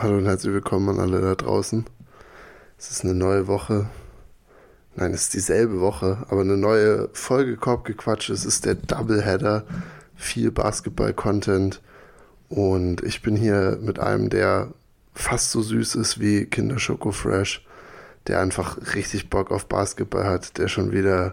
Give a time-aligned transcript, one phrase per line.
[0.00, 1.84] Hallo und herzlich willkommen an alle da draußen.
[2.78, 3.86] Es ist eine neue Woche.
[4.94, 8.30] Nein, es ist dieselbe Woche, aber eine neue Folge Korbgequatsch.
[8.30, 9.64] Es ist der Doubleheader.
[10.14, 11.82] Viel Basketball-Content.
[12.48, 14.68] Und ich bin hier mit einem, der
[15.14, 17.66] fast so süß ist wie Kinder Schoko Fresh.
[18.28, 20.58] Der einfach richtig Bock auf Basketball hat.
[20.58, 21.32] Der schon wieder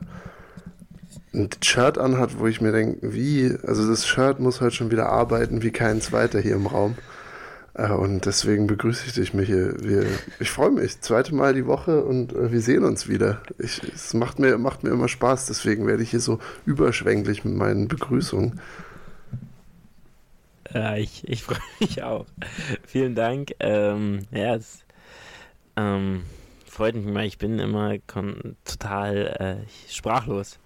[1.35, 5.09] ein Shirt anhat, wo ich mir denke, wie, also das Shirt muss heute schon wieder
[5.09, 6.95] arbeiten wie kein zweiter hier im Raum.
[7.75, 9.75] Äh, und deswegen begrüße ich dich, Michael.
[9.81, 10.05] Wir,
[10.39, 11.01] ich freue mich.
[11.01, 13.41] Zweite Mal die Woche und äh, wir sehen uns wieder.
[13.59, 17.55] Ich, es macht mir, macht mir immer Spaß, deswegen werde ich hier so überschwänglich mit
[17.55, 18.59] meinen Begrüßungen.
[20.73, 22.25] Ja, ich, ich freue mich auch.
[22.87, 23.51] Vielen Dank.
[23.59, 24.79] Ähm, ja, es
[25.75, 26.23] ähm,
[26.65, 27.25] freut mich mal.
[27.25, 27.95] Ich bin immer
[28.63, 30.59] total äh, sprachlos.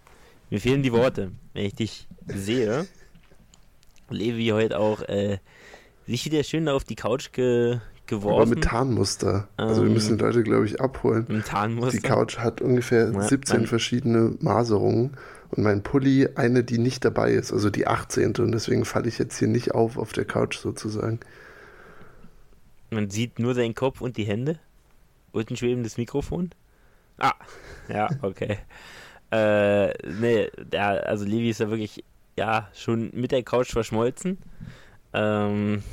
[0.52, 2.88] Mir fehlen die Worte, wenn ich dich sehe.
[4.09, 5.38] Levi heute auch äh,
[6.09, 8.41] sich wieder schön auf die Couch ge geworfen.
[8.41, 9.48] Aber mit Tarnmuster.
[9.55, 11.25] Also wir müssen die Leute, glaube ich, abholen.
[11.28, 11.92] Mit Tarnmuster.
[11.92, 15.16] Die Couch hat ungefähr ja, 17 verschiedene Maserungen
[15.52, 18.36] und mein Pulli eine, die nicht dabei ist, also die 18.
[18.38, 21.19] Und deswegen falle ich jetzt hier nicht auf auf der Couch sozusagen.
[22.89, 24.59] Man sieht nur seinen Kopf und die Hände
[25.31, 26.50] und ein schwebendes Mikrofon.
[27.19, 27.36] Ah,
[27.88, 28.58] ja, okay.
[29.31, 32.03] äh, nee, der, also Levi ist ja wirklich,
[32.38, 34.39] ja, schon mit der Couch verschmolzen.
[35.14, 35.84] Ähm.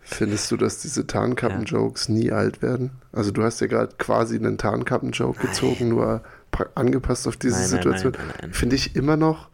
[0.00, 2.14] Findest du, dass diese Tarnkappen-Jokes ja.
[2.14, 2.92] nie alt werden?
[3.12, 6.22] Also du hast ja gerade quasi einen Tarnkappen-Joke gezogen, nur
[6.74, 8.12] angepasst auf diese nein, Situation.
[8.52, 9.50] Finde ich immer noch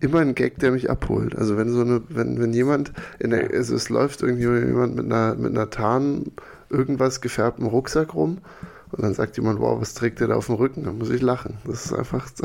[0.00, 1.36] immer ein Gag, der mich abholt.
[1.36, 5.04] Also wenn so eine, wenn, wenn jemand in der, also es läuft irgendwie jemand mit
[5.04, 6.32] einer, mit einer Tarn
[6.70, 8.38] irgendwas gefärbtem Rucksack rum
[8.92, 10.84] und dann sagt jemand, wow, was trägt der da auf dem Rücken?
[10.84, 11.58] Dann muss ich lachen.
[11.66, 12.28] Das ist einfach.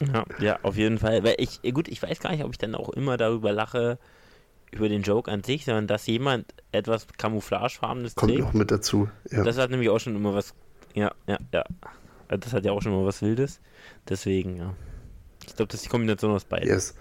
[0.00, 1.22] Ja, ja, auf jeden Fall.
[1.22, 3.98] Weil ich, gut, ich weiß gar nicht, ob ich dann auch immer darüber lache,
[4.72, 8.44] über den Joke an sich, sondern dass jemand etwas Camouflagefarbenes Kommt trägt.
[8.44, 9.44] noch mit dazu, ja.
[9.44, 10.54] Das hat nämlich auch schon immer was,
[10.94, 11.64] ja, ja, ja.
[12.28, 13.60] Das hat ja auch schon mal was Wildes.
[14.08, 14.74] Deswegen, ja.
[15.46, 16.68] Ich glaube, das ist die Kombination aus beiden.
[16.68, 16.94] Yes.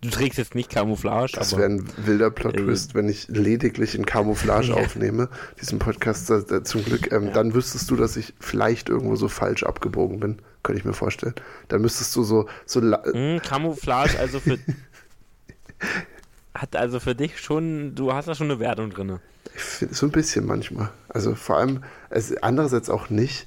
[0.00, 1.32] Du trägst jetzt nicht Camouflage.
[1.34, 4.74] Das wäre ein wilder Plot-Twist, äh, wenn ich lediglich in Camouflage ja.
[4.74, 7.10] aufnehme, diesen Podcast äh, zum Glück.
[7.10, 7.32] Ähm, ja.
[7.32, 11.34] Dann wüsstest du, dass ich vielleicht irgendwo so falsch abgebogen bin könnte ich mir vorstellen.
[11.68, 12.48] Da müsstest du so.
[12.66, 14.58] so mm, Camouflage, also für.
[16.54, 17.94] hat also für dich schon.
[17.94, 19.20] Du hast da schon eine Wertung drin.
[19.54, 20.90] Ich finde so ein bisschen manchmal.
[21.08, 23.46] Also vor allem, es, andererseits auch nicht,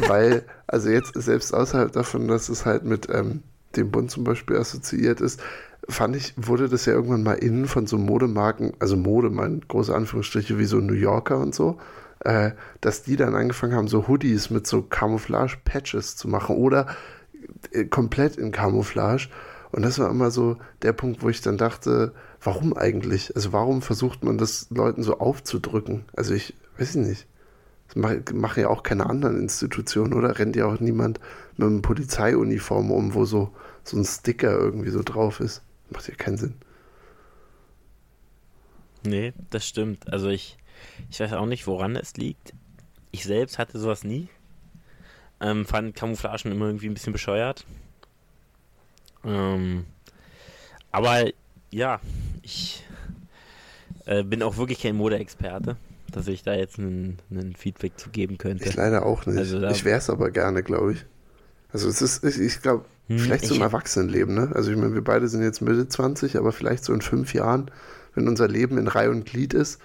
[0.00, 3.42] weil, also jetzt selbst außerhalb davon, dass es halt mit ähm,
[3.76, 5.40] dem Bund zum Beispiel assoziiert ist,
[5.88, 9.94] fand ich, wurde das ja irgendwann mal innen von so Modemarken, also Mode, mein große
[9.94, 11.78] Anführungsstriche, wie so New Yorker und so,
[12.26, 16.88] äh, dass die dann angefangen haben, so Hoodies mit so Camouflage-Patches zu machen oder
[17.70, 19.28] äh, komplett in Camouflage.
[19.70, 23.34] Und das war immer so der Punkt, wo ich dann dachte, warum eigentlich?
[23.36, 26.04] Also warum versucht man das Leuten so aufzudrücken?
[26.16, 27.28] Also ich weiß nicht.
[27.86, 27.94] Das
[28.32, 30.36] machen ja auch keine anderen Institutionen, oder?
[30.40, 31.20] Rennt ja auch niemand
[31.56, 33.52] mit einem Polizeiuniform um, wo so,
[33.84, 35.62] so ein Sticker irgendwie so drauf ist.
[35.90, 36.54] Macht ja keinen Sinn.
[39.04, 40.12] Nee, das stimmt.
[40.12, 40.58] Also ich,
[41.10, 42.52] ich weiß auch nicht, woran es liegt.
[43.10, 44.28] Ich selbst hatte sowas nie.
[45.40, 47.66] Ähm, fand Camouflagen immer irgendwie ein bisschen bescheuert.
[49.24, 49.84] Ähm,
[50.92, 51.24] aber
[51.70, 52.00] ja,
[52.42, 52.84] ich
[54.06, 55.76] äh, bin auch wirklich kein Modeexperte,
[56.10, 57.18] dass ich da jetzt einen,
[57.58, 58.64] Feedback zu geben könnte.
[58.64, 59.36] Ich leider auch nicht.
[59.36, 61.04] Also ich wäre es aber gerne, glaube ich.
[61.72, 64.50] Also es ist, ich, ich glaube, hm, vielleicht so im Erwachsenenleben, ne?
[64.54, 67.70] Also ich meine, wir beide sind jetzt Mitte 20, aber vielleicht so in fünf Jahren,
[68.14, 69.80] wenn unser Leben in Reihe und Glied ist,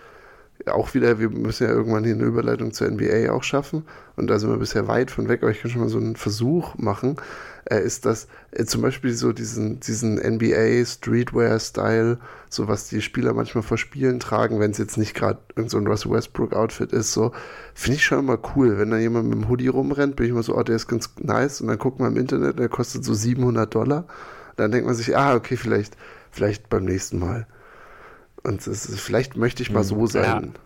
[0.68, 3.86] auch wieder, wir müssen ja irgendwann hier eine Überleitung zur NBA auch schaffen.
[4.16, 6.16] Und da sind wir bisher weit von weg, aber ich kann schon mal so einen
[6.16, 7.18] Versuch machen.
[7.66, 12.20] Äh, ist das äh, zum Beispiel so diesen, diesen NBA Streetwear-Style,
[12.50, 16.12] so was die Spieler manchmal vor Spielen tragen, wenn es jetzt nicht gerade so Russell
[16.12, 17.32] Westbrook-Outfit ist, so,
[17.74, 18.78] finde ich schon immer cool.
[18.78, 21.10] Wenn da jemand mit dem Hoodie rumrennt, bin ich immer so, oh, der ist ganz
[21.20, 21.62] nice.
[21.62, 24.06] Und dann guckt man im Internet, der kostet so 700 Dollar.
[24.56, 25.96] Dann denkt man sich, ah, okay, vielleicht,
[26.32, 27.48] vielleicht beim nächsten Mal.
[28.44, 30.24] Und ist, vielleicht möchte ich mal so hm, sein.
[30.26, 30.60] Ja.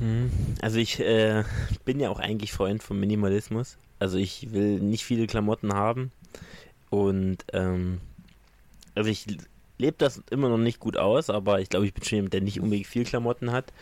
[0.00, 0.30] Hm,
[0.60, 1.44] also ich äh,
[1.84, 3.76] bin ja auch eigentlich Freund vom Minimalismus.
[3.98, 6.12] Also ich will nicht viele Klamotten haben.
[6.90, 8.00] Und ähm,
[8.94, 9.26] also ich
[9.78, 12.40] lebe das immer noch nicht gut aus, aber ich glaube, ich bin schon jemand, der
[12.40, 13.72] nicht unbedingt viel Klamotten hat.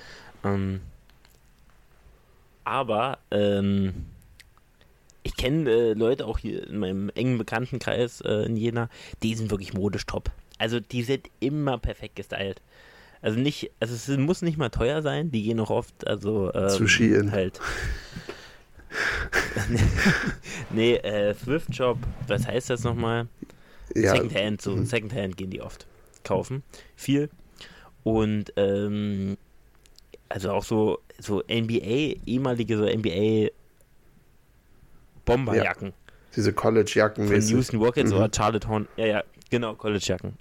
[0.45, 0.81] Ähm,
[2.65, 4.07] aber ähm,
[5.23, 8.89] ich kenne äh, Leute auch hier in meinem engen Bekanntenkreis äh, in Jena,
[9.23, 10.31] die sind wirklich modisch top.
[10.59, 12.61] Also die sind immer perfekt gestylt.
[13.23, 16.69] Also nicht, also es muss nicht mal teuer sein, die gehen auch oft, also ähm,
[16.71, 17.33] zu Skiern.
[17.33, 17.61] halt.
[20.71, 23.29] nee, äh, Thrift Shop, was heißt das nochmal?
[23.95, 24.15] Ja.
[24.15, 25.87] Secondhand, so Secondhand gehen die oft
[26.25, 26.63] kaufen.
[26.97, 27.29] Viel.
[28.03, 29.37] Und ähm,
[30.29, 33.51] also auch so, so NBA, ehemalige so NBA
[35.25, 35.89] Bomberjacken.
[35.89, 35.95] Ja,
[36.37, 37.27] diese College-Jacken.
[37.27, 38.17] Von Houston Rockets mhm.
[38.17, 38.89] oder Charlotte Horn.
[38.97, 40.37] Ja, ja, genau, College-Jacken.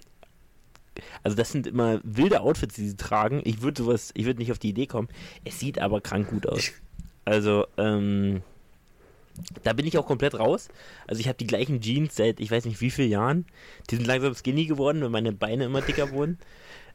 [1.22, 3.40] Also das sind immer wilde Outfits, die sie tragen.
[3.44, 5.08] Ich würde sowas, ich würde nicht auf die Idee kommen.
[5.44, 6.72] Es sieht aber krank gut aus.
[7.24, 8.42] Also, ähm,
[9.62, 10.68] da bin ich auch komplett raus.
[11.06, 13.46] Also ich habe die gleichen Jeans seit ich weiß nicht wie vielen Jahren.
[13.88, 16.38] Die sind langsam skinny geworden, weil meine Beine immer dicker wurden.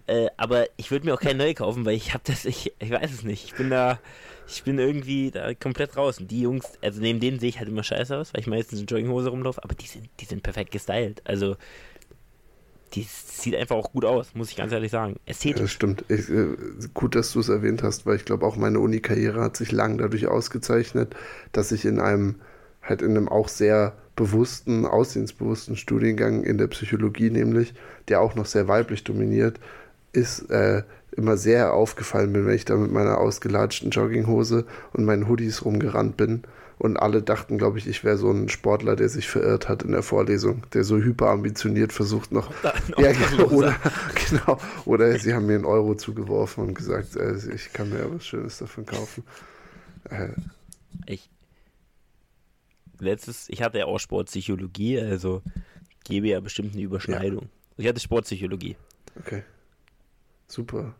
[0.08, 2.92] Äh, aber ich würde mir auch keine neue kaufen, weil ich habe das, ich, ich
[2.92, 3.46] weiß es nicht.
[3.46, 4.00] Ich bin da,
[4.48, 6.20] ich bin irgendwie da komplett raus.
[6.20, 8.80] Und die Jungs, also neben denen sehe ich halt immer scheiße aus, weil ich meistens
[8.80, 11.22] in Jogginghose rumlaufe, aber die sind, die sind perfekt gestylt.
[11.26, 11.56] Also
[12.94, 15.18] die sieht einfach auch gut aus, muss ich ganz ehrlich sagen.
[15.26, 15.62] Ästhetisch.
[15.62, 16.06] Ja, stimmt.
[16.08, 16.56] Ich, äh,
[16.94, 19.98] gut, dass du es erwähnt hast, weil ich glaube auch meine Uni-Karriere hat sich lang
[19.98, 21.16] dadurch ausgezeichnet,
[21.52, 22.36] dass ich in einem,
[22.82, 27.74] halt in einem auch sehr bewussten, aussehensbewussten Studiengang in der Psychologie nämlich,
[28.08, 29.60] der auch noch sehr weiblich dominiert,
[30.14, 30.84] ist äh,
[31.18, 36.18] immer sehr aufgefallen bin, wenn ich da mit meiner ausgelatschten Jogginghose und meinen Hoodies rumgerannt
[36.18, 36.44] bin.
[36.78, 39.94] Und alle dachten, glaube ich, ich wäre so ein Sportler, der sich verirrt hat in
[39.94, 42.52] der Vorlesung, der so hyperambitioniert versucht noch.
[42.98, 43.76] Ja, genau, oder,
[44.30, 48.14] genau, oder sie haben mir einen Euro zugeworfen und gesagt, äh, ich kann mir ja
[48.14, 49.24] was Schönes davon kaufen.
[50.10, 50.30] Äh,
[51.06, 51.30] ich.
[53.00, 55.42] Letztes, ich hatte ja auch Sportpsychologie, also
[56.04, 57.44] gebe ja bestimmt eine Überschneidung.
[57.44, 57.50] Ja.
[57.78, 58.76] Ich hatte Sportpsychologie.
[59.20, 59.44] Okay.
[60.48, 60.96] Super.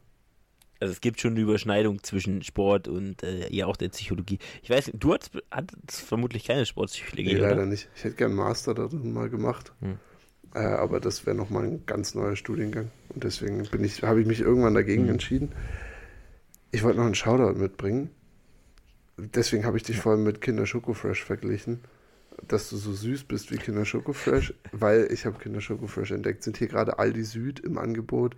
[0.80, 4.40] Also es gibt schon eine Überschneidung zwischen Sport und äh, ja auch der Psychologie.
[4.62, 7.90] Ich weiß, du hattest, hattest vermutlich keine Sportpsychologie, nee, leider nicht.
[7.96, 9.74] Ich hätte gerne Master darin mal gemacht.
[9.82, 9.98] Hm.
[10.54, 12.92] Äh, aber das wäre nochmal ein ganz neuer Studiengang.
[13.10, 15.12] Und deswegen bin ich, habe ich mich irgendwann dagegen hm.
[15.12, 15.52] entschieden.
[16.72, 18.10] Ich wollte noch einen Shoutout mitbringen.
[19.18, 21.80] Deswegen habe ich dich vorhin mit Kinder Schoko Fresh verglichen
[22.48, 26.12] dass du so süß bist wie Kinder Schoko Fresh, weil ich habe Kinder Schoko Fresh
[26.12, 26.44] entdeckt.
[26.44, 28.36] Sind hier gerade Aldi Süd im Angebot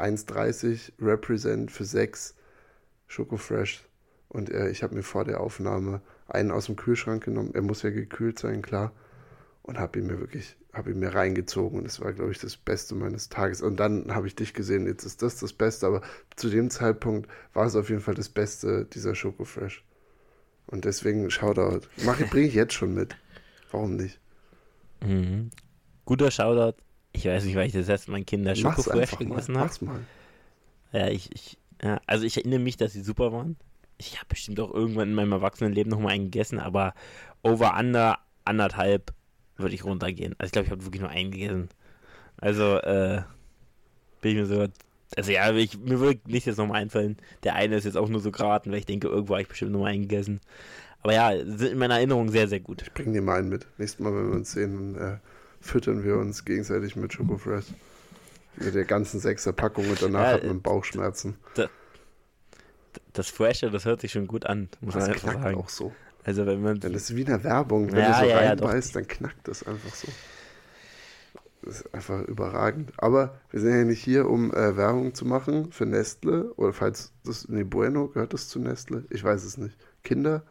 [0.00, 2.34] 1,30 Represent für 6
[3.06, 3.84] Schoko Fresh.
[4.28, 7.50] Und äh, ich habe mir vor der Aufnahme einen aus dem Kühlschrank genommen.
[7.54, 8.92] Er muss ja gekühlt sein, klar.
[9.62, 11.78] Und habe ihn mir wirklich, habe ihn mir reingezogen.
[11.78, 13.62] Und das war, glaube ich, das Beste meines Tages.
[13.62, 15.86] Und dann habe ich dich gesehen, jetzt ist das das Beste.
[15.86, 16.02] Aber
[16.36, 19.84] zu dem Zeitpunkt war es auf jeden Fall das Beste dieser Schoko Fresh.
[20.66, 21.88] Und deswegen Shoutout.
[22.04, 23.16] Mache bringe ich jetzt schon mit.
[23.72, 24.20] Warum nicht?
[25.04, 25.50] Mhm.
[26.04, 26.76] Guter Shoutout
[27.12, 29.66] ich weiß nicht, weil ich das letzte Mal Kinder Schokofresh gegessen habe.
[29.66, 30.00] Mach's mal.
[30.92, 33.56] Ja, ich, ich, ja, also ich erinnere mich, dass sie super waren.
[33.98, 36.94] Ich habe bestimmt auch irgendwann in meinem Erwachsenenleben nochmal einen gegessen, aber
[37.42, 39.12] over under anderthalb
[39.56, 40.34] würde ich runtergehen.
[40.38, 41.68] Also ich glaube, ich habe wirklich nur einen gegessen.
[42.38, 43.22] Also, äh,
[44.20, 44.66] bin ich mir so.
[45.16, 47.16] Also ja, ich, mir würde nicht jetzt nochmal einfallen.
[47.42, 49.72] Der eine ist jetzt auch nur so geraten, weil ich denke, irgendwo habe ich bestimmt
[49.72, 50.40] nochmal einen gegessen.
[51.02, 52.82] Aber ja, sind in meiner Erinnerung sehr, sehr gut.
[52.82, 53.66] Ich bringe dir mal einen mit.
[53.78, 55.16] Nächstes Mal, wenn wir uns sehen, äh,
[55.60, 57.66] füttern wir uns gegenseitig mit Schokofresh.
[58.56, 61.36] Mit der ganzen sechser Packung und danach ja, hat man Bauchschmerzen.
[61.54, 61.68] Da,
[63.12, 65.56] das Fresher, das hört sich schon gut an, muss das man einfach sagen.
[65.56, 65.92] auch so.
[66.24, 66.80] Also wenn man.
[66.80, 69.66] Das ist wie in der Werbung, wenn ja, du so ja, reinbeißt, dann knackt das
[69.66, 70.08] einfach so.
[71.62, 72.92] Das ist einfach überragend.
[72.96, 76.52] Aber wir sind ja nicht hier, um äh, Werbung zu machen für Nestle.
[76.54, 77.48] Oder falls das.
[77.48, 79.04] Nee, Bueno, gehört das zu Nestle?
[79.10, 79.76] Ich weiß es nicht.
[80.02, 80.42] Kinder?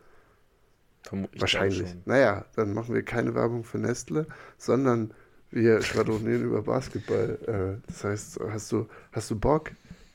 [1.04, 1.96] Vermutlich Wahrscheinlich.
[2.06, 5.14] Naja, dann machen wir keine Werbung für Nestle, sondern
[5.52, 7.38] wir schwadronieren über Basketball.
[7.48, 9.72] Äh, das heißt, hast du, hast du Bock?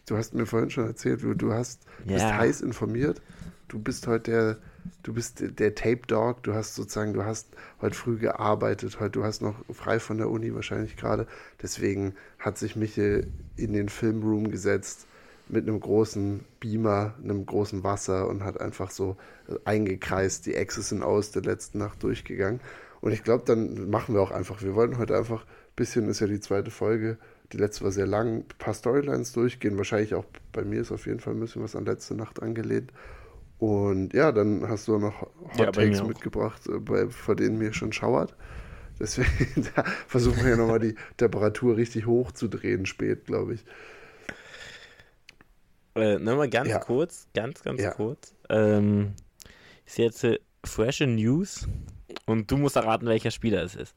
[0.06, 2.14] Du hast mir vorhin schon erzählt, du, du hast, ja.
[2.14, 3.22] bist heiß informiert.
[3.68, 4.58] Du bist heute der,
[5.02, 6.42] du bist der, der Tape Dog.
[6.42, 7.48] Du hast sozusagen, du hast
[7.80, 9.00] heute früh gearbeitet.
[9.00, 11.26] Heute, du hast noch frei von der Uni wahrscheinlich gerade.
[11.62, 13.26] Deswegen hat sich Michel
[13.56, 15.06] in den Filmroom gesetzt
[15.48, 19.16] mit einem großen Beamer, einem großen Wasser und hat einfach so
[19.64, 22.60] eingekreist die X's und O's der letzten Nacht durchgegangen.
[23.00, 24.62] Und ich glaube, dann machen wir auch einfach.
[24.62, 27.18] Wir wollen heute einfach ein bisschen, ist ja die zweite Folge,
[27.52, 29.76] die letzte war sehr lang, ein paar Storylines durchgehen.
[29.76, 32.92] Wahrscheinlich auch bei mir ist auf jeden Fall ein bisschen was an letzte Nacht angelehnt.
[33.58, 37.72] Und ja, dann hast du noch Hot ja, Takes mitgebracht, äh, bei, vor denen mir
[37.72, 38.34] schon schauert.
[38.98, 39.28] Deswegen
[40.08, 43.64] versuchen wir ja nochmal die Temperatur richtig hoch zu drehen, spät, glaube ich.
[45.94, 46.78] Äh, Nochmal ganz ja.
[46.78, 47.90] kurz, ganz, ganz ja.
[47.92, 48.34] kurz.
[48.48, 49.14] Ähm,
[49.86, 51.68] ich sehe jetzt äh, frische News
[52.26, 53.94] und du musst erraten, welcher Spieler es ist.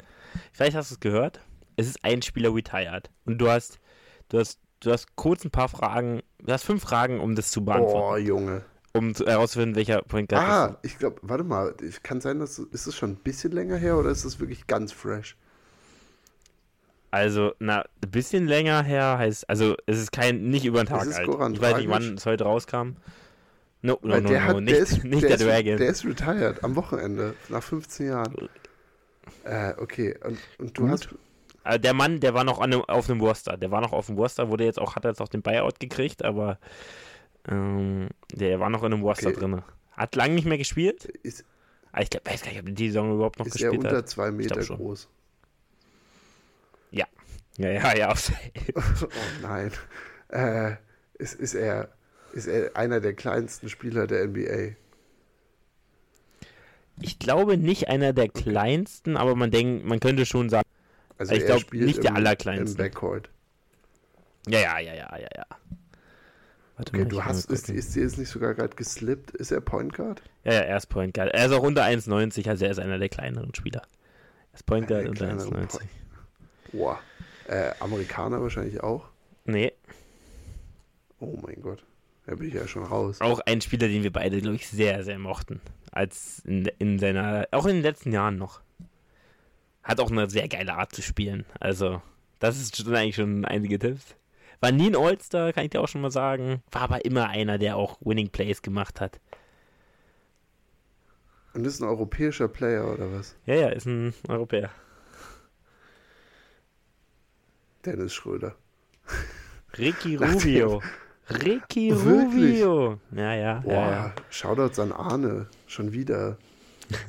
[0.51, 1.39] Vielleicht hast du es gehört.
[1.75, 3.09] Es ist ein Spieler retired.
[3.25, 3.79] Und du hast,
[4.29, 7.63] du hast, du hast kurz ein paar Fragen, du hast fünf Fragen, um das zu
[7.63, 7.99] beantworten.
[7.99, 8.65] Boah, Junge.
[8.93, 10.91] Um herauszufinden, welcher Point Guard Ah, ist.
[10.93, 14.09] ich glaube, warte mal, kann sein, dass ist es schon ein bisschen länger her oder
[14.09, 15.37] ist es wirklich ganz fresh?
[17.09, 21.01] Also, na, ein bisschen länger her heißt, also es ist kein, nicht über den Tag
[21.01, 21.25] alt.
[21.25, 22.97] Goran ich weiß nicht, wann es heute rauskam.
[23.81, 25.73] No, no, no, der no, hat, nicht, der ist, nicht der, der Dragon.
[25.73, 28.49] Ist, der ist retired am Wochenende, nach 15 Jahren.
[29.43, 30.91] Äh, okay, und, und du Gut.
[30.91, 31.09] hast...
[31.63, 33.57] Also der Mann, der war noch an, auf einem Worcester.
[33.57, 36.23] Der war noch auf dem Worcester, wurde jetzt auch, hat jetzt auch den Buyout gekriegt,
[36.23, 36.59] aber
[37.47, 39.39] ähm, der war noch in einem Worcester okay.
[39.39, 39.61] drin.
[39.91, 41.05] Hat lange nicht mehr gespielt.
[41.05, 41.43] Ist,
[41.91, 43.79] aber ich glaub, weiß gar nicht, ob die Saison überhaupt noch gespielt hat.
[43.79, 45.09] Ist er unter zwei Meter groß?
[47.57, 47.69] Ja.
[47.69, 48.13] Ja, ja,
[48.75, 49.07] oh
[49.41, 49.71] nein.
[50.29, 50.75] Äh,
[51.17, 51.89] ist, ist, er,
[52.33, 54.75] ist er einer der kleinsten Spieler der NBA?
[57.01, 60.67] Ich glaube nicht einer der kleinsten, aber man denkt, man könnte schon sagen,
[61.17, 62.77] also ich glaube nicht im, der allerkleinste.
[62.77, 63.29] Im Backcourt.
[64.47, 65.45] Ja, ja, ja, ja, ja, ja.
[66.77, 69.31] Warte okay, mal, du hast, ist, ist dir jetzt nicht sogar gerade geslippt?
[69.31, 70.21] Ist er Point Guard?
[70.43, 71.33] Ja, ja, er ist Point Guard.
[71.33, 73.81] Er ist auch unter 1,90, also er ist einer der kleineren Spieler.
[74.51, 75.79] Er ist Point Guard unter 1,90.
[76.71, 76.99] Boah.
[77.47, 79.05] Äh, Amerikaner wahrscheinlich auch?
[79.45, 79.73] Nee.
[81.19, 81.83] Oh mein Gott.
[82.25, 83.21] Da bin ich ja schon raus.
[83.21, 85.61] Auch ein Spieler, den wir beide, glaube ich, sehr, sehr mochten.
[85.91, 88.61] Als in, in seiner, auch in den letzten Jahren noch.
[89.81, 91.45] Hat auch eine sehr geile Art zu spielen.
[91.61, 92.01] Also,
[92.39, 94.15] das ist schon eigentlich schon einige Tipps.
[94.59, 96.61] War nie ein All-Star, kann ich dir auch schon mal sagen.
[96.71, 99.21] War aber immer einer, der auch Winning Plays gemacht hat.
[101.53, 103.35] Und ist ein europäischer Player oder was?
[103.45, 104.69] Ja, ja, ist ein Europäer.
[107.87, 108.55] Dennis Schröder.
[109.77, 110.81] Ricky Rubio.
[111.29, 112.99] Ricky Rubio.
[113.15, 113.59] Ja, ja.
[113.63, 114.15] Boah, ja, ja.
[114.29, 115.47] Shoutouts an Arne.
[115.67, 116.37] Schon wieder.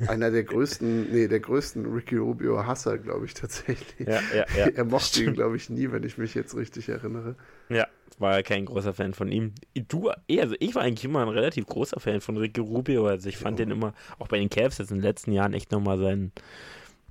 [0.07, 4.07] Einer der größten, nee, der größten Ricky Rubio Hasser, glaube ich, tatsächlich.
[4.07, 4.67] Ja, ja, ja.
[4.67, 7.35] Er mochte ihn, glaube ich, nie, wenn ich mich jetzt richtig erinnere.
[7.69, 9.53] Ja, war kein großer Fan von ihm.
[9.87, 13.07] Du, also ich war eigentlich immer ein relativ großer Fan von Ricky Rubio.
[13.07, 13.65] Also ich fand jo.
[13.65, 16.31] den immer, auch bei den Cavs jetzt in den letzten Jahren echt nochmal seinen,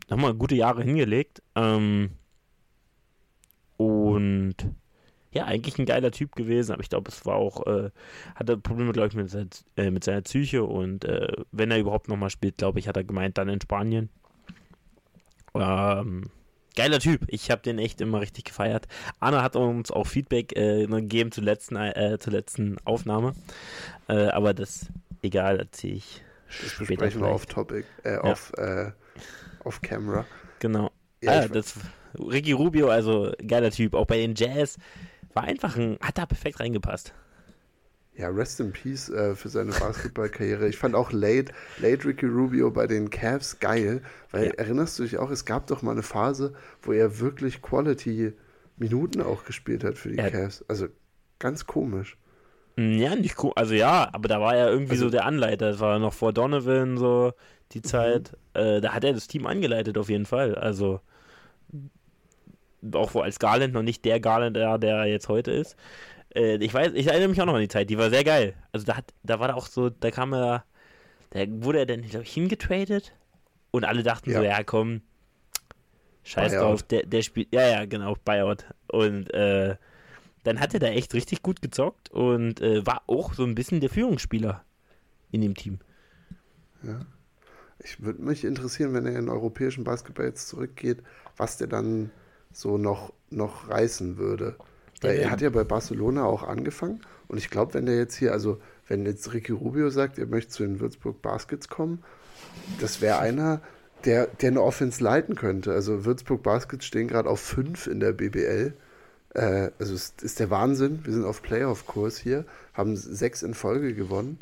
[0.09, 1.43] nochmal gute Jahre hingelegt.
[1.55, 2.11] Ähm,
[3.79, 4.57] und
[5.31, 7.91] ja, eigentlich ein geiler Typ gewesen, aber ich glaube, es war auch, äh,
[8.35, 12.09] hatte Probleme, glaube ich, mit, seiner, äh, mit seiner Psyche und äh, wenn er überhaupt
[12.09, 14.09] nochmal spielt, glaube ich, hat er gemeint, dann in Spanien.
[15.55, 16.31] Ähm,
[16.77, 18.89] geiler Typ, ich habe den echt immer richtig gefeiert.
[19.21, 23.35] Anna hat uns auch Feedback äh, gegeben zur letzten, äh, zur letzten Aufnahme,
[24.09, 24.87] äh, aber das,
[25.23, 26.23] egal, erzähle ich.
[26.63, 28.21] Das besprechen wir auf Topic, äh, ja.
[28.23, 28.91] auf, äh,
[29.63, 30.25] auf Camera.
[30.59, 30.91] Genau.
[31.21, 31.75] Ja, ah, das,
[32.19, 34.77] Ricky Rubio, also geiler Typ, auch bei den Jazz
[35.35, 37.15] war einfach ein, hat da perfekt reingepasst.
[38.17, 40.69] Ja, rest in peace äh, für seine Basketballkarriere.
[40.69, 44.53] Ich fand auch late, late Ricky Rubio bei den Cavs geil, weil ja.
[44.55, 48.33] erinnerst du dich auch, es gab doch mal eine Phase, wo er wirklich Quality
[48.77, 50.31] Minuten auch gespielt hat für die ja.
[50.31, 50.65] Cavs.
[50.67, 50.89] Also
[51.39, 52.17] ganz komisch.
[52.75, 53.53] Mm, ja, nicht cool.
[53.55, 55.71] Also ja, aber da war er irgendwie also, so der Anleiter.
[55.71, 57.33] Das war noch vor Donovan so
[57.71, 57.85] die mhm.
[57.85, 58.33] Zeit.
[58.55, 58.61] Mhm.
[58.61, 60.57] Äh, da hat er das Team angeleitet auf jeden Fall.
[60.57, 61.01] Also
[62.93, 65.77] auch wo als Garland noch nicht der Garland, der, der jetzt heute ist.
[66.35, 68.55] Äh, ich weiß, ich erinnere mich auch noch an die Zeit, die war sehr geil.
[68.73, 70.65] Also da hat, da war da auch so, da kam er,
[71.31, 73.13] da wurde er dann, glaube ich, hingetradet
[73.71, 74.39] und alle dachten ja.
[74.39, 75.03] so, ja komm,
[76.25, 76.65] scheiß Buyout.
[76.65, 78.65] drauf, der, der spielt, ja, ja, genau, Buyout.
[78.89, 79.77] Und äh,
[80.45, 83.81] dann hat er da echt richtig gut gezockt und äh, war auch so ein bisschen
[83.81, 84.65] der Führungsspieler
[85.31, 85.79] in dem Team.
[86.83, 87.01] Ja.
[87.81, 91.03] Ich würde mich interessieren, wenn er in europäischen Basketball jetzt zurückgeht,
[91.37, 92.11] was der dann
[92.53, 94.57] so noch, noch reißen würde.
[95.01, 98.33] Weil er hat ja bei Barcelona auch angefangen und ich glaube, wenn der jetzt hier,
[98.33, 102.03] also wenn jetzt Ricky Rubio sagt, er möchte zu den Würzburg Baskets kommen,
[102.81, 103.61] das wäre einer,
[104.05, 105.73] der, der eine Offense leiten könnte.
[105.73, 108.73] Also Würzburg Baskets stehen gerade auf 5 in der BBL.
[109.35, 111.01] Äh, also es ist der Wahnsinn.
[111.05, 114.39] Wir sind auf Playoff-Kurs hier, haben sechs in Folge gewonnen.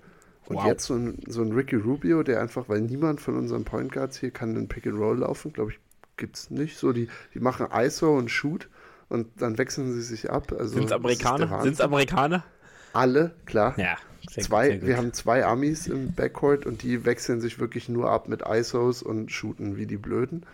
[0.46, 0.66] Und wow.
[0.66, 4.18] jetzt so ein, so ein Ricky Rubio, der einfach, weil niemand von unseren Point Guards
[4.18, 5.80] hier kann den Pick and Roll laufen, glaube ich,
[6.16, 6.78] gibt es nicht.
[6.78, 8.68] So, die, die machen ISO und Shoot
[9.08, 10.52] und dann wechseln sie sich ab.
[10.52, 11.62] Also, Sind es Amerikaner?
[11.62, 12.44] Sind es Amerikaner?
[12.92, 13.74] Alle, klar.
[13.78, 13.96] Ja.
[14.30, 18.10] Sehr zwei, gut, wir haben zwei Amis im Backcourt und die wechseln sich wirklich nur
[18.10, 20.44] ab mit ISOs und shooten wie die Blöden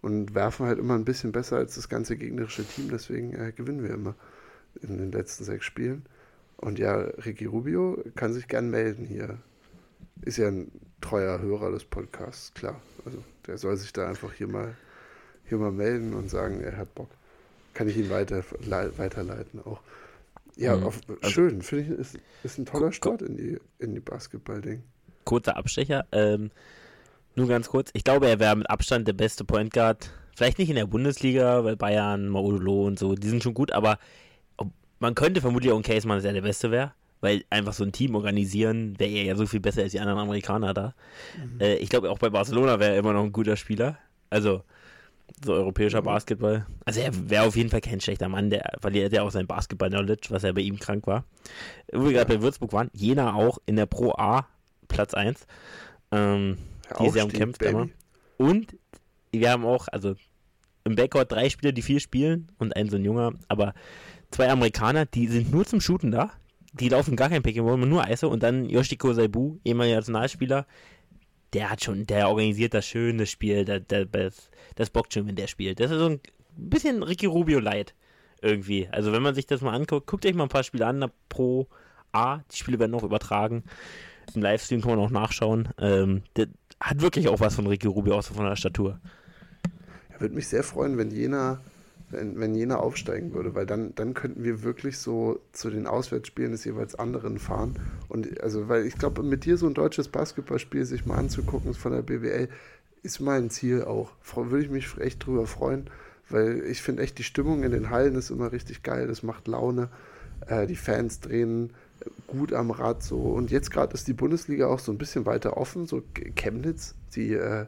[0.00, 3.82] und werfen halt immer ein bisschen besser als das ganze gegnerische Team, deswegen äh, gewinnen
[3.82, 4.14] wir immer
[4.80, 6.06] in den letzten sechs Spielen.
[6.56, 9.38] Und ja, Ricky Rubio kann sich gern melden hier.
[10.22, 10.70] Ist ja ein
[11.00, 12.80] treuer Hörer des Podcasts, klar.
[13.04, 14.74] Also der soll sich da einfach hier mal
[15.48, 17.08] hier mal melden und sagen, er hat Bock.
[17.74, 18.42] Kann ich ihn weiter,
[18.96, 19.80] weiterleiten auch.
[20.56, 20.84] Ja, mhm.
[20.84, 21.62] auf, also, schön.
[21.62, 24.82] Finde ich, ist, ist ein toller Start in die, in die Basketball-Ding.
[25.24, 26.06] Kurzer Abstecher.
[26.10, 26.50] Ähm,
[27.36, 27.90] nur ganz kurz.
[27.92, 30.10] Ich glaube, er wäre mit Abstand der beste Point Guard.
[30.36, 33.98] Vielleicht nicht in der Bundesliga, weil Bayern, Maudolo und so, die sind schon gut, aber
[34.98, 37.84] man könnte vermutlich auch ein Case machen, dass er der Beste wäre, weil einfach so
[37.84, 40.94] ein Team organisieren wäre er ja so viel besser als die anderen Amerikaner da.
[41.36, 41.60] Mhm.
[41.60, 43.98] Äh, ich glaube, auch bei Barcelona wäre er immer noch ein guter Spieler.
[44.30, 44.62] Also,
[45.44, 46.06] so europäischer mhm.
[46.06, 46.66] Basketball.
[46.84, 50.28] Also er wäre auf jeden Fall kein schlechter Mann, der verliert ja auch sein Basketball-Knowledge,
[50.30, 51.24] was ja bei ihm krank war.
[51.92, 54.46] Wo wir gerade bei Würzburg waren, Jena auch in der Pro A
[54.88, 55.46] Platz 1.
[56.10, 56.58] Ähm,
[57.00, 57.88] die sehr umkämpft immer.
[58.38, 58.76] Und
[59.30, 60.14] wir haben auch, also
[60.84, 63.74] im Backcourt drei Spieler, die viel spielen und ein so ein junger, aber
[64.30, 66.30] zwei Amerikaner, die sind nur zum Shooten da.
[66.72, 70.66] Die laufen gar kein Pick nur Eise und dann Yoshiko Saibu, ehemaliger Nationalspieler,
[71.52, 75.26] der hat schon, der organisiert das schön, das Spiel, der, der, das, das bockt schon,
[75.26, 75.80] wenn der spielt.
[75.80, 76.20] Das ist so ein
[76.56, 77.94] bisschen Ricky Rubio light
[78.42, 78.88] irgendwie.
[78.90, 81.68] Also wenn man sich das mal anguckt, guckt euch mal ein paar Spiele an, pro
[82.12, 83.64] A, die Spiele werden auch übertragen.
[84.34, 85.68] Im Livestream kann man auch nachschauen.
[85.78, 86.48] Ähm, der
[86.80, 89.00] hat wirklich auch was von Ricky Rubio, außer von der Statur.
[90.12, 91.60] Ja, würde mich sehr freuen, wenn Jena,
[92.10, 96.52] wenn, wenn Jena aufsteigen würde, weil dann, dann könnten wir wirklich so zu den Auswärtsspielen
[96.52, 97.76] des jeweils anderen fahren.
[98.08, 101.92] Und also, weil ich glaube, mit dir so ein deutsches Basketballspiel sich mal anzugucken von
[101.92, 102.48] der BWL,
[103.02, 104.12] ist mein Ziel auch.
[104.34, 105.88] Würde ich mich echt drüber freuen,
[106.30, 109.48] weil ich finde echt, die Stimmung in den Hallen ist immer richtig geil, das macht
[109.48, 109.88] Laune.
[110.46, 111.72] Äh, die Fans drehen
[112.26, 113.18] gut am Rad so.
[113.18, 115.86] Und jetzt gerade ist die Bundesliga auch so ein bisschen weiter offen.
[115.86, 116.02] So
[116.36, 117.66] Chemnitz, die, äh,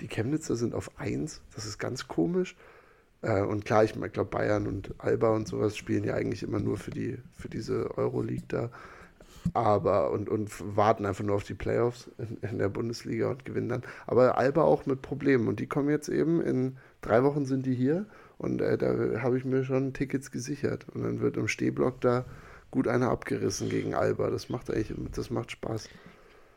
[0.00, 1.40] die Chemnitzer sind auf 1.
[1.54, 2.56] Das ist ganz komisch.
[3.26, 6.76] Äh, und klar, ich glaube, Bayern und Alba und sowas spielen ja eigentlich immer nur
[6.76, 8.70] für, die, für diese Euroleague da.
[9.52, 13.68] Aber und, und warten einfach nur auf die Playoffs in, in der Bundesliga und gewinnen
[13.68, 13.82] dann.
[14.06, 15.48] Aber Alba auch mit Problemen.
[15.48, 18.06] Und die kommen jetzt eben in drei Wochen sind die hier.
[18.38, 20.86] Und äh, da habe ich mir schon Tickets gesichert.
[20.94, 22.24] Und dann wird im Stehblock da
[22.70, 24.30] gut einer abgerissen gegen Alba.
[24.30, 25.88] Das macht eigentlich, das macht Spaß.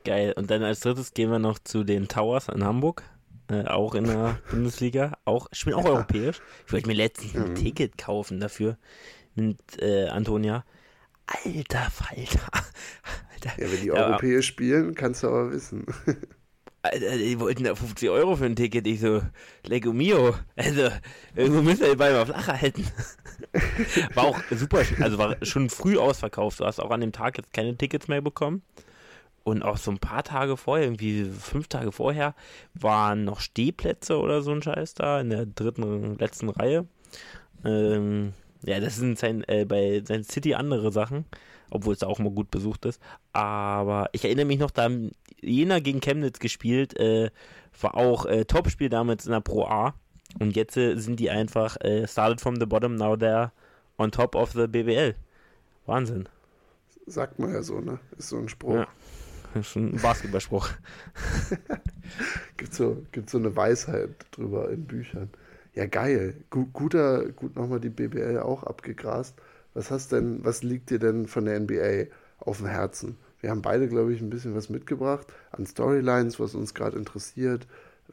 [0.05, 0.33] Geil.
[0.35, 3.03] Und dann als drittes gehen wir noch zu den Towers in Hamburg.
[3.50, 5.18] Äh, auch in der Bundesliga.
[5.25, 5.91] Auch, spielen auch ja.
[5.91, 6.39] europäisch.
[6.68, 7.56] Ich wollte mir letztens ein mhm.
[7.56, 8.77] Ticket kaufen dafür
[9.36, 10.63] mit äh, Antonia.
[11.25, 12.50] Alter Falter.
[13.34, 13.62] Alter.
[13.62, 15.86] Ja, wenn die europäisch spielen, kannst du aber wissen.
[16.82, 18.88] Alter, die wollten da 50 Euro für ein Ticket.
[18.88, 19.22] Ich so,
[19.65, 20.36] Lego Mio.
[20.56, 20.89] Also,
[21.36, 22.88] irgendwo müssen wir den Ball mal flach halten.
[24.13, 26.62] War auch super, also war schon früh ausverkauft.
[26.62, 28.62] Du hast auch an dem Tag jetzt keine Tickets mehr bekommen.
[29.50, 32.36] Und auch so ein paar Tage vorher, irgendwie fünf Tage vorher,
[32.75, 36.86] waren noch Stehplätze oder so ein Scheiß da in der dritten, letzten Reihe.
[37.65, 41.25] Ähm, ja, das sind sein, äh, bei sein City andere Sachen,
[41.72, 43.01] obwohl es da auch immer gut besucht ist.
[43.34, 47.32] Aber ich erinnere mich noch, da haben Jena gegen Chemnitz gespielt, äh,
[47.82, 49.95] war auch äh, Topspiel damals in der Pro A.
[50.39, 53.50] Und jetzt äh, sind die einfach äh, started from the bottom, now they're
[53.97, 55.15] on top of the BBL.
[55.88, 56.30] Wahnsinn.
[57.08, 57.97] Sagt man ja so, ne?
[58.15, 58.76] Ist so ein Spruch.
[58.76, 58.88] Ja.
[59.53, 60.69] Das ist ein Basketballspruch.
[62.57, 65.29] gibt, so, gibt so eine Weisheit drüber in Büchern.
[65.73, 66.35] Ja, geil.
[66.49, 69.35] Gut, guter, gut nochmal die BBL auch abgegrast.
[69.73, 73.17] Was hast denn, was liegt dir denn von der NBA auf dem Herzen?
[73.41, 77.67] Wir haben beide, glaube ich, ein bisschen was mitgebracht an Storylines, was uns gerade interessiert,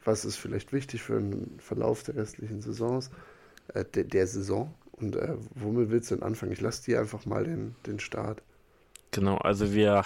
[0.04, 3.10] was ist vielleicht wichtig für den Verlauf der restlichen Saisons,
[3.74, 4.72] äh, der, der, Saison.
[4.92, 6.52] Und äh, womit willst du denn anfangen?
[6.52, 8.42] Ich lasse dir einfach mal den, den Start.
[9.10, 10.04] Genau, also wir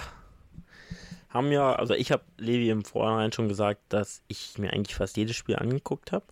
[1.30, 5.16] haben ja, also ich habe Levi im Vorhinein schon gesagt, dass ich mir eigentlich fast
[5.16, 6.26] jedes Spiel angeguckt habe.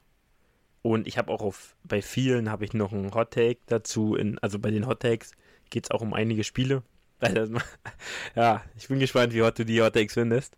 [0.83, 4.15] Und ich habe auch auf, bei vielen habe ich noch einen Hot Take dazu.
[4.15, 5.33] In, also bei den Hot Takes
[5.71, 6.83] geht es auch um einige Spiele.
[8.35, 10.57] ja, ich bin gespannt, wie hot du die Hot Takes findest.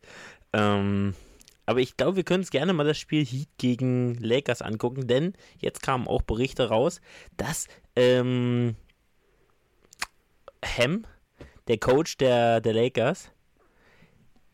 [0.53, 1.15] Ähm,
[1.67, 5.35] aber ich glaube, wir können uns gerne mal das Spiel Heat gegen Lakers angucken, denn
[5.59, 7.01] jetzt kamen auch Berichte raus,
[7.37, 8.75] dass ähm,
[10.65, 11.05] Ham,
[11.69, 13.31] der Coach der, der Lakers,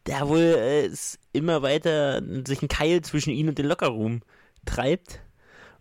[0.07, 0.91] der wohl äh,
[1.33, 4.23] immer weiter sich ein Keil zwischen ihn und dem Lockerroom
[4.65, 5.21] treibt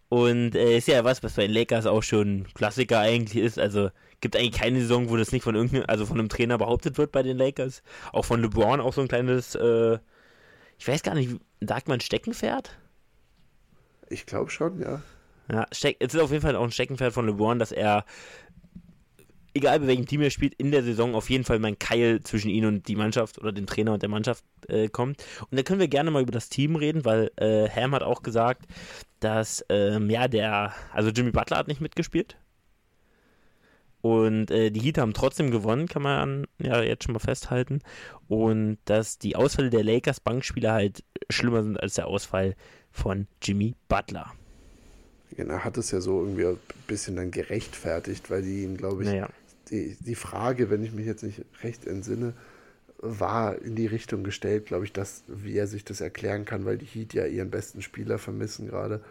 [0.09, 3.59] und äh, ist ja was, was bei den Lakers auch schon Klassiker eigentlich ist.
[3.59, 3.89] Also
[4.21, 7.11] gibt eigentlich keine Saison, wo das nicht von irgendeinem, also von einem Trainer behauptet wird
[7.11, 7.83] bei den Lakers.
[8.11, 9.99] Auch von LeBron auch so ein kleines, äh,
[10.77, 12.77] ich weiß gar nicht, sagt man Steckenpferd?
[14.09, 15.01] Ich glaube schon, ja.
[15.51, 18.05] Ja, Steck, es ist auf jeden Fall auch ein Steckenpferd von LeBron, dass er
[19.55, 22.49] egal bei welchem Team er spielt, in der Saison auf jeden Fall mein Keil zwischen
[22.49, 25.23] ihn und die Mannschaft oder den Trainer und der Mannschaft äh, kommt.
[25.49, 28.21] Und da können wir gerne mal über das Team reden, weil äh, Ham hat auch
[28.21, 28.65] gesagt,
[29.21, 32.37] dass, ähm, ja, der, also Jimmy Butler hat nicht mitgespielt.
[34.01, 37.79] Und äh, die Heat haben trotzdem gewonnen, kann man ja jetzt schon mal festhalten.
[38.27, 42.55] Und dass die Ausfälle der Lakers Bankspieler halt schlimmer sind als der Ausfall
[42.91, 44.31] von Jimmy Butler.
[45.35, 49.09] Genau, hat es ja so irgendwie ein bisschen dann gerechtfertigt, weil die ihn, glaube ich,
[49.09, 49.27] naja
[49.69, 52.33] die, die Frage, wenn ich mich jetzt nicht recht entsinne,
[52.99, 56.77] war in die Richtung gestellt, glaube ich, dass, wie er sich das erklären kann, weil
[56.77, 59.01] die Heat ja ihren besten Spieler vermissen gerade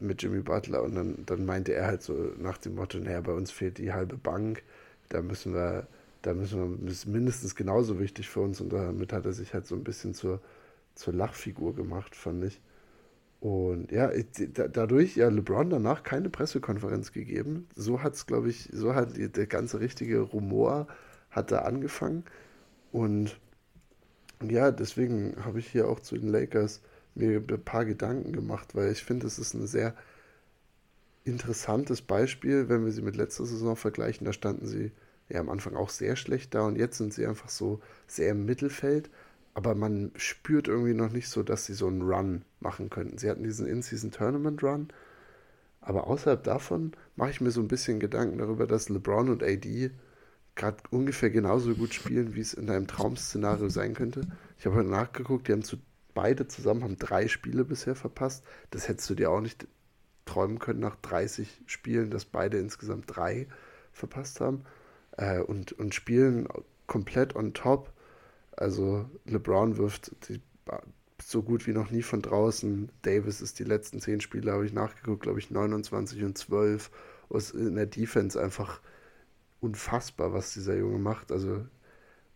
[0.00, 0.82] mit Jimmy Butler.
[0.82, 3.92] Und dann, dann meinte er halt so nach dem Motto, naja, bei uns fehlt die
[3.92, 4.62] halbe Bank,
[5.08, 5.86] da müssen wir,
[6.22, 8.60] da müssen wir, das ist mindestens genauso wichtig für uns.
[8.60, 10.40] Und damit hat er sich halt so ein bisschen zur,
[10.94, 12.60] zur Lachfigur gemacht, fand ich.
[13.44, 14.10] Und ja,
[14.72, 17.68] dadurch, ja, LeBron danach keine Pressekonferenz gegeben.
[17.76, 20.88] So hat es, glaube ich, so hat der ganze richtige Rumor
[21.28, 22.24] hat da angefangen.
[22.90, 23.38] Und
[24.42, 26.80] ja, deswegen habe ich hier auch zu den Lakers
[27.14, 29.94] mir ein paar Gedanken gemacht, weil ich finde, es ist eine sehr
[31.24, 34.24] interessantes Beispiel, wenn wir sie mit letzter Saison vergleichen.
[34.24, 34.90] Da standen sie
[35.28, 38.46] ja am Anfang auch sehr schlecht da und jetzt sind sie einfach so sehr im
[38.46, 39.10] Mittelfeld.
[39.54, 43.18] Aber man spürt irgendwie noch nicht so, dass sie so einen Run machen könnten.
[43.18, 44.88] Sie hatten diesen In-Season-Tournament-Run,
[45.80, 49.90] aber außerhalb davon mache ich mir so ein bisschen Gedanken darüber, dass LeBron und AD
[50.56, 54.22] gerade ungefähr genauso gut spielen, wie es in einem Traum-Szenario sein könnte.
[54.58, 55.76] Ich habe heute nachgeguckt, die haben zu,
[56.14, 58.44] beide zusammen haben drei Spiele bisher verpasst.
[58.70, 59.66] Das hättest du dir auch nicht
[60.24, 63.46] träumen können nach 30 Spielen, dass beide insgesamt drei
[63.92, 64.64] verpasst haben.
[65.16, 66.48] Äh, und, und spielen
[66.86, 67.92] komplett on top.
[68.56, 70.40] Also LeBron wirft die,
[71.22, 72.90] so gut wie noch nie von draußen.
[73.02, 76.90] Davis ist die letzten zehn Spiele, habe ich nachgeguckt, glaube ich, 29 und 12.
[77.28, 78.80] Was in der Defense einfach
[79.60, 81.32] unfassbar, was dieser Junge macht.
[81.32, 81.64] Also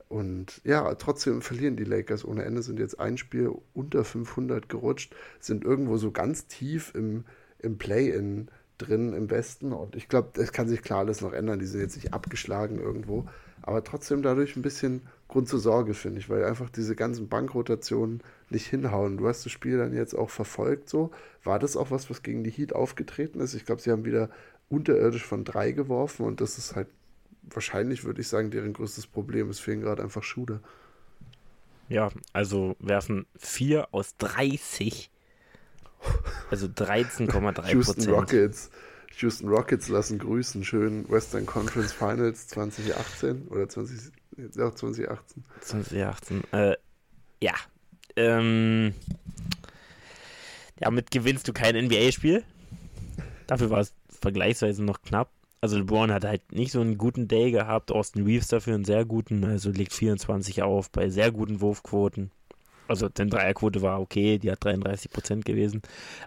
[0.09, 5.15] und ja, trotzdem verlieren die Lakers ohne Ende, sind jetzt ein Spiel unter 500 gerutscht,
[5.39, 7.25] sind irgendwo so ganz tief im,
[7.59, 9.73] im Play-In drin im Westen.
[9.73, 11.59] Und ich glaube, das kann sich klar alles noch ändern.
[11.59, 13.29] Die sind jetzt nicht abgeschlagen irgendwo,
[13.61, 18.23] aber trotzdem dadurch ein bisschen Grund zur Sorge, finde ich, weil einfach diese ganzen Bankrotationen
[18.49, 19.19] nicht hinhauen.
[19.19, 21.11] Du hast das Spiel dann jetzt auch verfolgt so.
[21.45, 23.55] War das auch was, was gegen die Heat aufgetreten ist?
[23.55, 24.31] Ich glaube, sie haben wieder
[24.71, 26.89] unterirdisch von drei geworfen und das ist halt
[27.43, 29.51] wahrscheinlich, würde ich sagen, deren größtes Problem.
[29.51, 30.61] Es fehlen gerade einfach Shooter.
[31.89, 35.11] Ja, also werfen 4 aus 30.
[36.51, 38.71] Also 13,3 Houston Rockets.
[39.19, 40.65] Houston Rockets lassen grüßen.
[40.65, 45.45] Schön Western Conference Finals 2018 oder 20, ja, 2018.
[45.61, 46.45] 2018.
[46.53, 46.77] Äh,
[47.43, 47.55] ja.
[48.17, 48.95] Ähm,
[50.77, 52.45] damit gewinnst du kein NBA-Spiel.
[53.47, 57.51] Dafür war es vergleichsweise noch knapp also LeBron hat halt nicht so einen guten Day
[57.51, 62.31] gehabt, Austin Reeves dafür einen sehr guten, also legt 24 auf bei sehr guten Wurfquoten.
[62.87, 65.83] Also denn Dreierquote war okay, die hat 33% gewesen.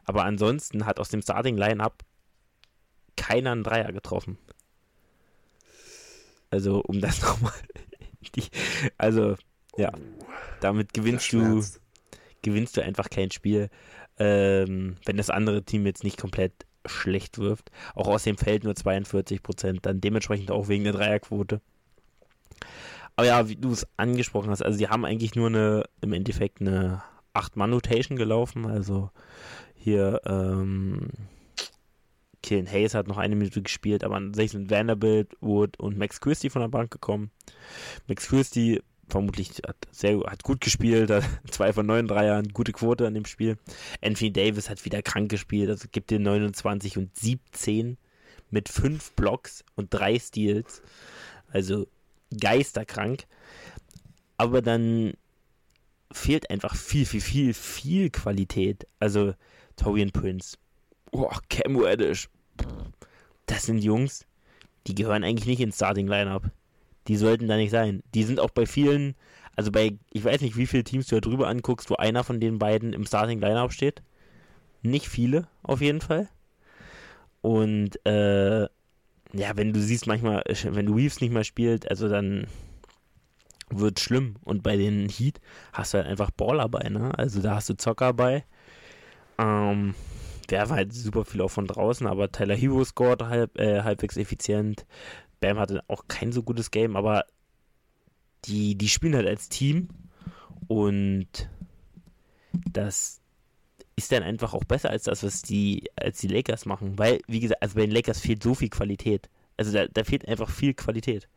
[0.06, 2.04] Aber ansonsten hat aus dem Starting Line-Up
[3.16, 4.38] keiner einen Dreier getroffen.
[6.52, 7.54] Also um das nochmal.
[8.98, 9.36] Also
[9.78, 9.92] ja,
[10.60, 11.64] damit gewinnst du
[12.42, 13.70] gewinnst du einfach kein Spiel,
[14.18, 16.54] ähm, wenn das andere Team jetzt nicht komplett
[16.86, 17.72] schlecht wirft.
[17.94, 21.62] Auch aus dem Feld nur 42 Prozent, dann dementsprechend auch wegen der Dreierquote.
[23.16, 26.62] Aber ja, wie du es angesprochen hast, also die haben eigentlich nur eine, im Endeffekt
[26.62, 27.04] eine
[27.34, 28.66] 8-Mann-Notation gelaufen.
[28.66, 29.12] Also
[29.76, 31.10] hier, ähm,
[32.44, 36.22] Killen Hayes hat noch eine Minute gespielt, aber an sich sind Vanderbilt, Wood und Max
[36.22, 37.32] Christie von der Bank gekommen.
[38.08, 43.06] Max Christie vermutlich hat, sehr, hat gut gespielt, hat zwei von neun Dreiern, gute Quote
[43.06, 43.58] an dem Spiel.
[44.02, 47.98] Anthony Davis hat wieder krank gespielt, also gibt dir 29 und 17
[48.50, 50.82] mit fünf Blocks und drei Steals.
[51.52, 51.88] Also
[52.38, 53.26] geisterkrank.
[54.38, 55.14] Aber dann
[56.12, 58.88] fehlt einfach viel, viel, viel, viel Qualität.
[59.00, 59.34] Also
[59.76, 60.58] Torian Prince,
[61.12, 62.30] oh, Cam Reddish,
[63.46, 64.26] das sind Jungs,
[64.88, 66.50] die gehören eigentlich nicht ins Starting Lineup.
[67.08, 68.04] Die sollten da nicht sein.
[68.14, 69.16] Die sind auch bei vielen,
[69.56, 72.40] also bei, ich weiß nicht, wie viele Teams du da drüber anguckst, wo einer von
[72.40, 74.02] den beiden im Starting Lineup steht.
[74.84, 76.30] Nicht viele, auf jeden Fall.
[77.42, 78.62] Und äh,
[79.34, 82.48] ja, wenn du siehst manchmal, wenn du Reeves nicht mehr spielt, also dann
[83.70, 84.36] wird schlimm.
[84.44, 85.40] Und bei den Heat
[85.74, 87.18] hast du halt einfach Baller bei, ne?
[87.18, 88.44] Also da hast du Zocker bei.
[89.38, 89.96] Ähm,
[90.50, 94.86] werfen halt super viel auch von draußen, aber Tyler Hero scored halb, äh, halbwegs effizient.
[95.40, 97.26] Bam hatte auch kein so gutes Game, aber
[98.46, 99.90] die, die spielen halt als Team
[100.68, 101.50] und
[102.72, 103.22] das
[103.96, 106.98] ist dann einfach auch besser als das, was die, als die Lakers machen.
[106.98, 109.30] Weil, wie gesagt, also bei den Lakers fehlt so viel Qualität.
[109.58, 111.28] Also da, da fehlt einfach viel Qualität.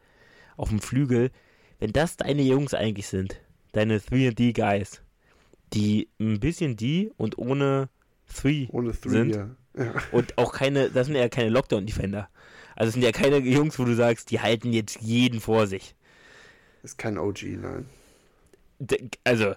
[0.56, 1.30] Auf dem Flügel,
[1.78, 3.40] wenn das deine Jungs eigentlich sind,
[3.72, 5.02] deine 3D-Guys,
[5.72, 7.88] die ein bisschen die und ohne
[8.32, 8.68] 3
[9.06, 9.34] sind.
[9.34, 9.50] Ja.
[9.76, 9.94] Ja.
[10.12, 12.28] Und auch keine, das sind ja keine Lockdown-Defender.
[12.76, 15.94] Also es sind ja keine Jungs, wo du sagst, die halten jetzt jeden vor sich.
[16.82, 17.86] Ist kein OG, nein.
[19.24, 19.54] Also,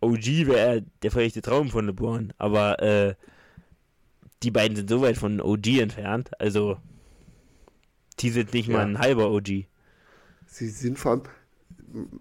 [0.00, 3.14] OG wäre der verrechte Traum von LeBron, aber äh,
[4.42, 6.78] die beiden sind so weit von OG entfernt, also
[8.20, 8.74] die sind nicht ja.
[8.74, 9.66] mal ein halber OG.
[10.46, 11.22] Sie sind vor allem,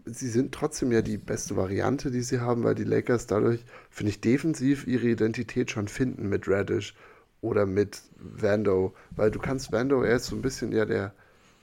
[0.06, 4.12] sie sind trotzdem ja die beste Variante, die sie haben, weil die Lakers dadurch, finde
[4.12, 6.96] ich, defensiv ihre Identität schon finden mit Radish
[7.42, 11.14] oder mit Vando, weil du kannst Vando, er ist so ein bisschen ja der,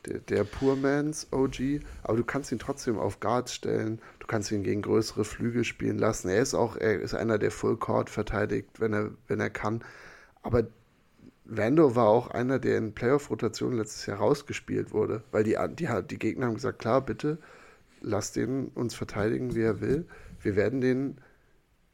[0.07, 4.63] der, der Poormans OG, aber du kannst ihn trotzdem auf Guards stellen, du kannst ihn
[4.63, 6.29] gegen größere Flügel spielen lassen.
[6.29, 9.83] Er ist auch, er ist einer, der Full Court verteidigt, wenn er, wenn er kann.
[10.43, 10.67] Aber
[11.45, 16.19] Vando war auch einer, der in Playoff-Rotation letztes Jahr rausgespielt wurde, weil die, die, die
[16.19, 17.39] Gegner haben gesagt, klar, bitte,
[18.01, 20.07] lass den uns verteidigen, wie er will.
[20.41, 21.21] Wir werden den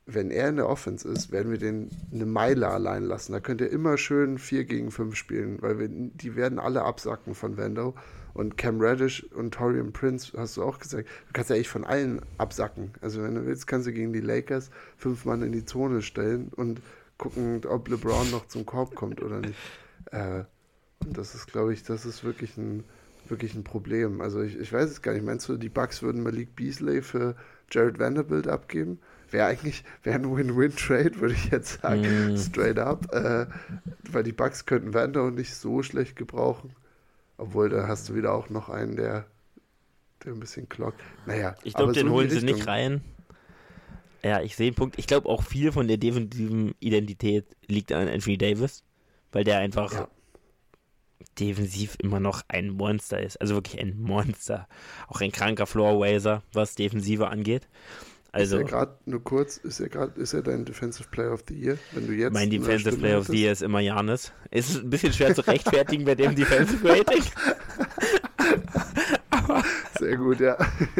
[0.06, 3.32] wenn er in der Offense ist, werden wir den eine Meile allein lassen.
[3.32, 7.34] Da könnt ihr immer schön 4 gegen 5 spielen, weil wir, die werden alle absacken
[7.34, 7.94] von Vando.
[8.32, 11.84] Und Cam Reddish und Torian Prince, hast du auch gesagt, du kannst ja echt von
[11.84, 12.92] allen absacken.
[13.00, 16.52] Also wenn du willst, kannst du gegen die Lakers fünf Mann in die Zone stellen
[16.54, 16.82] und
[17.18, 19.58] gucken, ob LeBron noch zum Korb kommt oder nicht.
[20.12, 20.44] Äh,
[21.04, 22.84] und das ist, glaube ich, das ist wirklich ein,
[23.30, 24.20] wirklich ein Problem.
[24.20, 25.24] Also ich, ich weiß es gar nicht.
[25.24, 27.36] Meinst du, die Bucks würden Malik Beasley für
[27.70, 28.98] Jared Vanderbilt abgeben?
[29.30, 32.36] Wäre eigentlich wäre ein Win-Win-Trade, würde ich jetzt sagen, mm.
[32.36, 33.12] straight up.
[33.12, 33.46] Äh,
[34.10, 36.74] weil die Bucks könnten Vander nicht so schlecht gebrauchen.
[37.38, 39.26] Obwohl, da hast du wieder auch noch einen, der,
[40.24, 41.00] der ein bisschen klockt.
[41.26, 43.02] Naja, ich glaube, den so holen sie nicht rein.
[44.22, 44.98] Ja, ich sehe einen Punkt.
[44.98, 48.82] Ich glaube auch viel von der defensiven Identität liegt an Anthony Davis,
[49.32, 50.08] weil der einfach ja.
[51.38, 53.40] Defensiv immer noch ein Monster ist.
[53.40, 54.68] Also wirklich ein Monster.
[55.08, 57.68] Auch ein kranker Floor-Wazer, was Defensive angeht.
[58.36, 61.44] Also, ist er gerade nur kurz, ist er gerade, ist er dein Defensive Player of
[61.48, 61.78] the Year?
[61.92, 64.30] Wenn du jetzt mein Defensive Player of the Year ist immer Janis.
[64.50, 67.22] Ist ein bisschen schwer zu rechtfertigen bei dem Defensive Rating.
[69.98, 70.58] Sehr gut, ja.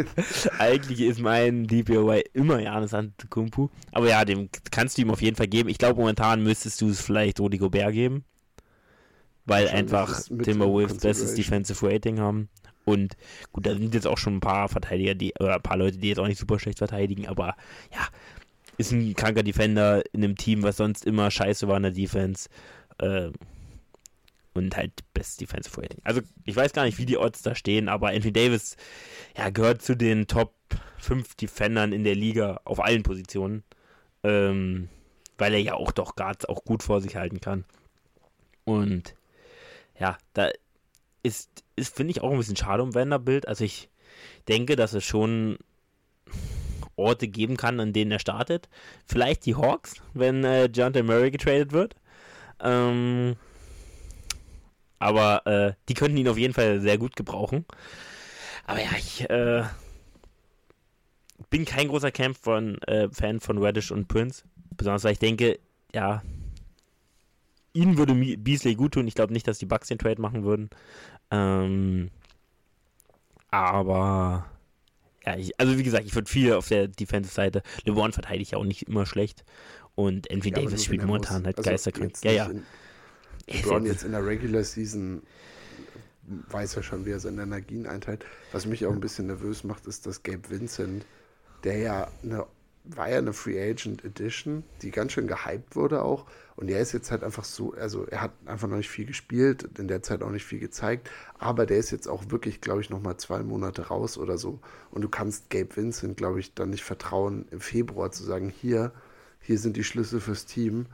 [0.58, 3.70] Eigentlich ist mein DPOY immer Janis Antetokounmpo.
[3.92, 5.68] Aber ja, dem kannst du ihm auf jeden Fall geben.
[5.68, 8.24] Ich glaube, momentan müsstest du es vielleicht Rudi Gobert geben.
[9.46, 12.48] Weil einfach Timberwolves bestes Defensive Rating haben.
[12.84, 13.16] Und
[13.52, 16.08] gut, da sind jetzt auch schon ein paar Verteidiger, die, oder ein paar Leute, die
[16.08, 17.56] jetzt auch nicht super schlecht verteidigen, aber
[17.92, 18.06] ja,
[18.78, 22.48] ist ein kranker Defender in einem Team, was sonst immer scheiße war in der Defense.
[22.98, 23.30] Äh,
[24.54, 26.00] und halt Best Defensive Rating.
[26.04, 28.76] Also ich weiß gar nicht, wie die Odds da stehen, aber Anthony Davis
[29.36, 30.54] ja, gehört zu den Top
[30.98, 33.64] 5 Defendern in der Liga auf allen Positionen.
[34.22, 34.88] Ähm,
[35.38, 37.64] weil er ja auch doch Guards auch gut vor sich halten kann.
[38.64, 39.14] Und
[39.98, 40.50] ja, da
[41.22, 43.48] ist, ist finde ich, auch ein bisschen schade um Vanderbilt.
[43.48, 43.88] Also ich
[44.48, 45.58] denke, dass es schon
[46.96, 48.68] Orte geben kann, an denen er startet.
[49.06, 51.94] Vielleicht die Hawks, wenn äh, John Murray getradet wird.
[52.60, 53.36] Ähm,
[54.98, 57.66] aber äh, die könnten ihn auf jeden Fall sehr gut gebrauchen.
[58.64, 59.64] Aber ja, ich äh,
[61.50, 64.44] bin kein großer Camp von, äh, Fan von Reddish und Prince.
[64.76, 65.58] Besonders weil ich denke,
[65.94, 66.22] ja,
[67.76, 69.06] ihnen würde Beasley gut tun.
[69.06, 70.70] Ich glaube nicht, dass die Bucks den Trade machen würden.
[71.30, 72.10] Ähm,
[73.50, 74.46] aber
[75.24, 77.62] ja, ich, also wie gesagt, ich würde viel auf der Defensive-Seite.
[77.84, 79.44] LeBron verteidigt ja auch nicht immer schlecht.
[79.94, 82.12] Und Anthony ja, Davis spielt momentan halt also geisterkrank.
[82.22, 82.50] Ja, ja.
[83.48, 85.22] LeBron jetzt in der Regular Season
[86.50, 88.24] weiß ja schon, wie er seine Energien einteilt.
[88.52, 91.06] Was mich auch ein bisschen nervös macht, ist, dass Gabe Vincent,
[91.64, 92.46] der ja eine
[92.94, 96.26] war ja eine Free Agent Edition, die ganz schön gehypt wurde auch.
[96.56, 99.68] Und er ist jetzt halt einfach so, also er hat einfach noch nicht viel gespielt,
[99.78, 102.88] in der Zeit auch nicht viel gezeigt, aber der ist jetzt auch wirklich, glaube ich,
[102.88, 104.60] nochmal zwei Monate raus oder so.
[104.90, 108.92] Und du kannst Gabe Vincent, glaube ich, dann nicht vertrauen, im Februar zu sagen, hier,
[109.40, 110.86] hier sind die Schlüssel fürs Team,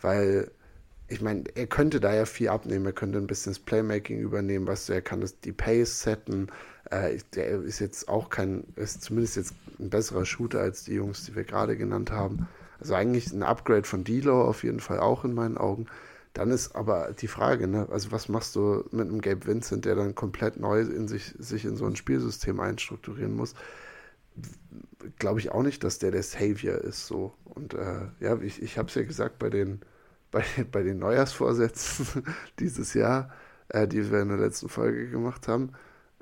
[0.00, 0.50] weil
[1.08, 4.66] ich meine, er könnte da ja viel abnehmen, er könnte ein bisschen das Playmaking übernehmen,
[4.66, 6.48] weißt du, er kann das, die Pace setten,
[6.90, 11.24] äh, der ist jetzt auch kein, ist zumindest jetzt ein besserer Shooter als die Jungs,
[11.24, 12.48] die wir gerade genannt haben.
[12.80, 15.86] Also eigentlich ein Upgrade von Dilo auf jeden Fall auch in meinen Augen.
[16.34, 19.96] Dann ist aber die Frage, ne, also was machst du mit einem Gabe Vincent, der
[19.96, 23.54] dann komplett neu in sich, sich in so ein Spielsystem einstrukturieren muss?
[25.18, 27.34] Glaube ich auch nicht, dass der der Savior ist so.
[27.44, 29.80] Und äh, ja, ich, ich habe es ja gesagt bei den,
[30.30, 32.24] bei, bei den Neujahrsvorsätzen
[32.60, 33.32] dieses Jahr,
[33.68, 35.72] äh, die wir in der letzten Folge gemacht haben,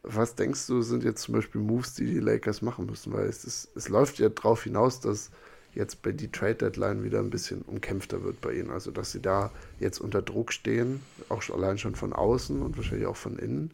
[0.07, 3.13] was denkst du, sind jetzt zum Beispiel Moves, die die Lakers machen müssen?
[3.13, 5.31] Weil es, ist, es läuft ja darauf hinaus, dass
[5.75, 8.71] jetzt bei die Trade Deadline wieder ein bisschen umkämpfter wird bei ihnen.
[8.71, 13.07] Also, dass sie da jetzt unter Druck stehen, auch allein schon von außen und wahrscheinlich
[13.07, 13.73] auch von innen,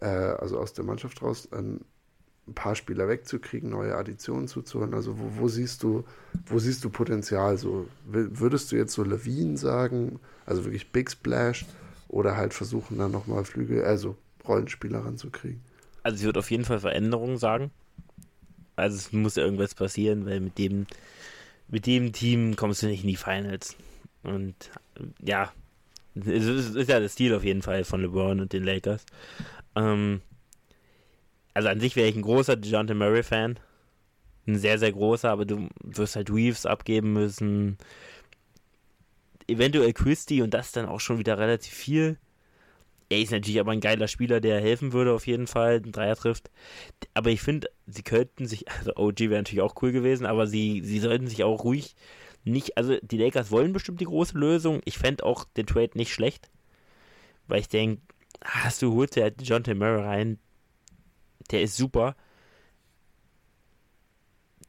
[0.00, 1.80] äh, also aus der Mannschaft raus, ein,
[2.54, 4.94] paar Spieler wegzukriegen, neue Additionen zuzuhören.
[4.94, 6.04] Also, wo, wo, siehst du,
[6.46, 7.58] wo siehst du Potenzial?
[7.58, 11.66] So, würdest du jetzt so Lawine sagen, also wirklich Big Splash,
[12.06, 14.16] oder halt versuchen dann nochmal Flügel, also
[14.48, 15.60] Rollenspieler ranzukriegen.
[16.02, 17.70] Also ich würde auf jeden Fall Veränderungen sagen.
[18.76, 20.86] Also es muss ja irgendwas passieren, weil mit dem,
[21.68, 23.76] mit dem Team kommst du nicht in die Finals.
[24.22, 24.54] Und
[25.20, 25.52] ja,
[26.14, 29.04] es ist, ja das Stil auf jeden Fall von LeBron und den Lakers.
[29.74, 30.20] Ähm,
[31.54, 33.58] also an sich wäre ich ein großer DeJounte Murray-Fan.
[34.46, 37.78] Ein sehr, sehr großer, aber du wirst halt Reeves abgeben müssen.
[39.48, 42.18] Eventuell Christie und das dann auch schon wieder relativ viel.
[43.08, 46.16] Er ist natürlich aber ein geiler Spieler, der helfen würde auf jeden Fall, den Dreier
[46.16, 46.50] trifft.
[47.14, 50.82] Aber ich finde, sie könnten sich, also OG wäre natürlich auch cool gewesen, aber sie,
[50.84, 51.94] sie sollten sich auch ruhig
[52.44, 54.80] nicht, also die Lakers wollen bestimmt die große Lösung.
[54.84, 56.48] Ich fände auch den Trade nicht schlecht,
[57.48, 58.02] weil ich denke,
[58.44, 59.74] hast du holst ja John T.
[59.74, 60.38] Murray rein,
[61.50, 62.14] der ist super.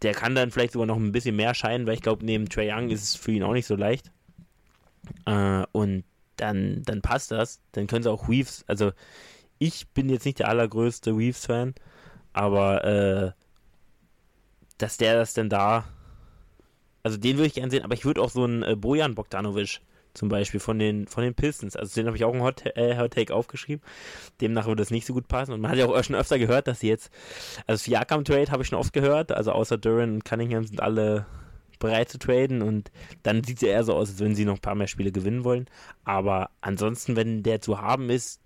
[0.02, 2.72] der kann dann vielleicht sogar noch ein bisschen mehr scheinen, weil ich glaube, neben Trae
[2.72, 4.12] Young ist es für ihn auch nicht so leicht.
[5.26, 6.04] Äh, und
[6.38, 7.62] dann, dann passt das.
[7.74, 8.92] Dann können sie auch Weaves, also
[9.60, 11.76] ich bin jetzt nicht der allergrößte Weaves-Fan,
[12.34, 13.32] aber äh,
[14.78, 15.86] dass der das denn da,
[17.04, 19.82] also den würde ich gerne sehen, aber ich würde auch so einen äh, Bojan Bogdanovic
[20.14, 21.76] zum Beispiel von den, von den Pistons.
[21.76, 23.84] Also den habe ich auch einen Hot, äh, Hot Take aufgeschrieben.
[24.42, 25.54] Demnach würde das nicht so gut passen.
[25.54, 27.12] Und man hat ja auch schon öfter gehört, dass sie jetzt,
[27.68, 31.28] also Siakam Trade habe ich schon oft gehört, also außer Duran und Cunningham sind alle
[31.80, 32.92] bereit zu traden und
[33.24, 35.12] dann sieht es ja eher so aus, als würden sie noch ein paar mehr Spiele
[35.12, 35.66] gewinnen wollen.
[36.04, 38.42] Aber ansonsten, wenn der zu haben ist,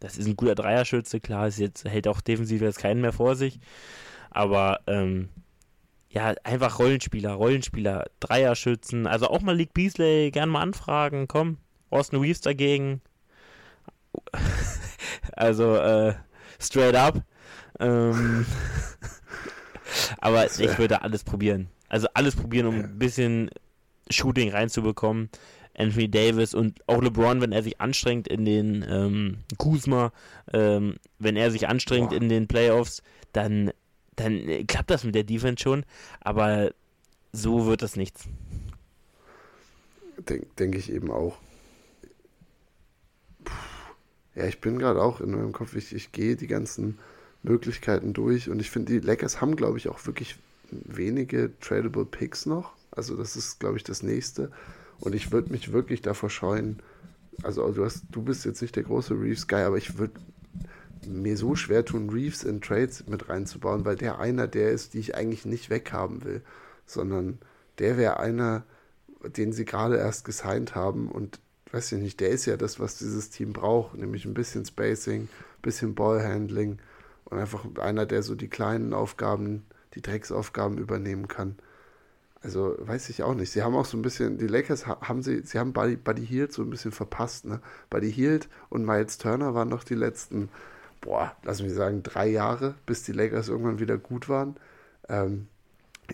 [0.00, 3.36] das ist ein guter Dreierschütze, klar, ist jetzt hält auch defensiv jetzt keinen mehr vor
[3.36, 3.58] sich.
[4.30, 5.28] Aber ähm,
[6.10, 9.06] ja, einfach Rollenspieler, Rollenspieler, Dreierschützen.
[9.06, 11.26] Also auch mal League Beasley gern mal anfragen.
[11.26, 11.58] Komm,
[11.90, 13.00] Austin Reeves dagegen.
[15.32, 16.14] also äh,
[16.60, 17.22] straight up.
[17.80, 18.46] Ähm,
[20.18, 21.68] aber ich würde alles probieren.
[21.88, 23.50] Also alles probieren, um ein bisschen
[24.10, 25.30] Shooting reinzubekommen.
[25.76, 30.12] Anthony Davis und auch LeBron, wenn er sich anstrengt in den ähm, Kuzma,
[30.52, 32.16] ähm, wenn er sich anstrengt Boah.
[32.16, 33.72] in den Playoffs, dann
[34.16, 35.84] dann klappt das mit der Defense schon,
[36.20, 36.72] aber
[37.32, 38.28] so wird das nichts.
[40.28, 41.38] Denke denk ich eben auch.
[43.44, 43.52] Puh.
[44.36, 46.98] Ja, ich bin gerade auch in meinem Kopf, ich, ich gehe die ganzen
[47.42, 50.36] Möglichkeiten durch und ich finde, die Lakers haben, glaube ich, auch wirklich
[50.70, 52.72] wenige tradable Picks noch.
[52.90, 54.50] Also das ist, glaube ich, das nächste.
[55.00, 56.80] Und ich würde mich wirklich davor scheuen.
[57.42, 60.14] Also du hast, du bist jetzt nicht der große Reeves Guy, aber ich würde
[61.06, 65.00] mir so schwer tun, Reeves in Trades mit reinzubauen, weil der einer der ist, die
[65.00, 66.42] ich eigentlich nicht weghaben will,
[66.86, 67.38] sondern
[67.78, 68.64] der wäre einer,
[69.36, 71.40] den sie gerade erst gesigned haben und
[71.72, 75.28] weiß ich nicht, der ist ja das, was dieses Team braucht, nämlich ein bisschen Spacing,
[75.60, 76.78] bisschen Ballhandling
[77.24, 81.56] und einfach einer, der so die kleinen Aufgaben, die Drecksaufgaben übernehmen kann.
[82.42, 83.50] Also weiß ich auch nicht.
[83.50, 86.52] Sie haben auch so ein bisschen, die Lakers haben sie, sie haben Buddy, Buddy Hield
[86.52, 87.60] so ein bisschen verpasst, ne?
[87.88, 90.50] Buddy Hield und Miles Turner waren noch die letzten
[91.04, 94.56] boah, lass mich sagen, drei Jahre, bis die Lakers irgendwann wieder gut waren.
[95.08, 95.46] Ähm,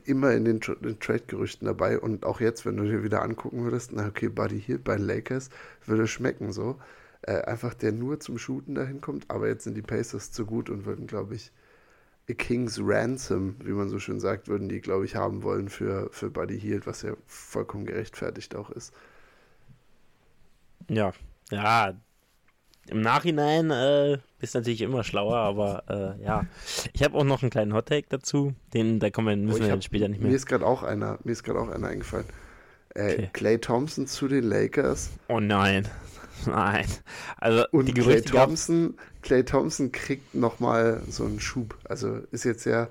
[0.04, 3.92] immer in den, den Trade-Gerüchten dabei und auch jetzt, wenn du dir wieder angucken würdest,
[3.92, 5.50] na okay, Buddy hier bei den Lakers,
[5.86, 6.78] würde schmecken so.
[7.22, 10.70] Äh, einfach der nur zum Shooten dahin kommt, aber jetzt sind die Pacers zu gut
[10.70, 11.52] und würden, glaube ich,
[12.30, 16.08] a King's Ransom, wie man so schön sagt, würden die, glaube ich, haben wollen für,
[16.12, 18.94] für Buddy Hield, was ja vollkommen gerechtfertigt auch ist.
[20.88, 21.12] Ja,
[21.50, 21.94] ja,
[22.88, 26.46] im Nachhinein äh, bist natürlich immer schlauer, aber äh, ja.
[26.92, 28.54] Ich habe auch noch einen kleinen Hottake dazu.
[28.74, 30.30] Den, da kommen wir, müssen oh, wir hab, später nicht mehr.
[30.30, 32.26] Mir ist gerade auch einer, mir ist gerade auch einer eingefallen.
[32.94, 33.30] Äh, okay.
[33.32, 35.10] Clay Thompson zu den Lakers.
[35.28, 35.86] Oh nein.
[36.46, 36.86] Nein.
[37.38, 41.76] Also und die Clay Thompson, Clay Thompson kriegt nochmal so einen Schub.
[41.84, 42.88] Also ist jetzt ja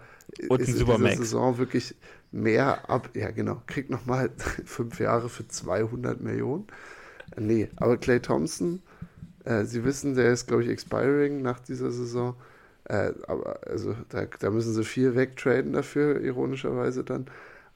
[0.48, 1.96] und ist in dieser Saison wirklich
[2.32, 3.10] mehr ab.
[3.14, 3.62] Ja, genau.
[3.68, 4.30] Kriegt nochmal
[4.66, 6.68] fünf Jahre für 200 Millionen.
[7.38, 8.82] Nee, aber Clay Thompson
[9.46, 12.36] äh, sie wissen, der ist, glaube ich, expiring nach dieser Saison.
[12.86, 17.26] Äh, aber also da, da, müssen sie viel wegtraden dafür, ironischerweise dann.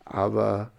[0.05, 0.71] Aber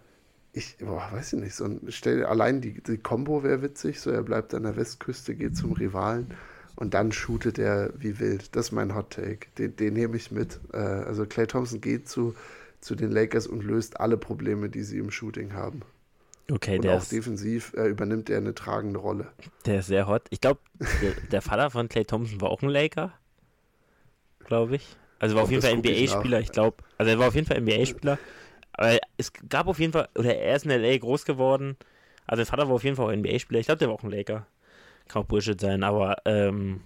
[0.55, 4.09] ich boah, weiß ich nicht, so ein, stell, allein die, die Combo wäre witzig, so
[4.09, 6.33] er bleibt an der Westküste, geht zum Rivalen
[6.75, 8.55] und dann shootet er wie wild.
[8.55, 9.47] Das ist mein Hot Take.
[9.57, 10.59] Den, den nehme ich mit.
[10.73, 12.35] Äh, also Clay Thompson geht zu,
[12.79, 15.81] zu den Lakers und löst alle Probleme, die sie im Shooting haben.
[16.49, 19.27] Okay, und der auch ist, defensiv äh, übernimmt er eine tragende Rolle.
[19.65, 20.23] Der ist sehr hot.
[20.29, 20.59] Ich glaube,
[21.01, 23.13] der, der, Vater von Clay Thompson war auch ein Laker,
[24.45, 24.95] glaube ich.
[25.17, 26.77] Also war auf jeden Fall NBA-Spieler, ich, ich glaube.
[26.97, 28.19] Also er war auf jeden Fall NBA-Spieler.
[29.17, 31.77] Es gab auf jeden Fall, oder er ist in LA groß geworden.
[32.27, 33.59] Also der Vater war auf jeden Fall auch NBA-Spieler.
[33.59, 34.47] Ich glaube, der war auch ein Laker.
[35.07, 36.81] Kann auch Bullshit sein, aber ähm,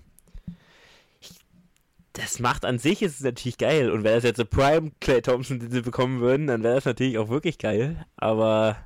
[2.14, 3.92] das macht an sich ist es natürlich geil.
[3.92, 6.86] Und wäre das jetzt ein Prime Clay Thompson, den sie bekommen würden, dann wäre das
[6.86, 8.06] natürlich auch wirklich geil.
[8.18, 8.78] Aber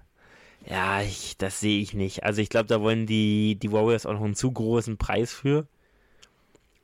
[0.70, 2.24] ja, ich, das sehe ich nicht.
[2.24, 5.68] Also ich glaube, da wollen die, die Warriors auch noch einen zu großen Preis für,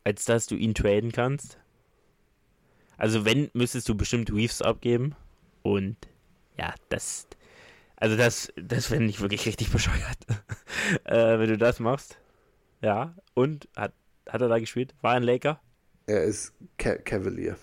[0.03, 1.57] als dass du ihn traden kannst.
[2.97, 5.15] Also wenn, müsstest du bestimmt Reeves abgeben.
[5.61, 5.97] Und
[6.59, 7.27] ja, das,
[7.95, 10.17] also das, das fände ich wirklich richtig bescheuert,
[11.05, 12.19] äh, wenn du das machst.
[12.81, 13.93] Ja, und hat,
[14.27, 14.93] hat er da gespielt?
[15.01, 15.61] War ein Laker?
[16.05, 17.55] Er ist Ca Cavalier.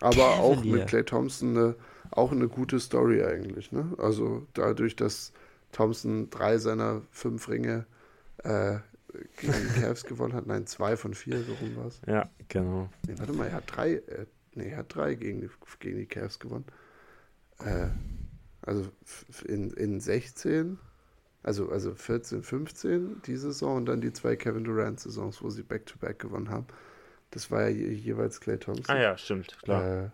[0.00, 0.42] Aber Cavalier.
[0.42, 1.74] auch mit Clay Thompson eine,
[2.10, 3.72] auch eine gute Story eigentlich.
[3.72, 3.94] Ne?
[3.98, 5.32] Also dadurch, dass
[5.72, 7.86] Thompson drei seiner fünf Ringe
[8.38, 8.78] äh,
[9.38, 10.46] gegen die Cavs gewonnen hat.
[10.46, 12.00] Nein, zwei von vier, so rum war es.
[12.06, 12.88] Ja, genau.
[13.06, 16.06] Nee, warte mal, er hat drei, äh, nee, er hat drei gegen die, gegen die
[16.06, 16.64] Cavs gewonnen.
[17.60, 17.88] Äh,
[18.62, 18.86] also
[19.46, 20.78] in, in 16,
[21.42, 26.16] also, also 14, 15 die Saison und dann die zwei Kevin Durant-Saisons, wo sie Back-to-Back
[26.16, 26.66] -back gewonnen haben.
[27.30, 28.94] Das war ja je, jeweils Clay Thompson.
[28.94, 30.04] Ah ja, stimmt, klar.
[30.04, 30.10] Äh,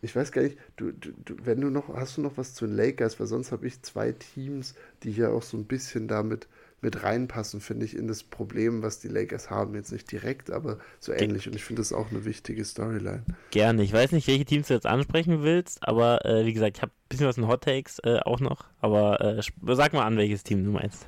[0.00, 2.66] ich weiß gar nicht, du, du, du, wenn du noch, hast du noch was zu
[2.66, 6.48] den Lakers, weil sonst habe ich zwei Teams, die hier auch so ein bisschen damit
[6.80, 9.74] mit reinpassen, finde ich, in das Problem, was die Lakers haben.
[9.74, 11.46] Jetzt nicht direkt, aber so ähnlich.
[11.48, 13.24] Und ich finde das auch eine wichtige Storyline.
[13.50, 13.82] Gerne.
[13.82, 16.92] Ich weiß nicht, welche Teams du jetzt ansprechen willst, aber äh, wie gesagt, ich habe
[16.92, 18.66] ein bisschen was in Hot Takes äh, auch noch.
[18.80, 19.42] Aber äh,
[19.74, 21.06] sag mal an, welches Team du meinst.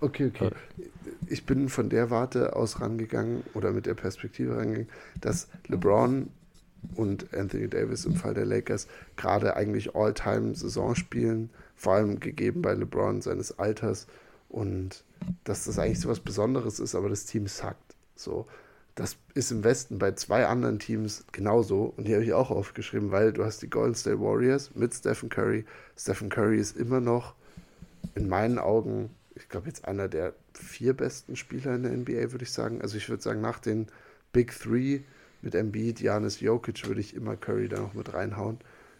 [0.00, 0.50] Okay, okay.
[1.26, 4.88] Ich bin von der Warte aus rangegangen oder mit der Perspektive rangegangen,
[5.20, 6.28] dass LeBron
[6.94, 8.86] und Anthony Davis im Fall der Lakers
[9.16, 14.06] gerade eigentlich All-Time-Saison spielen, vor allem gegeben bei LeBron seines Alters
[14.48, 15.04] und
[15.44, 17.94] dass das eigentlich so was Besonderes ist, aber das Team sackt.
[18.14, 18.46] So,
[18.94, 23.10] das ist im Westen bei zwei anderen Teams genauso und die habe ich auch aufgeschrieben,
[23.10, 25.64] weil du hast die Golden State Warriors mit Stephen Curry.
[25.96, 27.34] Stephen Curry ist immer noch
[28.14, 32.44] in meinen Augen, ich glaube jetzt einer der vier besten Spieler in der NBA, würde
[32.44, 32.80] ich sagen.
[32.80, 33.88] Also ich würde sagen, nach den
[34.32, 35.00] Big Three
[35.42, 38.58] mit Embiid, Janis, Jokic würde ich immer Curry da noch mit reinhauen.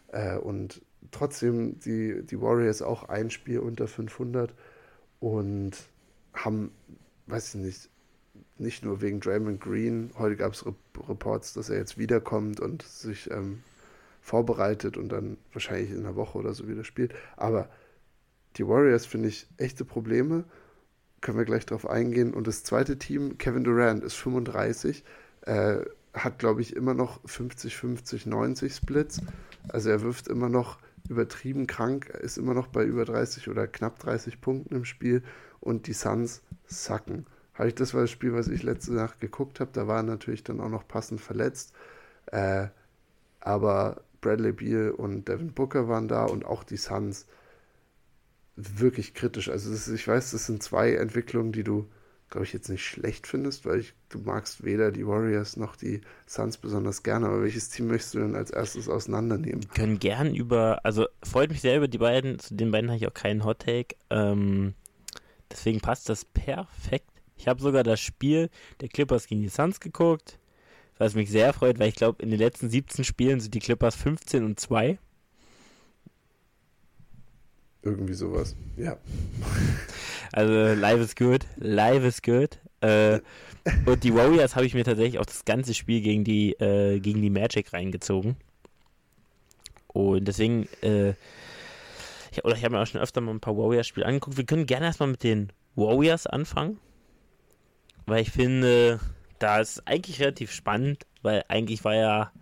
[0.09, 4.53] Äh, und trotzdem die, die Warriors auch ein Spiel unter 500
[5.21, 5.73] und
[6.35, 6.71] haben,
[7.27, 7.91] weiß ich nicht,
[8.59, 10.65] nicht nur wegen Draymond Green, heute gab es
[11.09, 13.63] Reports, dass er jetzt wiederkommt und sich ähm,
[14.23, 17.15] vorbereitet und dann wahrscheinlich in einer Woche oder so wieder spielt.
[17.37, 17.69] Aber
[18.57, 20.45] die Warriors finde ich echte Probleme.
[21.21, 22.35] Können wir gleich drauf eingehen.
[22.35, 25.05] Und das zweite Team, Kevin Durant, ist 35.
[25.43, 25.79] Äh,
[26.15, 29.21] hat, glaube ich, immer noch 50, 50, 90 Splits.
[29.69, 30.79] Also er wirft immer noch
[31.11, 35.23] übertrieben krank, ist immer noch bei über 30 oder knapp 30 Punkten im Spiel
[35.61, 37.27] und die Suns sacken.
[37.55, 39.71] Habe ich das war das Spiel, was ich letzte Nacht geguckt habe.
[39.73, 41.73] Da war natürlich dann auch noch passend verletzt.
[42.27, 42.69] Äh,
[43.41, 47.27] aber Bradley Beal und Devin Booker waren da und auch die Suns
[48.57, 49.49] wirklich kritisch.
[49.49, 51.89] Also ist, ich weiß, das sind zwei Entwicklungen, die du
[52.31, 56.01] glaube ich, jetzt nicht schlecht findest, weil ich, du magst weder die Warriors noch die
[56.27, 57.27] Suns besonders gerne.
[57.27, 59.63] Aber welches Team möchtest du denn als erstes auseinandernehmen?
[59.63, 62.39] Wir können gern über, also freut mich sehr über die beiden.
[62.39, 63.97] Zu den beiden habe ich auch keinen Hot Take.
[64.11, 64.75] Ähm,
[65.51, 67.11] deswegen passt das perfekt.
[67.37, 68.51] Ich habe sogar das Spiel
[68.81, 70.39] der Clippers gegen die Suns geguckt,
[70.99, 73.95] was mich sehr freut, weil ich glaube, in den letzten 17 Spielen sind die Clippers
[73.95, 74.99] 15 und 2.
[77.87, 78.97] Irgendwie sowas, ja.
[80.33, 82.59] Also live is good, live is good.
[82.81, 83.21] Äh,
[83.87, 87.23] und die Warriors habe ich mir tatsächlich auch das ganze Spiel gegen die, äh, gegen
[87.23, 88.35] die Magic reingezogen.
[89.87, 91.11] Und deswegen, äh,
[92.33, 94.37] ich, oder ich habe mir auch schon öfter mal ein paar Warriors-Spiele angeguckt.
[94.37, 96.81] Wir können gerne erstmal mit den Warriors anfangen.
[98.07, 98.99] Weil ich finde,
[99.39, 102.33] da ist eigentlich relativ spannend, weil eigentlich war ja,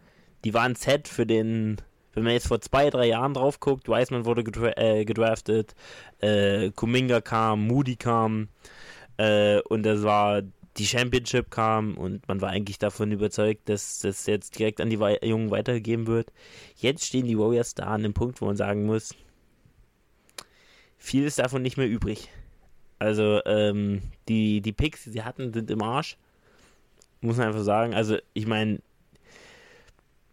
[0.45, 1.83] die waren Set für den
[2.15, 5.75] wenn man jetzt vor zwei, drei Jahren drauf guckt, Wiseman wurde gedra äh, gedraftet,
[6.21, 8.49] äh, Kuminga kam, Moody kam
[9.17, 10.43] äh, und das war
[10.77, 14.99] die Championship kam und man war eigentlich davon überzeugt, dass das jetzt direkt an die
[14.99, 16.33] We Jungen weitergegeben wird.
[16.77, 19.15] Jetzt stehen die Warriors da an dem Punkt, wo man sagen muss,
[20.99, 22.29] viel ist davon nicht mehr übrig.
[22.99, 26.17] Also ähm, die, die Picks, die sie hatten, sind im Arsch.
[27.21, 27.95] Muss man einfach sagen.
[27.95, 28.81] Also ich meine,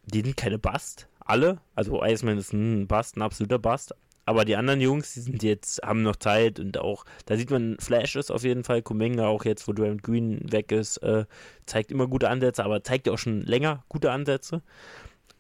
[0.06, 1.60] die sind keine Bast alle.
[1.76, 3.94] Also Iceman ist ein Bust, ein absoluter Bust.
[4.26, 7.78] Aber die anderen Jungs, die sind jetzt, haben noch Zeit und auch, da sieht man
[7.80, 8.82] Flashes auf jeden Fall.
[8.82, 11.26] Kumenga auch jetzt, wo Draymond Green weg ist, äh,
[11.66, 14.62] zeigt immer gute Ansätze, aber zeigt ja auch schon länger gute Ansätze.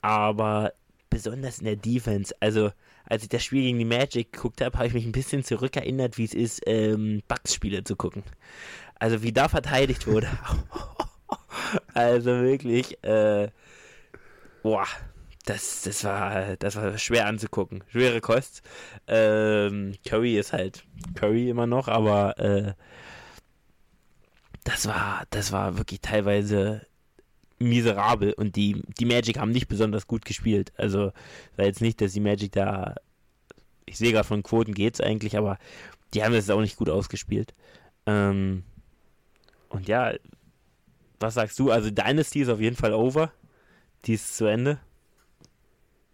[0.01, 0.73] Aber
[1.09, 2.71] besonders in der Defense, also
[3.05, 6.17] als ich das Spiel gegen die Magic geguckt habe, habe ich mich ein bisschen zurückerinnert,
[6.17, 8.23] wie es ist, ähm, Bugs-Spiele zu gucken.
[8.95, 10.29] Also wie da verteidigt wurde.
[11.93, 13.49] also wirklich, äh,
[14.63, 14.87] boah,
[15.45, 17.83] das, das, war, das war schwer anzugucken.
[17.89, 18.61] Schwere Kost.
[19.07, 20.83] Ähm, Curry ist halt
[21.15, 22.73] Curry immer noch, aber äh,
[24.63, 26.85] das war, das war wirklich teilweise
[27.59, 30.71] miserabel und die, die Magic haben nicht besonders gut gespielt.
[30.77, 31.11] Also
[31.55, 32.95] war jetzt nicht, dass die Magic da,
[33.85, 35.57] ich sehe gerade von Quoten geht's eigentlich, aber
[36.13, 37.53] die haben das auch nicht gut ausgespielt.
[38.05, 38.63] Ähm,
[39.69, 40.13] und ja,
[41.19, 41.71] was sagst du?
[41.71, 43.31] Also Dynasty ist auf jeden Fall over.
[44.05, 44.79] Die ist zu Ende.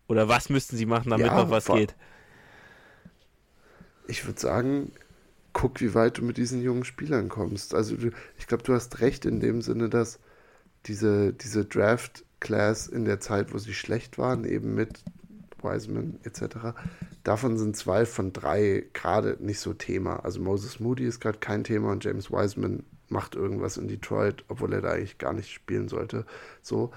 [0.07, 1.95] Oder was müssten sie machen, damit ja, noch was geht?
[4.07, 4.91] Ich würde sagen,
[5.53, 7.73] guck, wie weit du mit diesen jungen Spielern kommst.
[7.73, 10.19] Also du, ich glaube, du hast recht in dem Sinne, dass
[10.85, 15.03] diese, diese Draft-Class in der Zeit, wo sie schlecht waren, eben mit
[15.61, 16.77] Wiseman etc.,
[17.23, 20.23] davon sind zwei von drei gerade nicht so Thema.
[20.23, 24.73] Also Moses Moody ist gerade kein Thema und James Wiseman macht irgendwas in Detroit, obwohl
[24.73, 26.25] er da eigentlich gar nicht spielen sollte.
[26.61, 26.91] So.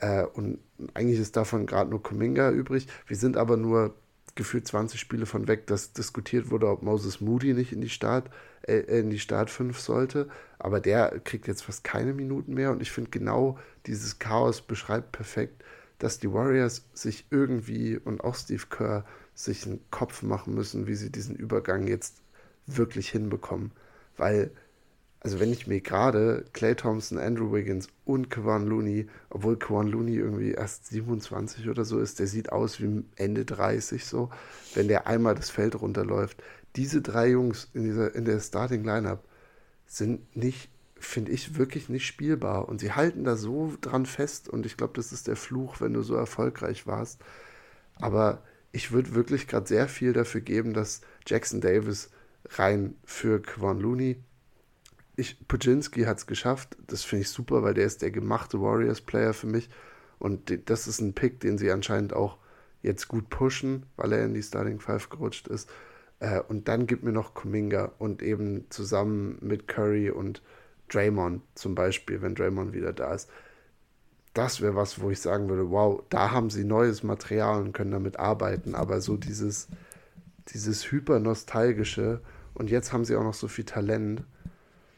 [0.00, 0.60] Äh, und
[0.94, 2.86] eigentlich ist davon gerade nur Kuminga übrig.
[3.06, 3.94] Wir sind aber nur
[4.34, 8.30] gefühlt 20 Spiele von weg, dass diskutiert wurde, ob Moses Moody nicht in die Start,
[8.62, 10.28] äh, in die Start 5 sollte.
[10.58, 15.12] Aber der kriegt jetzt fast keine Minuten mehr und ich finde genau dieses Chaos beschreibt
[15.12, 15.64] perfekt,
[15.98, 19.04] dass die Warriors sich irgendwie und auch Steve Kerr
[19.34, 22.22] sich einen Kopf machen müssen, wie sie diesen Übergang jetzt
[22.66, 23.72] wirklich hinbekommen.
[24.16, 24.50] Weil,
[25.20, 30.16] also wenn ich mir gerade Clay Thompson, Andrew Wiggins und Kwan Looney, obwohl Kwan Looney
[30.16, 34.30] irgendwie erst 27 oder so ist, der sieht aus wie Ende 30 so,
[34.74, 36.42] wenn der einmal das Feld runterläuft.
[36.76, 39.24] Diese drei Jungs in, dieser, in der Starting Lineup
[39.86, 42.68] sind nicht finde ich wirklich nicht spielbar.
[42.68, 45.92] Und sie halten da so dran fest und ich glaube, das ist der Fluch, wenn
[45.92, 47.20] du so erfolgreich warst.
[47.96, 48.42] Aber
[48.72, 52.10] ich würde wirklich gerade sehr viel dafür geben, dass Jackson Davis
[52.50, 54.16] rein für Quan Looney.
[55.18, 56.76] Ich, Pujinski hat es geschafft.
[56.86, 59.68] Das finde ich super, weil der ist der gemachte Warriors-Player für mich.
[60.20, 62.38] Und das ist ein Pick, den sie anscheinend auch
[62.82, 65.68] jetzt gut pushen, weil er in die Starting Five gerutscht ist.
[66.20, 70.40] Äh, und dann gibt mir noch Kuminga und eben zusammen mit Curry und
[70.88, 73.28] Draymond zum Beispiel, wenn Draymond wieder da ist.
[74.34, 77.90] Das wäre was, wo ich sagen würde, wow, da haben sie neues Material und können
[77.90, 79.66] damit arbeiten, aber so dieses,
[80.48, 82.20] dieses hyper-nostalgische
[82.54, 84.22] und jetzt haben sie auch noch so viel Talent,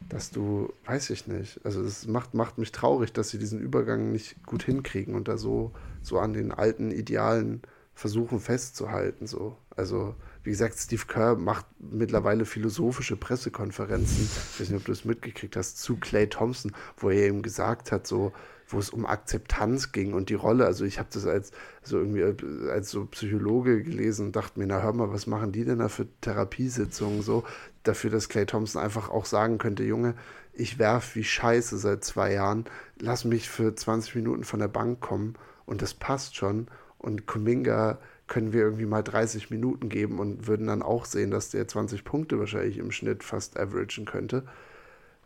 [0.08, 4.10] dass du, weiß ich nicht, also das macht, macht mich traurig, dass sie diesen Übergang
[4.12, 5.72] nicht gut hinkriegen und da so,
[6.02, 7.62] so an den alten Idealen
[7.94, 9.56] versuchen festzuhalten, so.
[9.76, 14.24] Also, wie gesagt, Steve Kerr macht mittlerweile philosophische Pressekonferenzen.
[14.24, 17.92] Ich weiß nicht, ob du es mitgekriegt hast, zu Clay Thompson, wo er eben gesagt
[17.92, 18.32] hat, so,
[18.72, 20.64] wo es um Akzeptanz ging und die Rolle.
[20.64, 22.24] Also ich habe das als so irgendwie
[22.70, 25.88] als so Psychologe gelesen und dachte mir, na hör mal, was machen die denn da
[25.88, 27.44] für Therapiesitzungen so
[27.82, 30.14] dafür, dass Clay Thompson einfach auch sagen könnte, Junge,
[30.52, 32.64] ich werf wie Scheiße seit zwei Jahren,
[32.98, 35.34] lass mich für 20 Minuten von der Bank kommen
[35.66, 36.68] und das passt schon.
[36.98, 41.50] Und Kuminga können wir irgendwie mal 30 Minuten geben und würden dann auch sehen, dass
[41.50, 44.44] der 20 Punkte wahrscheinlich im Schnitt fast averagen könnte.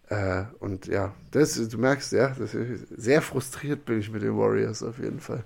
[0.08, 2.34] Äh, und ja, das, du merkst, ja,
[2.96, 5.42] sehr frustriert bin ich mit den Warriors auf jeden Fall.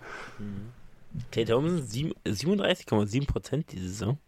[1.33, 4.19] Clay Thompson 37,7 Prozent diese Saison.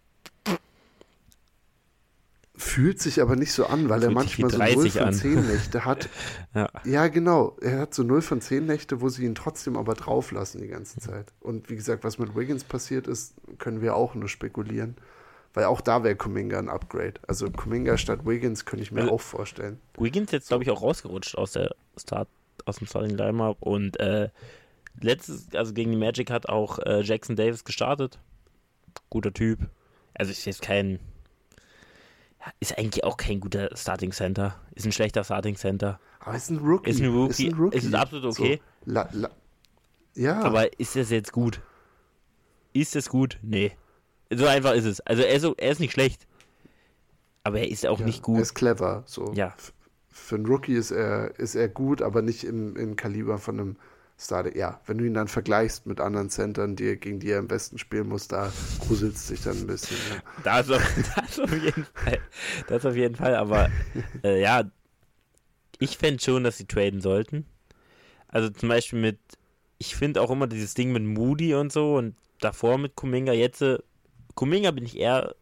[2.61, 5.87] Fühlt sich aber nicht so an, weil Fühlt er manchmal so 0 von 10 Nächte
[5.87, 6.11] hat.
[6.55, 6.69] ja.
[6.85, 7.09] ja.
[7.09, 7.57] genau.
[7.63, 11.01] Er hat so 0 von 10 Nächte, wo sie ihn trotzdem aber drauflassen die ganze
[11.01, 11.33] Zeit.
[11.41, 14.97] Und wie gesagt, was mit Wiggins passiert ist, können wir auch nur spekulieren.
[15.55, 17.15] Weil auch da wäre Kuminga ein Upgrade.
[17.27, 19.81] Also Kuminga statt Wiggins könnte ich mir also, auch vorstellen.
[19.97, 22.29] Wiggins jetzt, glaube ich, auch rausgerutscht aus der Start,
[22.67, 24.29] aus dem Starting Lineup und äh,
[25.01, 28.19] letztes, also gegen die Magic hat auch äh, Jackson Davis gestartet.
[29.09, 29.71] Guter Typ.
[30.13, 31.01] Also ist jetzt kein
[32.61, 34.57] ist eigentlich auch kein guter Starting Center.
[34.75, 36.01] Ist ein schlechter Starting Center.
[36.21, 36.91] Aber ist ein Rookie.
[36.91, 37.47] Ist ein Rookie.
[37.47, 37.79] Ist, ein Rookie.
[37.79, 38.61] ist absolut okay.
[38.85, 39.31] So, la, la.
[40.15, 40.41] Ja.
[40.43, 41.61] Aber ist das jetzt gut?
[42.73, 43.39] Ist das gut?
[43.43, 43.73] Nee.
[44.33, 45.01] So einfach ist es.
[45.01, 46.27] Also er ist, er ist nicht schlecht.
[47.43, 48.37] Aber er ist auch ja, nicht gut.
[48.37, 49.03] Er ist clever.
[49.07, 49.33] So.
[49.35, 49.55] Ja.
[50.09, 53.77] Für einen Rookie ist er, ist er gut, aber nicht im, im Kaliber von einem
[54.21, 57.49] Starter, ja, wenn du ihn dann vergleichst mit anderen Centern, die, gegen die er am
[57.49, 59.97] besten spielen muss, da gruselt es sich dann ein bisschen.
[59.97, 60.63] Ja.
[60.63, 60.83] Das, auf,
[61.17, 62.19] das auf jeden Fall.
[62.69, 63.71] Das auf jeden Fall, aber
[64.23, 64.71] äh, ja,
[65.79, 67.47] ich fände schon, dass sie traden sollten.
[68.29, 69.19] Also zum Beispiel mit,
[69.79, 73.33] ich finde auch immer dieses Ding mit Moody und so und davor mit Kuminga.
[73.33, 73.79] Jetzt, äh,
[74.35, 75.35] Kuminga bin ich eher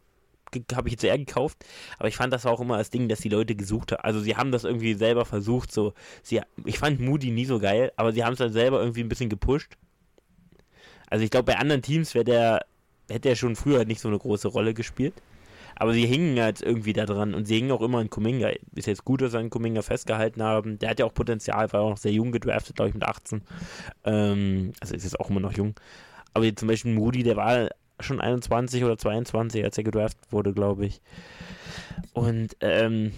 [0.74, 1.64] habe ich jetzt eher gekauft,
[1.98, 4.02] aber ich fand das auch immer das Ding, dass die Leute gesucht haben.
[4.02, 5.94] Also sie haben das irgendwie selber versucht, so.
[6.22, 9.08] Sie, ich fand Moody nie so geil, aber sie haben es dann selber irgendwie ein
[9.08, 9.76] bisschen gepusht.
[11.10, 12.66] Also ich glaube, bei anderen Teams wäre der,
[13.08, 15.14] hätte er schon früher nicht so eine große Rolle gespielt.
[15.80, 18.50] Aber sie hingen halt irgendwie da dran und sie hingen auch immer an Kuminga.
[18.74, 20.78] Ist jetzt gut, dass sie an Kuminga festgehalten haben.
[20.80, 23.42] Der hat ja auch Potenzial, war auch noch sehr jung gedraftet, glaube ich, mit 18.
[24.04, 25.74] Ähm, also ist jetzt auch immer noch jung.
[26.34, 27.68] Aber zum Beispiel Moody, der war
[28.00, 31.00] schon 21 oder 22, als er gedraftet wurde, glaube ich.
[32.12, 33.12] Und ähm,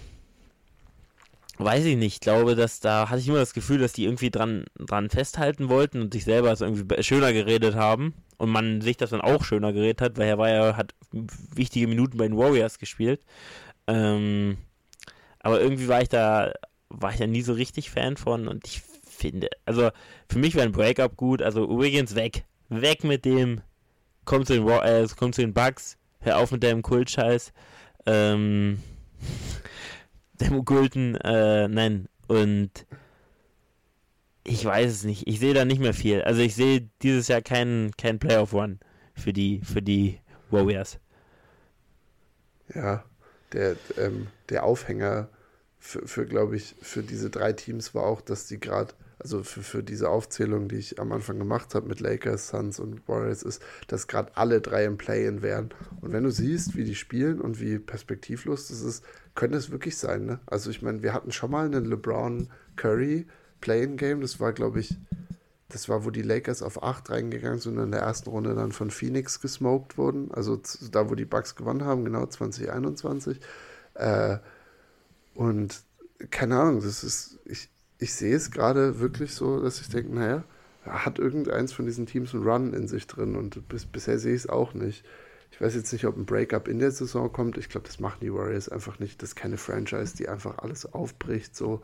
[1.57, 4.31] weiß ich nicht, ich glaube, dass da hatte ich immer das Gefühl, dass die irgendwie
[4.31, 8.97] dran, dran festhalten wollten und sich selber so irgendwie schöner geredet haben und man sich
[8.97, 12.37] das dann auch schöner geredet hat, weil er war ja, hat wichtige Minuten bei den
[12.37, 13.21] Warriors gespielt.
[13.87, 14.57] Ähm,
[15.39, 16.51] aber irgendwie war ich da,
[16.89, 19.89] war ich da nie so richtig Fan von und ich finde, also
[20.27, 22.45] für mich wäre ein Breakup gut, also Wiggins weg.
[22.69, 23.61] Weg mit dem,
[24.25, 27.53] komm zu den, äh, komm zu den Bugs, hör auf mit deinem Kultscheiß,
[28.05, 28.81] ähm,
[30.41, 32.85] dem okkulten, äh, nein, und
[34.43, 36.21] ich weiß es nicht, ich sehe da nicht mehr viel.
[36.23, 38.79] Also ich sehe dieses Jahr keinen kein Playoff One
[39.13, 40.19] für die, für die
[40.49, 40.99] Warriors.
[42.73, 43.03] Ja,
[43.53, 45.29] der, ähm, der Aufhänger
[45.77, 49.61] für, für glaube ich, für diese drei Teams war auch, dass die gerade also für,
[49.61, 53.61] für diese Aufzählung, die ich am Anfang gemacht habe mit Lakers, Suns und Warriors, ist,
[53.87, 55.69] dass gerade alle drei im Play-In wären.
[56.01, 59.03] Und wenn du siehst, wie die spielen und wie perspektivlos das ist,
[59.35, 60.25] könnte es wirklich sein.
[60.25, 60.39] Ne?
[60.47, 63.27] Also ich meine, wir hatten schon mal einen LeBron Curry
[63.61, 64.97] Play-In-Game, das war, glaube ich,
[65.69, 68.71] das war, wo die Lakers auf 8 reingegangen sind und in der ersten Runde dann
[68.71, 70.29] von Phoenix gesmoked wurden.
[70.31, 70.59] Also
[70.91, 73.39] da, wo die Bucks gewonnen haben, genau 2021.
[73.93, 74.39] Äh,
[75.33, 75.83] und
[76.29, 77.69] keine Ahnung, das ist, ich,
[78.01, 80.43] ich sehe es gerade wirklich so, dass ich denke, naja,
[80.85, 84.41] hat irgendeins von diesen Teams einen Run in sich drin und bis, bisher sehe ich
[84.41, 85.05] es auch nicht.
[85.51, 87.57] Ich weiß jetzt nicht, ob ein Breakup in der Saison kommt.
[87.57, 89.21] Ich glaube, das machen die Warriors einfach nicht.
[89.21, 91.81] Das ist keine Franchise, die einfach alles aufbricht so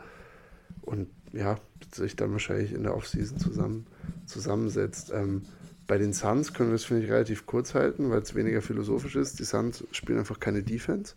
[0.82, 1.58] und ja,
[1.94, 3.86] sich dann wahrscheinlich in der Offseason zusammen,
[4.26, 5.12] zusammensetzt.
[5.14, 5.44] Ähm,
[5.86, 9.16] bei den Suns können wir es, finde ich, relativ kurz halten, weil es weniger philosophisch
[9.16, 9.38] ist.
[9.40, 11.14] Die Suns spielen einfach keine Defense.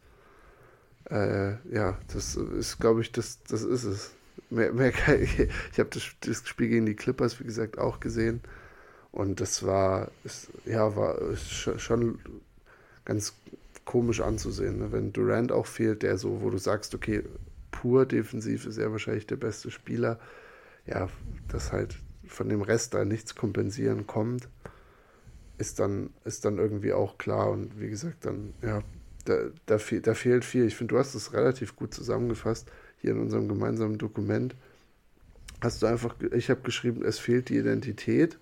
[1.08, 4.10] Äh, ja, das ist, glaube ich, das, das ist es.
[4.50, 8.40] Mehr, mehr ich habe das, das, Spiel gegen die Clippers, wie gesagt, auch gesehen.
[9.12, 12.20] Und das war, ist, ja, war schon
[13.04, 13.34] ganz
[13.84, 14.78] komisch anzusehen.
[14.78, 14.92] Ne?
[14.92, 17.24] Wenn Durant auch fehlt, der so, wo du sagst, okay,
[17.70, 20.18] pur defensiv ist er wahrscheinlich der beste Spieler.
[20.86, 21.08] Ja,
[21.48, 24.48] dass halt von dem Rest da nichts kompensieren kommt,
[25.58, 27.50] ist dann, ist dann irgendwie auch klar.
[27.50, 28.82] Und wie gesagt, dann, ja,
[29.24, 30.66] da, da, fehl, da fehlt viel.
[30.66, 32.70] Ich finde, du hast es relativ gut zusammengefasst
[33.00, 34.54] hier in unserem gemeinsamen Dokument.
[35.60, 38.38] Hast du einfach, ich habe geschrieben, es fehlt die Identität.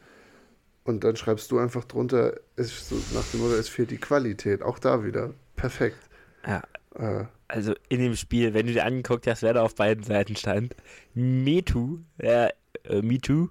[0.85, 4.63] Und dann schreibst du einfach drunter, es so nach dem Motto, es fehlt die Qualität.
[4.63, 5.35] Auch da wieder.
[5.57, 5.99] Perfekt.
[6.47, 6.63] Ja.
[6.95, 10.37] Äh, also in dem Spiel, wenn du dir angeguckt hast, wer da auf beiden Seiten
[10.37, 10.75] stand,
[11.15, 12.51] Metu, äh,
[12.85, 13.49] äh Metu,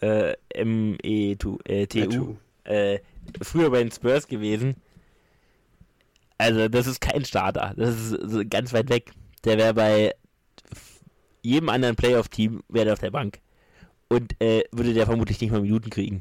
[0.00, 2.98] äh, M-E-T-U, äh,
[3.42, 4.76] früher bei den Spurs gewesen.
[6.38, 9.12] Also das ist kein Starter, das ist ganz weit weg.
[9.44, 10.14] Der wäre bei
[11.44, 13.40] jedem anderen Playoff-Team wäre auf der Bank
[14.08, 16.20] und äh, würde der vermutlich nicht mal Minuten kriegen.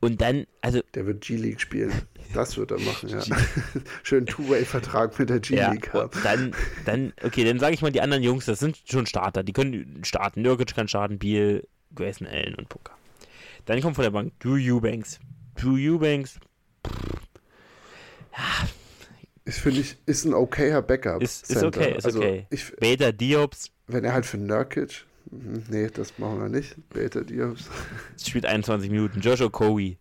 [0.00, 0.80] Und dann, also.
[0.94, 1.92] Der wird G-League spielen.
[2.32, 3.22] Das wird er machen, ja.
[4.02, 6.20] Schön Two-Way-Vertrag mit der G-League ja, haben.
[6.22, 6.54] Dann,
[6.86, 9.42] dann, okay, dann sage ich mal, die anderen Jungs, das sind schon Starter.
[9.42, 10.40] Die können starten.
[10.40, 12.92] Nurkic kann starten, Biel, Grayson Allen und Puka.
[13.66, 15.20] Dann kommt von der Bank Drew Eubanks.
[15.54, 16.40] Drew Eubanks.
[18.32, 18.68] Ja.
[19.44, 21.22] Ist, finde ich, ist ein okayer Backup.
[21.22, 22.46] Ist, ist okay, ist also okay.
[22.50, 23.70] Ich, Beta Diops.
[23.92, 26.76] Wenn er halt für Nurkic Nee, das machen wir nicht.
[26.90, 27.70] Beta Dios.
[28.20, 29.20] Spielt 21 Minuten.
[29.20, 29.98] Joshua Kogi.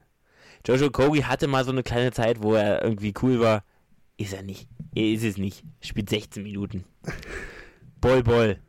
[0.66, 3.64] Joshua Kogi hatte mal so eine kleine Zeit, wo er irgendwie cool war.
[4.18, 4.68] Ist er nicht.
[4.96, 5.64] Er ist es nicht.
[5.82, 6.84] Spielt 16 Minuten.
[8.02, 8.60] Boll, Boll.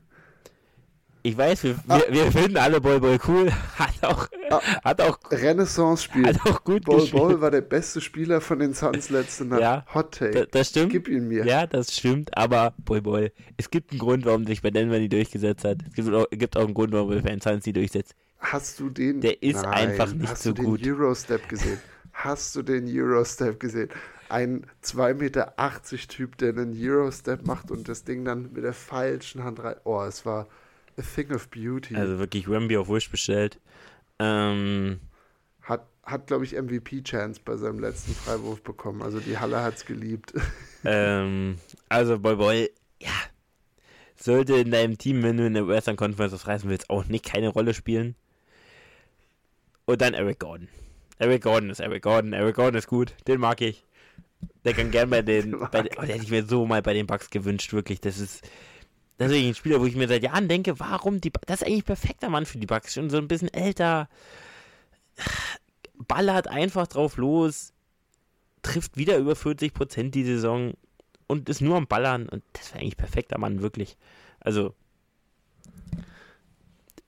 [1.22, 2.00] Ich weiß, wir, ah.
[2.08, 3.50] wir, wir, finden alle Bol Bol cool.
[3.78, 4.60] Hat auch, ah.
[4.82, 6.26] hat auch Renaissance-Spiel.
[6.26, 7.22] Hat auch gut Bol gespielt.
[7.22, 9.60] Bol war der beste Spieler von den Suns letzte Nacht.
[9.60, 10.46] Ja, Hot Take.
[10.50, 10.92] das stimmt.
[10.92, 11.44] Gib ihn mir.
[11.44, 12.36] Ja, das stimmt.
[12.36, 15.78] Aber Bol Bol, es gibt einen Grund, warum sich bei Denver nie durchgesetzt hat.
[15.88, 18.14] Es gibt auch, gibt auch einen Grund, warum bei den Suns nie durchsetzt.
[18.38, 19.20] Hast du den?
[19.20, 19.90] Der ist Nein.
[19.90, 20.80] einfach nicht Hast so gut.
[20.80, 21.78] Hast du den Eurostep gesehen?
[22.12, 23.90] Hast du den Eurostep gesehen?
[24.30, 25.54] Ein 2,80 Meter
[26.08, 29.76] Typ, der einen Eurostep macht und das Ding dann mit der falschen Hand rein.
[29.84, 30.46] Oh, es war
[31.00, 31.96] A Thing of Beauty.
[31.96, 33.58] Also wirklich Wemby auf Wish bestellt.
[34.18, 35.00] Ähm,
[35.62, 39.02] hat, hat glaube ich, MVP-Chance bei seinem letzten Freiwurf bekommen.
[39.02, 40.34] Also die Halle hat es geliebt.
[40.82, 41.58] Ähm,
[41.90, 42.70] also Boy Boy,
[43.02, 43.10] ja,
[44.16, 47.26] sollte in deinem Team, wenn du in der Western Conference was reißen willst, auch nicht
[47.26, 48.14] keine Rolle spielen.
[49.84, 50.68] Und dann Eric Gordon.
[51.18, 52.32] Eric Gordon ist Eric Gordon.
[52.32, 53.12] Eric Gordon ist gut.
[53.28, 53.84] Den mag ich.
[54.64, 55.50] Der kann gern bei den.
[55.70, 58.00] Bei, oh, der hätte ich mir so mal bei den Bucks gewünscht, wirklich.
[58.00, 58.48] Das ist
[59.20, 61.30] das ist ein Spieler, wo ich mir seit Jahren denke, warum die.
[61.44, 62.94] Das ist eigentlich ein perfekter Mann für die Bucks.
[62.94, 64.08] Schon so ein bisschen älter.
[66.08, 67.74] Ballert einfach drauf los.
[68.62, 70.72] Trifft wieder über 40 Prozent die Saison.
[71.26, 72.30] Und ist nur am Ballern.
[72.30, 73.98] Und das wäre eigentlich perfekter Mann, wirklich.
[74.40, 74.74] Also.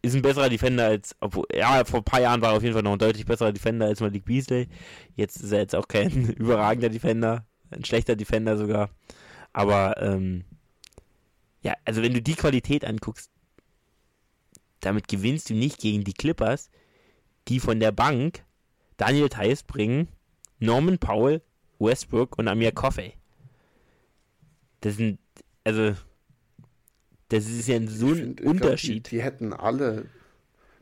[0.03, 1.17] Ist ein besserer Defender als.
[1.21, 3.53] Obwohl, ja, vor ein paar Jahren war er auf jeden Fall noch ein deutlich besserer
[3.53, 4.69] Defender als Malik Beasley.
[5.17, 7.47] Jetzt ist er jetzt auch kein überragender Defender.
[7.71, 8.91] Ein schlechter Defender sogar.
[9.55, 10.45] Aber, ähm
[11.63, 13.31] ja, also wenn du die Qualität anguckst,
[14.81, 16.71] damit gewinnst du nicht gegen die Clippers,
[17.49, 18.45] die von der Bank
[18.97, 20.09] Daniel Theiss bringen,
[20.59, 21.41] Norman Powell,
[21.79, 23.15] Westbrook und Amir Coffey.
[24.81, 25.19] Das sind,
[25.65, 25.95] also,
[27.29, 29.05] das ist ja so ein find, Unterschied.
[29.05, 30.07] Glaub, die, die, hätten alle,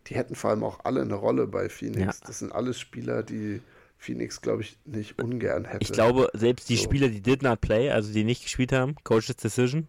[0.06, 2.20] die hätten vor allem auch alle eine Rolle bei Phoenix.
[2.20, 2.26] Ja.
[2.26, 3.60] Das sind alles Spieler, die
[3.98, 5.82] Phoenix, glaube ich, nicht ungern hätte.
[5.82, 6.84] Ich glaube, selbst die so.
[6.84, 9.88] Spieler, die did not play, also die nicht gespielt haben, Coach's Decision,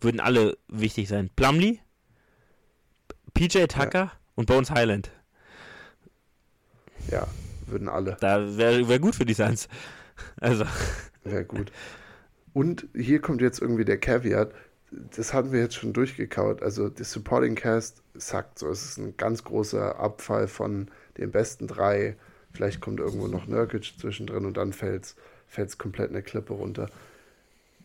[0.00, 1.30] würden alle wichtig sein.
[1.34, 1.80] Plumlee,
[3.34, 4.12] PJ Tucker ja.
[4.34, 5.10] und Bones Highland.
[7.10, 7.26] Ja,
[7.66, 8.16] würden alle.
[8.20, 9.68] Da wäre wär gut für die Suns.
[10.40, 10.64] Also.
[11.24, 11.72] Wäre gut.
[12.52, 14.52] Und hier kommt jetzt irgendwie der Caveat.
[14.90, 16.62] Das hatten wir jetzt schon durchgekaut.
[16.62, 20.88] Also, der Supporting Cast sagt so, es ist ein ganz großer Abfall von
[21.18, 22.16] den besten drei.
[22.52, 25.16] Vielleicht kommt irgendwo noch Nurkic zwischendrin und dann fällt
[25.56, 26.88] es komplett eine Klippe runter.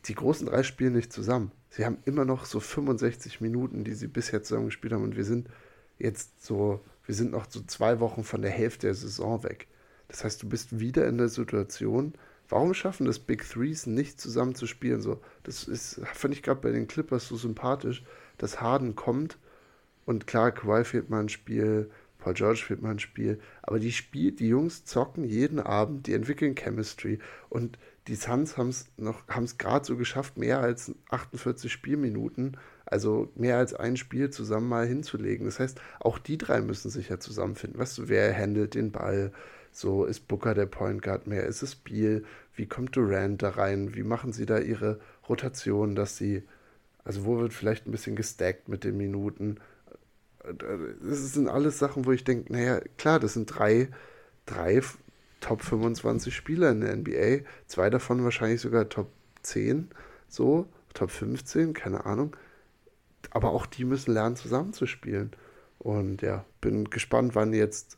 [0.10, 1.52] Die großen drei spielen nicht zusammen.
[1.70, 5.04] Sie haben immer noch so 65 Minuten, die sie bisher zusammen gespielt haben.
[5.04, 5.48] Und wir sind
[6.00, 9.68] jetzt so, wir sind noch so zwei Wochen von der Hälfte der Saison weg.
[10.08, 12.14] Das heißt, du bist wieder in der Situation,
[12.50, 15.02] warum schaffen das Big Threes nicht zusammen zu spielen?
[15.02, 18.04] So, das ist, finde ich gerade bei den Clippers so sympathisch,
[18.40, 19.38] dass Harden kommt.
[20.08, 23.92] Und klar, Kawhi fehlt mal ein Spiel, Paul George fehlt mal ein Spiel, aber die
[23.92, 27.20] spielt, die Jungs zocken jeden Abend, die entwickeln Chemistry.
[27.50, 27.78] Und
[28.10, 33.98] die Suns haben es gerade so geschafft, mehr als 48 Spielminuten, also mehr als ein
[33.98, 35.46] Spiel zusammen mal hinzulegen.
[35.46, 37.80] Das heißt, auch die drei müssen sich ja zusammenfinden.
[37.80, 39.32] Weißt du, wer handelt den Ball?
[39.72, 41.46] So, ist Booker der Point Guard mehr?
[41.46, 42.26] Ist es Biel?
[42.56, 43.94] Wie kommt Durant da rein?
[43.94, 45.00] Wie machen sie da ihre
[45.30, 46.42] Rotation, dass sie,
[47.04, 49.58] also wo wird vielleicht ein bisschen gestackt mit den Minuten?
[50.52, 53.90] Das sind alles Sachen, wo ich denke, naja, klar, das sind drei,
[54.48, 54.82] drei
[55.40, 57.46] Top 25 Spieler in der NBA.
[57.68, 59.10] Zwei davon wahrscheinlich sogar Top
[59.44, 59.90] 10,
[60.28, 62.36] so, Top 15, keine Ahnung.
[63.32, 65.32] Aber auch die müssen lernen, zusammenzuspielen.
[65.78, 67.98] Und ja, bin gespannt, wann jetzt,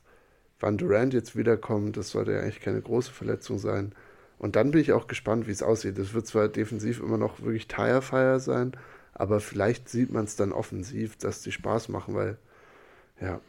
[0.59, 1.97] wann Durant jetzt wiederkommt.
[1.97, 3.93] Das sollte ja eigentlich keine große Verletzung sein.
[4.37, 5.99] Und dann bin ich auch gespannt, wie es aussieht.
[5.99, 8.71] Das wird zwar defensiv immer noch wirklich Tire-Fire sein,
[9.13, 12.39] aber vielleicht sieht man es dann offensiv, dass die Spaß machen, weil,
[13.19, 13.39] ja,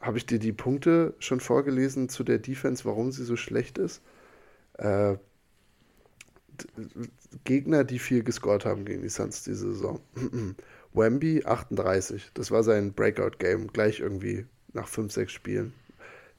[0.00, 4.02] habe ich dir die Punkte schon vorgelesen zu der Defense, warum sie so schlecht ist?
[4.74, 5.16] Äh,
[7.44, 10.00] Gegner, die viel gescored haben gegen die Suns diese Saison.
[10.92, 15.72] Wemby 38, das war sein Breakout-Game, gleich irgendwie nach 5, 6 Spielen.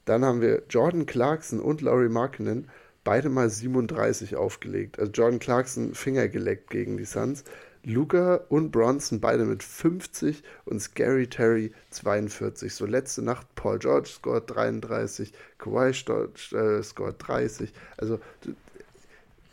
[0.04, 2.68] Dann haben wir Jordan Clarkson und Laurie Markkinen,
[3.04, 4.98] beide mal 37 aufgelegt.
[4.98, 7.44] Also Jordan Clarkson Finger geleckt gegen die Suns.
[7.84, 12.72] Luca und Bronson beide mit 50 und Scary Terry 42.
[12.72, 17.72] So letzte Nacht Paul George scored 33, Kawhi äh, scored 30.
[17.96, 18.20] Also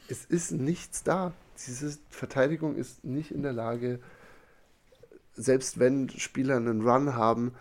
[0.08, 1.34] es ist nichts da.
[1.68, 4.00] Diese Verteidigung ist nicht in der Lage,
[5.34, 7.54] selbst wenn Spieler einen Run haben,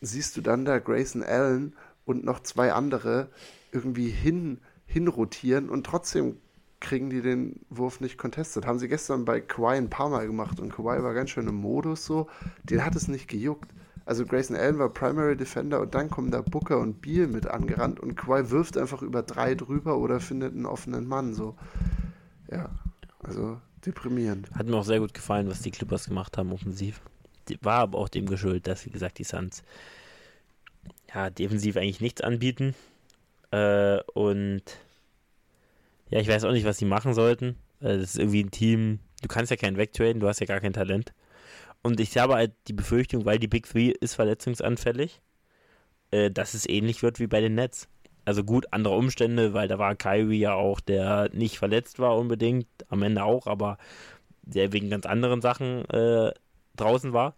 [0.00, 3.28] siehst du dann da Grayson Allen und noch zwei andere
[3.72, 6.38] irgendwie hin, hinrotieren und trotzdem
[6.80, 8.66] kriegen die den Wurf nicht contestet.
[8.66, 11.56] Haben sie gestern bei Kawhi ein paar Mal gemacht und Kawhi war ganz schön im
[11.56, 12.28] Modus so.
[12.64, 13.70] Den hat es nicht gejuckt.
[14.04, 17.98] Also Grayson Allen war Primary Defender und dann kommen da Booker und Beal mit angerannt
[17.98, 21.56] und Kawhi wirft einfach über drei drüber oder findet einen offenen Mann so.
[22.50, 22.70] Ja,
[23.18, 24.50] also deprimierend.
[24.52, 27.00] Hat mir auch sehr gut gefallen, was die Clippers gemacht haben offensiv.
[27.62, 29.62] War aber auch dem geschuldet, dass, wie gesagt, die Suns
[31.14, 32.74] ja, defensiv eigentlich nichts anbieten.
[33.50, 34.62] Äh, und
[36.10, 37.56] ja, ich weiß auch nicht, was sie machen sollten.
[37.80, 40.72] Das ist irgendwie ein Team, du kannst ja keinen wegtraden, du hast ja gar kein
[40.72, 41.12] Talent.
[41.82, 45.20] Und ich habe halt die Befürchtung, weil die Big Three ist verletzungsanfällig,
[46.10, 47.88] äh, dass es ähnlich wird wie bei den Nets.
[48.24, 52.66] Also gut, andere Umstände, weil da war Kyrie ja auch, der nicht verletzt war unbedingt,
[52.88, 53.78] am Ende auch, aber
[54.42, 56.32] der wegen ganz anderen Sachen äh,
[56.74, 57.36] draußen war.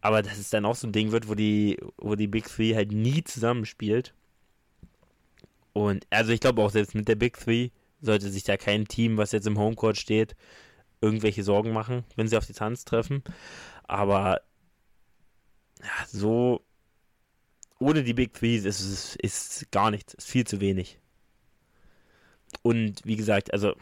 [0.00, 2.74] Aber dass es dann auch so ein Ding wird, wo die, wo die Big Three
[2.74, 4.14] halt nie zusammenspielt.
[5.72, 7.70] Und also ich glaube auch selbst mit der Big Three
[8.00, 10.36] sollte sich da kein Team, was jetzt im Homecourt steht,
[11.00, 13.22] irgendwelche Sorgen machen, wenn sie auf die Tanz treffen.
[13.84, 14.40] Aber
[15.80, 16.64] ja, so
[17.78, 20.98] ohne die Big Three ist es ist gar nichts, ist viel zu wenig.
[22.62, 23.74] Und wie gesagt, also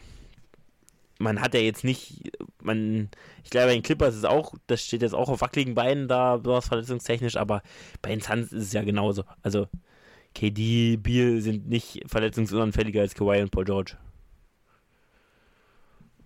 [1.19, 3.09] man hat ja jetzt nicht, man,
[3.43, 6.37] ich glaube, bei den Clippers ist auch, das steht jetzt auch auf wackeligen Beinen da,
[6.37, 7.61] besonders verletzungstechnisch, aber
[8.01, 9.23] bei den Suns ist es ja genauso.
[9.41, 9.67] Also
[10.33, 13.97] KD, Beal sind nicht verletzungsunanfälliger als Kawhi und Paul George.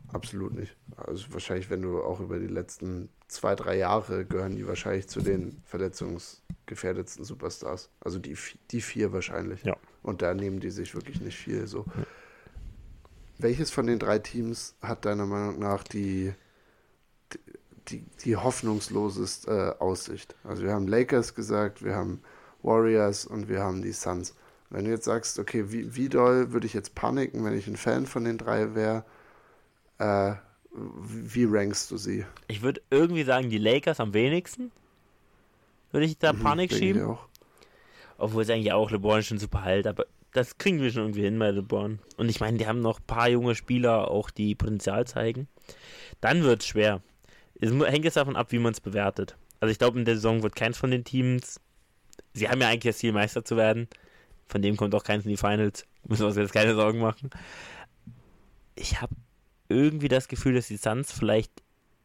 [0.10, 0.76] Absolut nicht.
[0.96, 5.22] Also wahrscheinlich, wenn du auch über die letzten zwei, drei Jahre gehören die wahrscheinlich zu
[5.22, 7.90] den verletzungsgefährdetsten Superstars.
[8.00, 8.38] Also die,
[8.72, 9.64] die vier wahrscheinlich.
[9.64, 9.76] Ja.
[10.04, 11.68] Und da nehmen die sich wirklich nicht viel.
[11.68, 11.86] So.
[11.88, 12.06] Ja.
[13.40, 16.34] Welches von den drei Teams hat deiner Meinung nach die,
[17.90, 20.36] die, die hoffnungsloseste äh, Aussicht?
[20.44, 22.22] Also wir haben Lakers gesagt, wir haben
[22.64, 24.36] Warriors und wir haben die Suns.
[24.70, 27.78] Wenn du jetzt sagst, okay, wie, wie doll würde ich jetzt paniken, wenn ich ein
[27.78, 29.06] Fan von den drei wäre,
[30.00, 30.34] äh,
[30.74, 32.26] wie rankst du sie?
[32.48, 34.72] Ich würde irgendwie sagen, die Lakers am wenigsten.
[35.92, 37.02] Würde ich da mhm, Panik schieben.
[37.02, 37.28] Ich auch.
[38.18, 41.40] Obwohl es eigentlich auch LeBron schon super halt, aber das kriegen wir schon irgendwie hin
[41.40, 42.00] bei LeBron.
[42.18, 45.48] Und ich meine, die haben noch ein paar junge Spieler, auch die Potenzial zeigen.
[46.20, 47.02] Dann wird es schwer.
[47.60, 49.36] Es hängt jetzt davon ab, wie man es bewertet.
[49.60, 51.60] Also ich glaube, in der Saison wird keins von den Teams.
[52.38, 53.88] Sie haben ja eigentlich das Ziel, Meister zu werden.
[54.48, 55.86] Von dem kommt auch keins in die Finals.
[56.08, 57.30] Müssen wir uns jetzt keine Sorgen machen.
[58.76, 59.16] Ich habe
[59.70, 61.52] irgendwie das Gefühl, dass die Suns vielleicht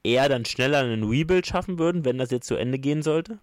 [0.02, 3.38] eher dann schneller einen Rebuild schaffen würden, wenn das jetzt zu Ende gehen sollte.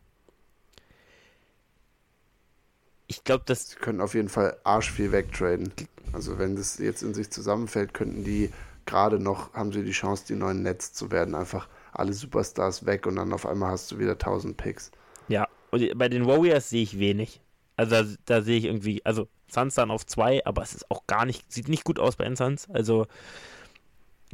[3.07, 3.69] Ich glaube, dass.
[3.69, 5.71] Sie können auf jeden Fall arsch viel wegtraden.
[6.11, 8.51] Also, wenn das jetzt in sich zusammenfällt, könnten die
[8.85, 11.35] gerade noch, haben sie die Chance, die neuen Netz zu werden.
[11.35, 14.91] Einfach alle Superstars weg und dann auf einmal hast du wieder 1000 Picks.
[15.27, 17.41] Ja, Und bei den Warriors sehe ich wenig.
[17.75, 21.07] Also da, da sehe ich irgendwie, also Suns dann auf zwei, aber es ist auch
[21.07, 22.69] gar nicht, sieht nicht gut aus bei den Suns.
[22.69, 23.07] Also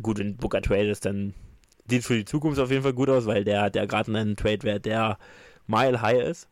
[0.01, 1.33] gut, wenn Booker Trade ist, dann
[1.87, 4.35] sieht für die Zukunft auf jeden Fall gut aus, weil der, der gerade in einem
[4.35, 5.17] Trade-Wert, der
[5.67, 6.47] mile high ist.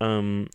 [0.00, 0.48] Ähm,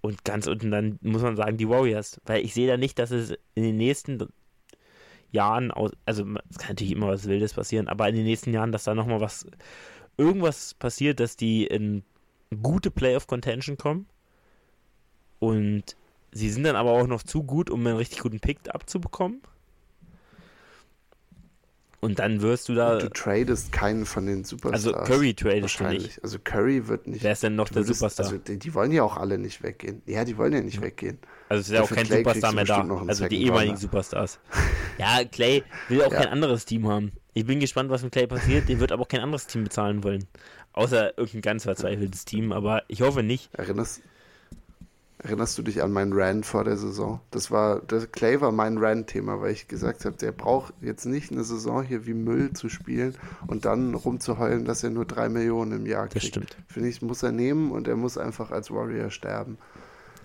[0.00, 2.20] und ganz unten dann muss man sagen, die Warriors.
[2.24, 4.26] Weil ich sehe da nicht, dass es in den nächsten
[5.30, 8.72] Jahren, aus, also es kann natürlich immer was Wildes passieren, aber in den nächsten Jahren,
[8.72, 9.46] dass da nochmal was,
[10.16, 12.02] irgendwas passiert, dass die in
[12.62, 14.06] gute Playoff-Contention kommen.
[15.38, 15.96] Und
[16.32, 19.40] sie sind dann aber auch noch zu gut, um einen richtig guten Pick abzubekommen.
[22.00, 22.92] Und dann wirst du da.
[22.94, 24.94] Und du tradest keinen von den Superstars.
[24.94, 26.02] Also Curry tradest wahrscheinlich.
[26.04, 26.22] Nicht.
[26.22, 27.24] Also Curry wird nicht.
[27.24, 28.26] Wer ist denn noch der würdest, Superstar?
[28.26, 30.02] Also die, die, wollen ja auch alle nicht weggehen.
[30.06, 30.82] Ja, die wollen ja nicht ja.
[30.82, 31.18] weggehen.
[31.48, 32.82] Also es ist ja auch kein Clay Superstar mehr da.
[33.08, 34.38] Also die ehemaligen Superstars.
[34.98, 36.20] ja, Clay will auch ja.
[36.20, 37.10] kein anderes Team haben.
[37.34, 38.68] Ich bin gespannt, was mit Clay passiert.
[38.68, 40.24] Den wird aber auch kein anderes Team bezahlen wollen.
[40.78, 43.52] Außer irgendein ganz verzweifeltes Team, aber ich hoffe nicht.
[43.52, 44.00] Erinnerst,
[45.20, 47.20] Erinnerst du dich an meinen Rant vor der Saison?
[47.32, 51.32] Das war, das Clay war mein Rant-Thema, weil ich gesagt habe, der braucht jetzt nicht
[51.32, 53.16] eine Saison hier wie Müll zu spielen
[53.48, 56.22] und dann rumzuheulen, dass er nur drei Millionen im Jahr kriegt.
[56.22, 56.56] Das stimmt.
[56.68, 59.58] Finde ich, muss er nehmen und er muss einfach als Warrior sterben.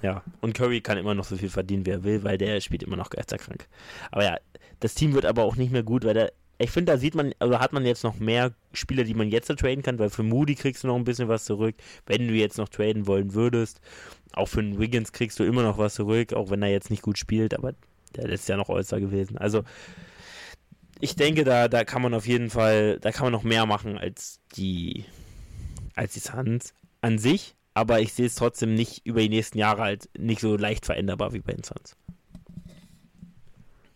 [0.03, 2.83] Ja, und Curry kann immer noch so viel verdienen, wie er will, weil der spielt
[2.83, 3.67] immer noch geisterkrank.
[4.11, 4.37] Aber ja,
[4.79, 7.33] das Team wird aber auch nicht mehr gut, weil der ich finde, da sieht man,
[7.39, 10.55] oder hat man jetzt noch mehr Spieler, die man jetzt traden kann, weil für Moody
[10.55, 11.75] kriegst du noch ein bisschen was zurück,
[12.05, 13.81] wenn du jetzt noch traden wollen würdest.
[14.33, 17.01] Auch für den Wiggins kriegst du immer noch was zurück, auch wenn er jetzt nicht
[17.01, 17.73] gut spielt, aber
[18.15, 19.37] der ist ja noch All-Star gewesen.
[19.37, 19.63] Also,
[20.99, 23.97] ich denke, da, da kann man auf jeden Fall, da kann man noch mehr machen
[23.97, 25.05] als die,
[25.95, 29.81] als die Suns an sich, aber ich sehe es trotzdem nicht über die nächsten Jahre
[29.81, 31.97] halt nicht so leicht veränderbar wie bei den Suns.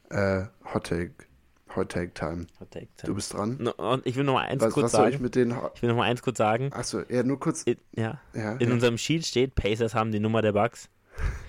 [0.09, 1.26] Äh, Hot Take.
[1.75, 2.47] Hot Take Time.
[2.59, 3.07] Hot Take Time.
[3.07, 3.57] Du bist dran.
[3.59, 5.03] No, und ich will noch mal eins was, kurz was sagen.
[5.05, 6.71] Soll ich, mit den ich will noch mal eins kurz sagen.
[6.73, 7.63] Achso, ja, nur kurz.
[7.63, 8.19] In, ja.
[8.33, 8.53] ja.
[8.53, 8.73] In ja.
[8.73, 10.89] unserem Sheet steht, Pacers haben die Nummer der Bugs.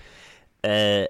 [0.61, 1.07] äh,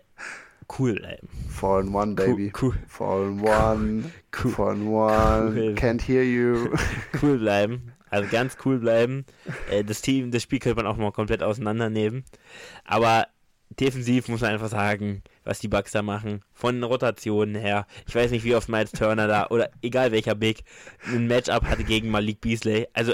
[0.78, 1.28] cool bleiben.
[1.49, 2.51] Four in one, baby.
[2.60, 2.76] Cool.
[2.99, 4.12] in one.
[4.32, 4.74] Cool.
[4.74, 5.51] In one.
[5.55, 5.74] Cool.
[5.76, 6.74] Can't hear you.
[7.22, 7.91] cool bleiben.
[8.10, 9.26] Also ganz cool bleiben.
[9.70, 12.24] Äh, das Team, das Spiel könnte man auch mal komplett auseinandernehmen.
[12.86, 13.28] Aber
[13.70, 16.41] defensiv muss man einfach sagen, was die Bucks da machen.
[16.53, 17.86] Von Rotationen her.
[18.07, 20.63] Ich weiß nicht, wie oft Miles Turner da oder egal welcher Big
[21.07, 22.88] ein Matchup hatte gegen Malik Beasley.
[22.93, 23.13] Also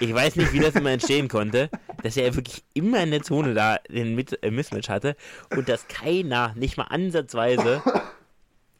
[0.00, 1.70] ich weiß nicht, wie das immer entstehen konnte,
[2.02, 5.16] dass er wirklich immer in der Zone da den Mit äh, Mismatch hatte
[5.54, 7.82] und dass keiner, nicht mal ansatzweise,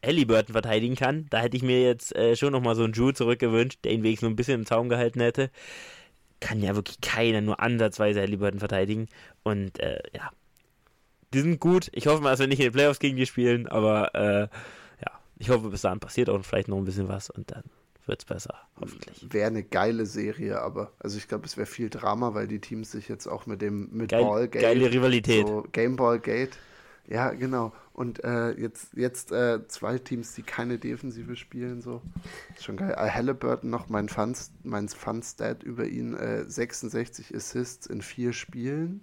[0.05, 1.27] Halliburton verteidigen kann.
[1.31, 4.31] Da hätte ich mir jetzt äh, schon nochmal so einen Drew zurückgewünscht, der ihn wenigstens
[4.31, 5.51] ein bisschen im Zaum gehalten hätte.
[6.41, 9.07] Kann ja wirklich keiner nur ansatzweise Halliburton verteidigen.
[9.45, 10.31] Und äh, ja,
[11.33, 11.89] die sind gut.
[11.93, 14.41] Ich hoffe mal, dass wir nicht in den Playoffs gegen die spielen, aber äh,
[15.05, 17.65] ja, ich hoffe, bis dahin passiert auch vielleicht noch ein bisschen was und dann
[18.07, 19.27] wird es besser, hoffentlich.
[19.33, 22.91] Wäre eine geile Serie, aber also ich glaube, es wäre viel Drama, weil die Teams
[22.91, 26.57] sich jetzt auch mit dem mit Geil, Ballgate, geile Rivalität, so Gameballgate,
[27.09, 27.73] ja genau.
[27.93, 32.01] Und äh, jetzt jetzt äh, zwei Teams, die keine Defensive spielen, so
[32.57, 32.97] ist schon geil.
[32.97, 36.17] Halliburton noch mein Fun mein Fun Stat über ihn:
[36.47, 39.03] 66 äh, Assists in vier Spielen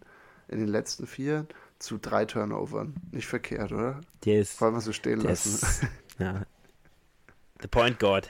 [0.49, 1.45] in den letzten vier
[1.79, 2.95] zu drei Turnovern.
[3.11, 4.01] Nicht verkehrt, oder?
[4.25, 4.59] Der ist.
[4.61, 5.55] Wollen wir so stehen lassen.
[5.65, 5.81] Ist,
[6.19, 6.45] ja.
[7.61, 8.29] The Point God.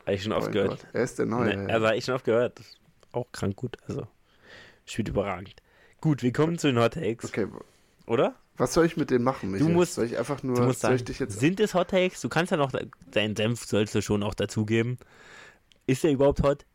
[0.00, 0.82] Habe ich schon oft gehört.
[0.82, 0.86] God.
[0.92, 1.56] Er ist der Neue.
[1.56, 2.60] Ne, also habe ich schon oft gehört.
[3.12, 3.78] Auch krank gut.
[3.88, 4.06] Also,
[4.84, 5.54] spielt überragend.
[6.00, 7.24] Gut, wir kommen zu den Hot Takes.
[7.24, 7.46] Okay.
[8.06, 8.34] Oder?
[8.56, 9.68] Was soll ich mit denen machen, Michael?
[9.68, 12.20] Du musst, soll ich einfach nur, du musst sagen, sind es Hot Takes?
[12.20, 12.72] Du kannst ja noch,
[13.10, 14.98] deinen Senf sollst du schon auch dazugeben.
[15.86, 16.66] Ist der überhaupt hot?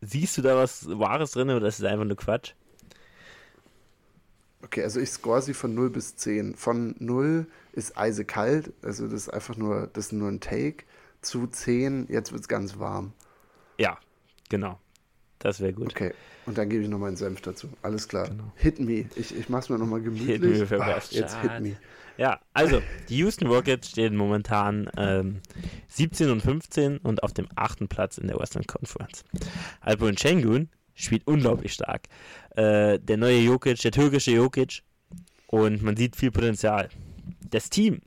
[0.00, 2.52] Siehst du da was Wahres drin oder ist es einfach nur Quatsch?
[4.66, 6.56] Okay, also ich score sie von 0 bis 10.
[6.56, 10.84] Von 0 ist eisekalt, also das ist einfach nur, das ist nur ein Take.
[11.22, 13.12] Zu 10, jetzt wird es ganz warm.
[13.78, 13.96] Ja,
[14.48, 14.80] genau.
[15.38, 15.92] Das wäre gut.
[15.92, 16.12] Okay,
[16.46, 17.68] und dann gebe ich noch meinen Senf dazu.
[17.82, 18.28] Alles klar.
[18.28, 18.50] Genau.
[18.56, 19.08] Hit me.
[19.14, 20.32] Ich, ich mache es mir nochmal gemütlich.
[20.32, 21.76] Hit me für Ach, jetzt hit me.
[22.16, 25.42] Ja, also die Houston Rockets stehen momentan ähm,
[25.88, 29.24] 17 und 15 und auf dem achten Platz in der Western Conference.
[29.80, 32.08] Alperen Schengen spielt unglaublich stark.
[32.56, 34.82] Äh, der neue Jokic, der türkische Jokic.
[35.46, 36.88] Und man sieht viel Potenzial.
[37.48, 38.00] Das Team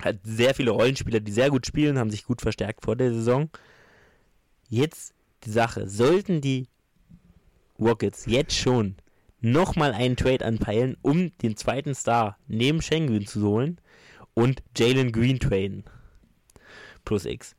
[0.00, 3.50] hat sehr viele Rollenspieler, die sehr gut spielen, haben sich gut verstärkt vor der Saison.
[4.68, 5.12] Jetzt
[5.44, 6.68] die Sache, sollten die
[7.78, 8.96] Rockets jetzt schon
[9.40, 13.80] nochmal einen Trade anpeilen, um den zweiten Star neben Schengen zu holen
[14.34, 15.84] und Jalen Green traden.
[17.04, 17.54] Plus X.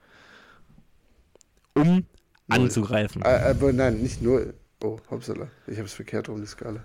[1.74, 2.06] Um
[2.50, 3.22] anzugreifen.
[3.22, 4.54] Äh, aber nein, nicht nur.
[4.84, 5.50] Oh, hoppsala.
[5.68, 6.84] Ich habe es verkehrt um die Skala.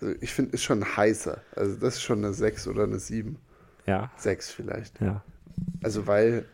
[0.00, 1.40] Also ich finde, ist schon heißer.
[1.56, 3.38] Also das ist schon eine 6 oder eine 7.
[3.86, 4.10] Ja.
[4.16, 5.00] 6 vielleicht.
[5.00, 5.24] Ja.
[5.82, 6.46] Also weil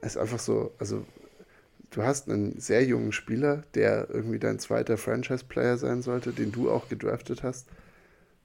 [0.00, 1.04] es einfach so, also
[1.90, 6.70] du hast einen sehr jungen Spieler, der irgendwie dein zweiter Franchise-Player sein sollte, den du
[6.70, 7.68] auch gedraftet hast.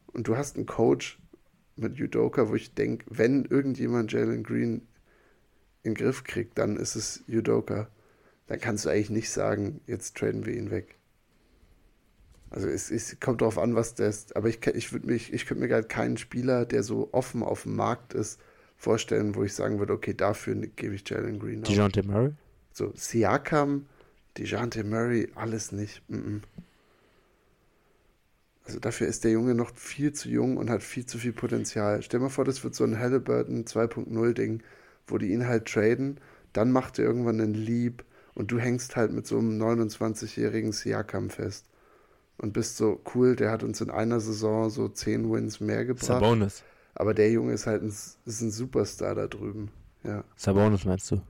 [0.07, 1.19] Und du hast einen Coach
[1.75, 4.87] mit Udoka, wo ich denke, wenn irgendjemand Jalen Green
[5.83, 7.87] in den Griff kriegt, dann ist es Udoka.
[8.47, 10.95] Dann kannst du eigentlich nicht sagen, jetzt traden wir ihn weg.
[12.53, 14.35] Also es, es kommt darauf an, was der ist.
[14.35, 17.63] Aber ich, ich würde mich, ich könnte mir gerade keinen Spieler, der so offen auf
[17.63, 18.39] dem Markt ist,
[18.77, 21.63] vorstellen, wo ich sagen würde, okay, dafür gebe ich Jalen Green.
[21.63, 22.33] DeJounte Murray?
[22.71, 23.87] So, Siakam,
[24.37, 26.03] DeJounte Murray, alles nicht.
[26.09, 26.41] Mm -mm.
[28.65, 32.03] Also dafür ist der Junge noch viel zu jung und hat viel zu viel Potenzial.
[32.03, 34.61] Stell dir mal vor, das wird so ein Halliburton 2.0 Ding,
[35.07, 36.19] wo die ihn halt traden,
[36.53, 41.31] dann macht er irgendwann einen Leap und du hängst halt mit so einem 29-jährigen Siakam
[41.31, 41.65] fest
[42.43, 46.05] und bist so cool, der hat uns in einer Saison so 10 Wins mehr gebracht.
[46.05, 46.61] Sabonis.
[46.93, 49.71] Aber der Junge ist halt ein, ist ein Superstar da drüben.
[50.03, 50.25] Ja.
[50.35, 51.21] Sabonis meinst du?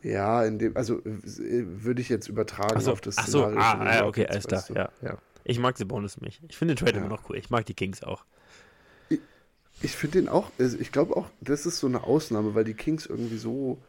[0.00, 4.06] Ja, in dem, also würde ich jetzt übertragen so, auf das Ach so, ah, ja,
[4.06, 5.18] okay, alles klar, ja, ja.
[5.42, 6.40] Ich mag Sabonis nicht.
[6.48, 6.98] Ich finde den Trade ja.
[6.98, 7.36] immer noch cool.
[7.36, 8.24] Ich mag die Kings auch.
[9.08, 9.18] Ich,
[9.82, 12.74] ich finde den auch, also ich glaube auch, das ist so eine Ausnahme, weil die
[12.74, 13.82] Kings irgendwie so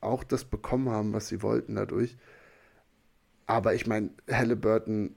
[0.00, 2.16] auch das bekommen haben, was sie wollten dadurch.
[3.46, 5.14] Aber ich meine, Halliburton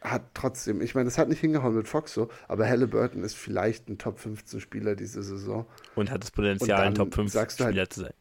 [0.00, 3.88] hat trotzdem, ich meine, es hat nicht hingehauen mit Fox so, aber Halliburton ist vielleicht
[3.88, 5.66] ein Top 15 Spieler diese Saison.
[5.94, 8.14] Und hat das Potenzial, ein Top 15 halt Spieler halt, zu sein.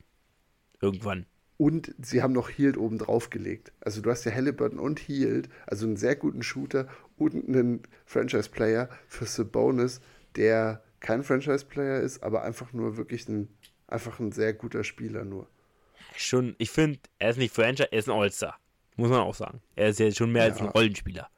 [0.82, 1.25] Irgendwann.
[1.57, 3.73] Und sie haben noch Heald oben drauf gelegt.
[3.82, 8.89] Also du hast ja Halliburton und Heald, also einen sehr guten Shooter und einen Franchise-Player
[9.07, 10.01] für Sabonis,
[10.36, 13.49] der kein Franchise-Player ist, aber einfach nur wirklich ein,
[13.88, 15.47] einfach ein sehr guter Spieler nur.
[16.15, 18.59] Schon, ich finde, er ist nicht Franchise, er ist ein All-Star.
[18.99, 19.61] Muss man auch sagen.
[19.75, 20.51] Er ist ja schon mehr ja.
[20.51, 21.29] als ein Rollenspieler.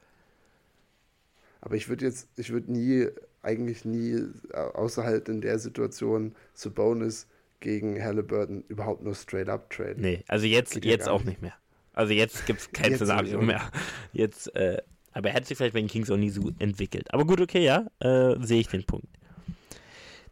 [1.62, 3.08] Aber ich würde jetzt, ich würde nie,
[3.44, 4.20] eigentlich nie,
[4.52, 7.28] außer halt in der Situation, Sabonis
[7.60, 10.02] gegen Halliburton überhaupt nur straight up traden.
[10.02, 11.54] Nee, also jetzt, jetzt auch nicht mehr.
[11.94, 13.70] Also jetzt gibt es kein Szenario mehr.
[14.12, 14.82] Jetzt, äh,
[15.12, 17.14] aber er hat sich vielleicht bei den Kings auch nie so entwickelt.
[17.14, 19.08] Aber gut, okay, ja, äh, sehe ich den Punkt.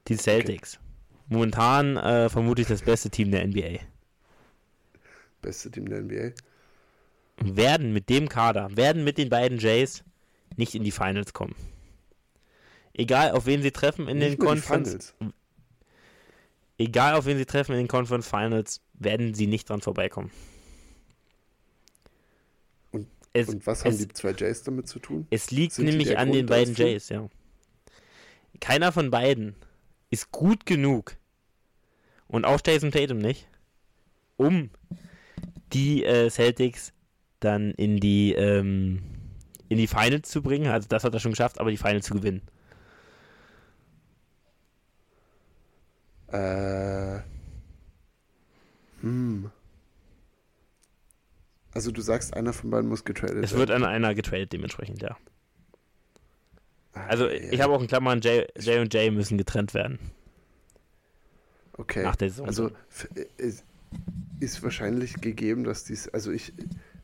[0.08, 0.76] Die Celtics.
[0.78, 0.84] Okay.
[1.28, 3.82] Momentan äh, vermutlich das beste Team der NBA.
[5.44, 6.32] Beste Team der NBA.
[7.44, 10.04] Werden mit dem Kader, werden mit den beiden Jays
[10.58, 11.56] nicht in die Finals kommen.
[12.94, 15.14] Egal auf wen sie treffen in nicht den Conference
[16.80, 20.32] egal auf wen sie treffen in den Conference Finals, werden sie nicht dran vorbeikommen.
[22.92, 25.28] Und, es, und was haben es, die zwei Jays damit zu tun?
[25.30, 26.88] Es liegt Sind nämlich an Grund den beiden dafür?
[26.88, 27.30] Jays, ja.
[28.60, 29.56] Keiner von beiden
[30.10, 31.16] ist gut genug
[32.28, 33.48] und auch Jason Tatum nicht,
[34.38, 34.72] um
[35.72, 36.94] die äh, Celtics
[37.40, 39.02] dann in die ähm,
[39.70, 40.68] in die Finals zu bringen.
[40.68, 42.42] Also das hat er schon geschafft, aber die Finals zu gewinnen.
[46.28, 47.20] Äh.
[49.02, 49.52] Hm.
[51.74, 53.44] Also du sagst, einer von beiden muss getradet werden.
[53.44, 55.18] Es wird an einer getradet dementsprechend, ja.
[56.94, 57.52] Ah, also ja.
[57.52, 60.00] ich habe auch in Klammern, J, J und J müssen getrennt werden.
[61.74, 62.04] Okay.
[62.04, 62.48] Nach der Saison.
[62.48, 62.72] Also
[63.38, 63.64] ist,
[64.40, 66.52] ist wahrscheinlich gegeben, dass dies, also ich,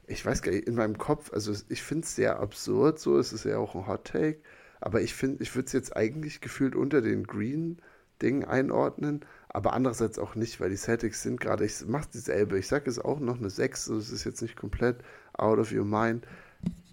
[0.07, 3.33] ich weiß gar nicht, in meinem Kopf, also ich finde es sehr absurd, so es
[3.33, 4.39] ist ja auch ein Hot Take,
[4.81, 7.81] aber ich finde, ich würde es jetzt eigentlich gefühlt unter den Green
[8.21, 12.67] Ding einordnen, aber andererseits auch nicht, weil die Celtics sind gerade, ich mache dieselbe, ich
[12.67, 14.97] sage es auch noch eine 6, so es ist jetzt nicht komplett
[15.33, 16.25] out of your mind,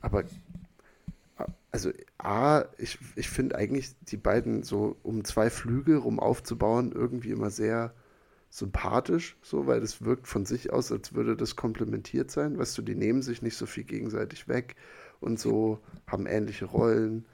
[0.01, 0.25] aber
[1.71, 7.31] also A, ich, ich finde eigentlich die beiden so um zwei Flügel rum aufzubauen irgendwie
[7.31, 7.95] immer sehr
[8.53, 12.59] sympathisch, so, weil das wirkt von sich aus, als würde das komplementiert sein.
[12.59, 14.77] Weißt du, die nehmen sich nicht so viel gegenseitig weg
[15.21, 17.25] und so, haben ähnliche Rollen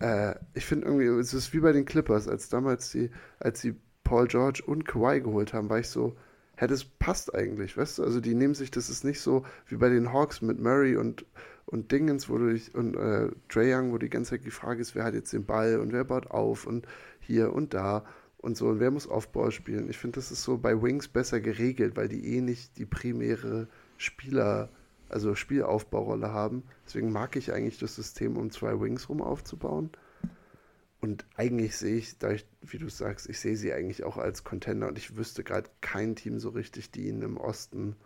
[0.00, 3.74] äh, ich finde irgendwie, es ist wie bei den Clippers, als damals die, als sie
[4.04, 6.16] Paul George und Kawhi geholt haben, war ich so,
[6.54, 8.04] hätte es passt eigentlich, weißt du?
[8.04, 11.24] Also die nehmen sich, das ist nicht so wie bei den Hawks mit Murray und,
[11.66, 14.80] und Dingens, wo du dich, und äh, Trey Young, wo die ganze Zeit die Frage
[14.80, 16.86] ist, wer hat jetzt den Ball und wer baut auf und
[17.20, 18.04] hier und da
[18.46, 19.90] und so und wer muss Aufbau spielen.
[19.90, 23.66] Ich finde, das ist so bei Wings besser geregelt, weil die eh nicht die primäre
[23.98, 24.70] Spieler
[25.08, 26.62] also Spielaufbaurolle haben.
[26.86, 29.90] Deswegen mag ich eigentlich das System, um zwei Wings rum aufzubauen.
[31.00, 34.44] Und eigentlich sehe ich, da ich, wie du sagst, ich sehe sie eigentlich auch als
[34.44, 37.96] Contender und ich wüsste gerade kein Team so richtig, die ihnen im Osten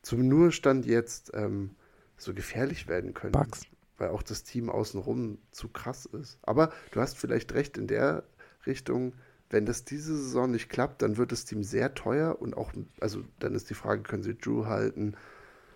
[0.00, 1.76] zum nur Stand jetzt ähm,
[2.16, 3.32] so gefährlich werden können.
[3.32, 3.62] Bugs.
[3.98, 6.38] Weil auch das Team außenrum zu krass ist.
[6.42, 8.24] Aber du hast vielleicht recht in der
[8.66, 9.12] Richtung,
[9.54, 13.22] wenn das diese Saison nicht klappt, dann wird das Team sehr teuer und auch, also
[13.38, 15.14] dann ist die Frage, können sie Drew halten?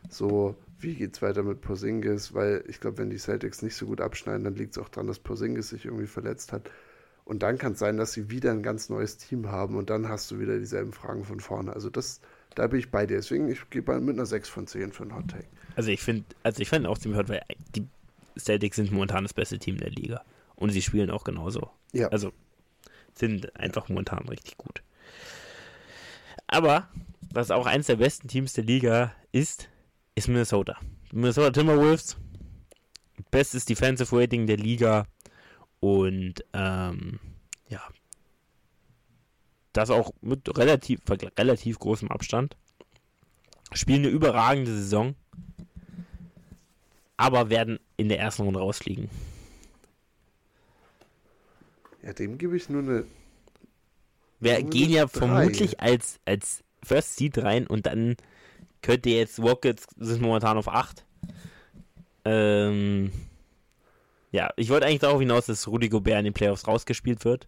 [0.09, 3.87] so, wie geht es weiter mit Porzingis, weil ich glaube, wenn die Celtics nicht so
[3.87, 6.71] gut abschneiden, dann liegt es auch daran, dass Porzingis sich irgendwie verletzt hat.
[7.25, 10.09] Und dann kann es sein, dass sie wieder ein ganz neues Team haben und dann
[10.09, 11.73] hast du wieder dieselben Fragen von vorne.
[11.73, 12.21] Also das
[12.55, 13.17] da bin ich bei dir.
[13.17, 15.47] Deswegen, ich gehe mit einer 6 von 10 für einen Hot Take.
[15.77, 17.43] Also ich finde, also ich finde auch ziemlich hot, weil
[17.75, 17.87] die
[18.39, 20.25] Celtics sind momentan das beste Team der Liga.
[20.57, 21.71] Und sie spielen auch genauso.
[21.93, 22.09] Ja.
[22.09, 22.33] Also
[23.19, 24.83] sind einfach momentan richtig gut.
[26.47, 26.89] Aber,
[27.31, 29.69] was auch eines der besten Teams der Liga ist,
[30.15, 30.79] ist Minnesota.
[31.13, 32.17] Minnesota Timberwolves,
[33.31, 35.07] bestes Defensive Rating der Liga
[35.81, 37.21] und ähm,
[37.69, 37.83] ja,
[39.73, 41.01] das auch mit relativ,
[41.39, 42.57] relativ großem Abstand.
[43.73, 45.15] Spielen eine überragende Saison,
[47.17, 49.11] aber werden in der ersten Runde rausfliegen.
[52.09, 53.05] Ja, dem gebe ich nur eine.
[54.41, 55.19] Wir gehen ja drei.
[55.19, 58.17] vermutlich als, als First Seed rein und dann
[58.81, 61.05] könnte jetzt Rockets sind momentan auf 8.
[62.25, 63.13] Ähm,
[64.33, 67.47] ja, ich wollte eigentlich darauf hinaus, dass Rudy Gobert in den Playoffs rausgespielt wird.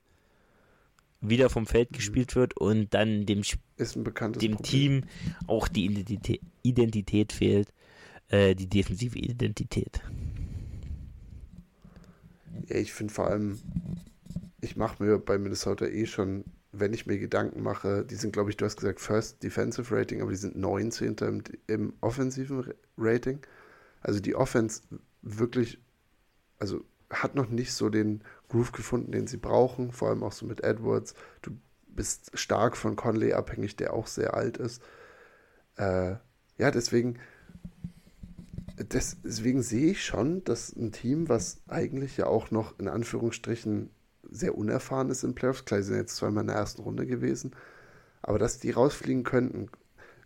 [1.23, 1.97] Wieder vom Feld mhm.
[1.97, 3.41] gespielt wird und dann dem,
[3.79, 5.05] dem Team
[5.47, 7.73] auch die Identität, Identität fehlt.
[8.29, 10.03] Äh, die defensive Identität.
[12.69, 13.59] Ja, ich finde vor allem,
[14.61, 18.51] ich mache mir bei Minnesota eh schon, wenn ich mir Gedanken mache, die sind, glaube
[18.51, 21.17] ich, du hast gesagt, First Defensive Rating, aber die sind 19.
[21.17, 23.41] im, im offensiven Rating.
[24.01, 24.83] Also die Offense
[25.23, 25.79] wirklich
[26.61, 30.47] also hat noch nicht so den Groove gefunden, den sie brauchen, vor allem auch so
[30.47, 31.15] mit Edwards.
[31.43, 31.51] Du
[31.89, 34.81] bist stark von Conley abhängig, der auch sehr alt ist.
[35.77, 36.17] Äh,
[36.59, 37.19] ja, deswegen,
[38.79, 43.91] deswegen sehe ich schon, dass ein Team, was eigentlich ja auch noch in Anführungsstrichen
[44.31, 47.53] sehr unerfahren ist in Playoffs, klar, sie sind jetzt zweimal in der ersten Runde gewesen,
[48.23, 49.69] aber dass die rausfliegen könnten,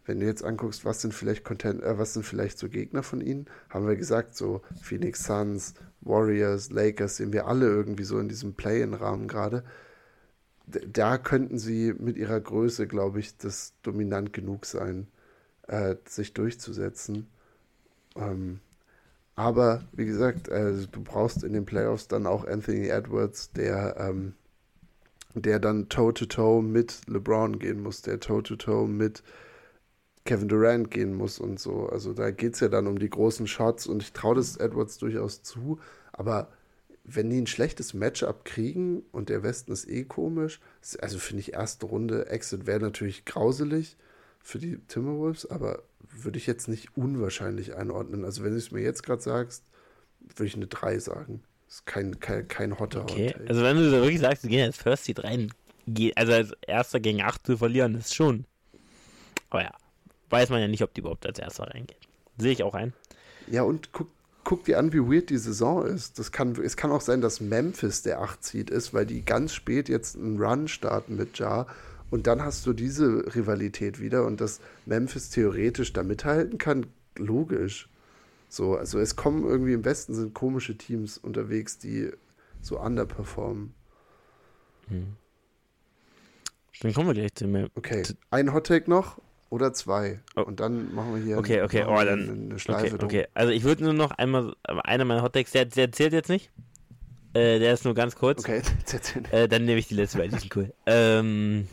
[0.06, 3.20] wenn du jetzt anguckst, was sind vielleicht Content, äh, was sind vielleicht so Gegner von
[3.20, 8.28] ihnen, haben wir gesagt, so Phoenix Suns, Warriors, Lakers, sehen wir alle irgendwie so in
[8.28, 9.64] diesem Play-in-Rahmen gerade.
[10.66, 15.08] Da könnten sie mit ihrer Größe, glaube ich, das dominant genug sein,
[15.68, 17.28] äh, sich durchzusetzen.
[18.16, 18.60] Ähm,
[19.36, 24.34] aber wie gesagt, äh, du brauchst in den Playoffs dann auch Anthony Edwards, der, ähm,
[25.34, 29.22] der dann Toe-to-Toe -toe mit LeBron gehen muss, der Toe-to-Toe -toe mit
[30.24, 31.88] Kevin Durant gehen muss und so.
[31.88, 34.98] Also da geht es ja dann um die großen Shots und ich traue das Edwards
[34.98, 35.78] durchaus zu.
[36.12, 36.48] Aber
[37.04, 40.60] wenn die ein schlechtes Matchup kriegen und der Westen ist eh komisch,
[41.00, 43.98] also finde ich erste Runde Exit wäre natürlich grauselig
[44.40, 45.82] für die Timberwolves, aber
[46.22, 48.24] würde ich jetzt nicht unwahrscheinlich einordnen.
[48.24, 49.64] Also wenn du es mir jetzt gerade sagst,
[50.20, 51.42] würde ich eine 3 sagen.
[51.66, 54.64] Das ist kein, kein, kein hotter Okay, Hot also wenn du wirklich sagst, du gehst
[54.64, 55.52] als First Seed rein,
[56.14, 58.44] also als erster gegen 8 zu verlieren, ist schon.
[59.50, 59.72] Aber ja,
[60.30, 62.00] weiß man ja nicht, ob die überhaupt als erster reingehen.
[62.38, 62.92] Sehe ich auch ein.
[63.46, 64.08] Ja, und guck,
[64.44, 66.18] guck dir an, wie weird die Saison ist.
[66.18, 69.52] Das kann, es kann auch sein, dass Memphis der 8 Seed ist, weil die ganz
[69.52, 71.66] spät jetzt einen Run starten mit Jar.
[72.14, 76.86] Und dann hast du diese Rivalität wieder und dass Memphis theoretisch da mithalten kann,
[77.16, 77.88] logisch.
[78.48, 82.12] So, also es kommen irgendwie im Westen sind komische Teams unterwegs, die
[82.60, 83.74] so underperformen.
[84.86, 85.16] Hm.
[86.82, 87.68] Dann kommen wir gleich zu mir.
[87.74, 90.20] Okay, ein Hottake noch oder zwei.
[90.36, 90.42] Oh.
[90.42, 91.84] Und dann machen wir hier okay, okay.
[91.84, 93.26] Oh, dann, eine Schleife okay, okay.
[93.34, 96.52] Also ich würde nur noch einmal, einer meiner Hottakes, der, der zählt jetzt nicht.
[97.32, 98.38] Äh, der ist nur ganz kurz.
[98.38, 98.62] Okay,
[99.32, 100.72] äh, dann nehme ich die letzte, weil die sind cool.
[100.86, 101.66] Ähm,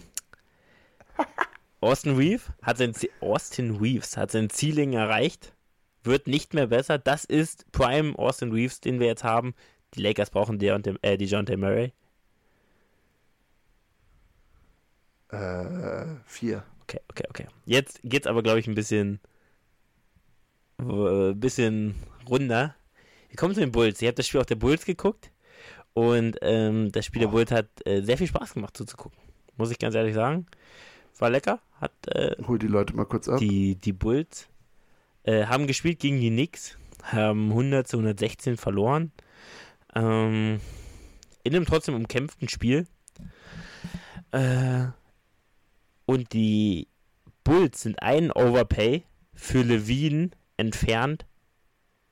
[1.82, 5.54] Austin Reeves hat sein Austin Reeves hat sein Ceiling erreicht,
[6.04, 6.98] wird nicht mehr besser.
[6.98, 9.56] Das ist Prime Austin Reeves, den wir jetzt haben.
[9.96, 11.94] Die Lakers brauchen der und dem, äh, die John Murray.
[15.30, 17.48] Äh, vier okay, okay, okay.
[17.66, 19.20] Jetzt geht's aber, glaube ich, ein bisschen,
[20.80, 21.96] äh, bisschen
[22.30, 22.76] runder.
[23.30, 24.02] Wir kommen zu den Bulls.
[24.02, 25.32] Ihr habt das Spiel auf der Bulls geguckt
[25.94, 27.26] und ähm, das Spiel oh.
[27.26, 29.18] der Bulls hat äh, sehr viel Spaß gemacht zuzugucken.
[29.58, 30.46] Muss ich ganz ehrlich sagen.
[31.22, 31.60] War lecker.
[31.80, 33.38] Hat, äh, Hol die Leute mal kurz ab.
[33.38, 34.50] Die, die Bulls
[35.22, 39.12] äh, haben gespielt gegen die Knicks, haben 100 zu 116 verloren.
[39.94, 40.60] Ähm,
[41.44, 42.88] in einem trotzdem umkämpften Spiel.
[44.32, 44.86] Äh,
[46.08, 46.88] und die
[47.44, 49.04] Bulls sind einen Overpay
[49.36, 51.28] für Levine entfernt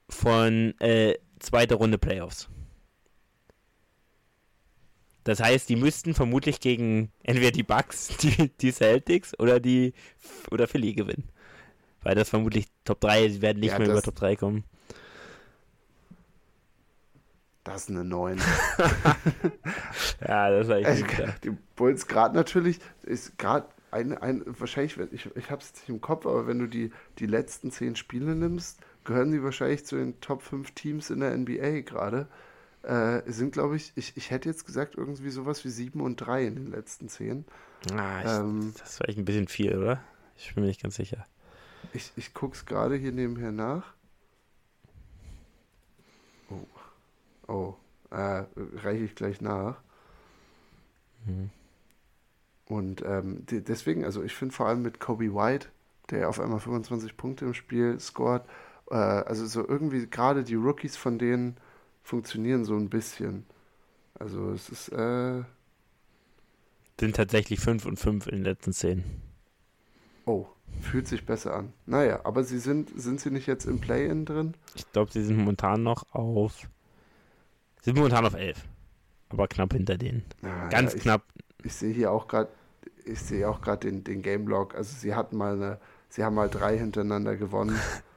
[0.08, 2.48] von äh, zweiter Runde Playoffs.
[5.30, 9.94] Das heißt, die müssten vermutlich gegen entweder die Bucks, die, die Celtics oder die
[10.50, 11.30] oder Philly gewinnen.
[12.02, 14.64] Weil das vermutlich Top 3, sie werden nicht ja, mehr über Top 3 kommen.
[17.64, 18.40] Das ist eine 9.
[20.28, 25.52] ja, das war echt Die Bulls gerade natürlich, ist gerade ein, ein, wahrscheinlich, ich, ich
[25.52, 29.32] habe es nicht im Kopf, aber wenn du die, die letzten zehn Spiele nimmst, gehören
[29.32, 32.28] sie wahrscheinlich zu den Top 5 Teams in der NBA gerade.
[32.84, 36.46] Äh, sind, glaube ich, ich, ich hätte jetzt gesagt, irgendwie sowas wie 7 und 3
[36.46, 37.46] in den letzten 10.
[37.94, 40.02] Ah, ich, ähm, das war echt ein bisschen viel, oder?
[40.38, 41.26] Ich bin mir nicht ganz sicher.
[41.94, 43.94] Ich, ich guck's gerade hier nebenher nach.
[46.50, 46.66] Oh.
[47.48, 47.76] Oh.
[48.12, 48.46] Äh,
[48.78, 49.78] reiche ich gleich nach.
[51.26, 51.50] Mhm.
[52.66, 55.70] Und ähm, deswegen, also ich finde vor allem mit Kobe White,
[56.12, 58.44] der auf einmal 25 Punkte im Spiel scored,
[58.90, 61.58] äh, also so irgendwie gerade die Rookies von denen
[62.10, 63.46] funktionieren so ein bisschen.
[64.18, 64.90] Also es ist.
[64.90, 65.44] Äh,
[67.00, 69.04] Sind tatsächlich 5 und 5 in den letzten 10.
[70.26, 70.48] Oh,
[70.82, 71.74] fühlt sich besser an.
[71.86, 74.56] Naja, aber sie sind, sind sie nicht jetzt im Play-In drin?
[74.76, 76.68] Ich glaube, sie sind momentan noch auf.
[77.82, 78.58] Sind momentan auf 11.
[79.30, 80.26] Aber knapp hinter denen.
[80.42, 81.24] Ah, Ganz ja, knapp.
[81.64, 82.50] Ich sehe hier auch gerade,
[83.06, 84.76] ich sehe auch gerade den, den Game Log.
[84.76, 85.80] Also sie hatten mal eine,
[86.10, 87.80] sie haben mal drei hintereinander gewonnen.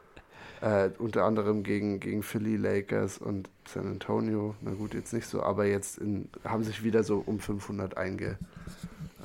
[0.62, 4.54] Äh, unter anderem gegen, gegen Philly, Lakers und San Antonio.
[4.60, 8.38] Na gut, jetzt nicht so, aber jetzt in, haben sich wieder so um 500 einge,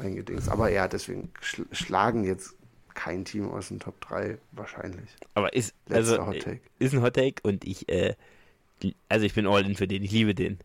[0.01, 0.49] eingedingst.
[0.49, 2.55] Aber ja, deswegen schl schlagen jetzt
[2.95, 5.11] kein Team aus den Top 3 wahrscheinlich.
[5.35, 6.15] Aber ist, also,
[6.80, 8.15] ist ein Hot Take und ich, äh,
[9.07, 10.57] also ich bin all in für den, ich liebe den.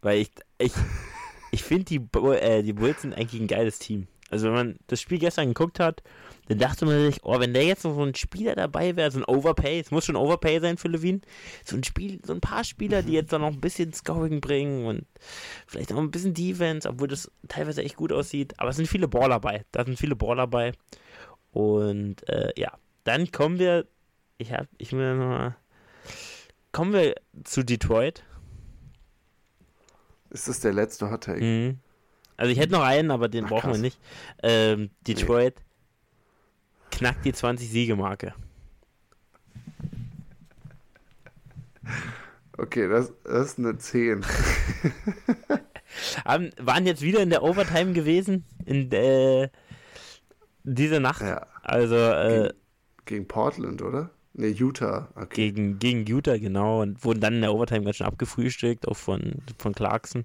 [0.00, 0.72] Weil ich, ich,
[1.50, 4.06] ich finde die, äh, die Bulls sind eigentlich ein geiles Team.
[4.30, 6.02] Also wenn man das Spiel gestern geguckt hat,
[6.48, 9.18] dann dachte man sich, oh, wenn der jetzt noch so ein Spieler dabei wäre, so
[9.18, 11.20] ein Overpay, es muss schon Overpay sein für Levine,
[11.64, 14.86] so ein Spiel, so ein paar Spieler, die jetzt dann noch ein bisschen Scoring bringen
[14.86, 15.06] und
[15.66, 19.08] vielleicht noch ein bisschen Defense, obwohl das teilweise echt gut aussieht, aber es sind viele
[19.08, 20.72] Baller dabei, da sind viele Baller dabei
[21.52, 22.72] und äh, ja,
[23.04, 23.86] dann kommen wir,
[24.38, 25.52] ich hab, ich will noch
[26.72, 27.14] kommen wir
[27.44, 28.24] zu Detroit.
[30.30, 31.42] Ist das der letzte Hot Take?
[31.42, 31.78] Mhm.
[32.36, 33.76] Also ich hätte noch einen, aber den Ach, brauchen krass.
[33.76, 33.98] wir nicht.
[34.42, 35.67] Ähm, Detroit nee
[36.98, 38.34] knackt die 20-Siege-Marke.
[42.56, 44.24] Okay, das, das ist eine 10.
[46.24, 49.48] Haben, waren jetzt wieder in der Overtime gewesen, in äh,
[50.64, 51.22] dieser Nacht.
[51.22, 51.46] Ja.
[51.62, 52.54] Also äh, gegen,
[53.04, 54.10] gegen, Portland, oder?
[54.34, 55.08] Ne, Utah.
[55.14, 55.52] Okay.
[55.52, 56.82] Gegen, gegen Utah, genau.
[56.82, 60.24] Und wurden dann in der Overtime ganz schön abgefrühstückt, auch von, von Clarkson.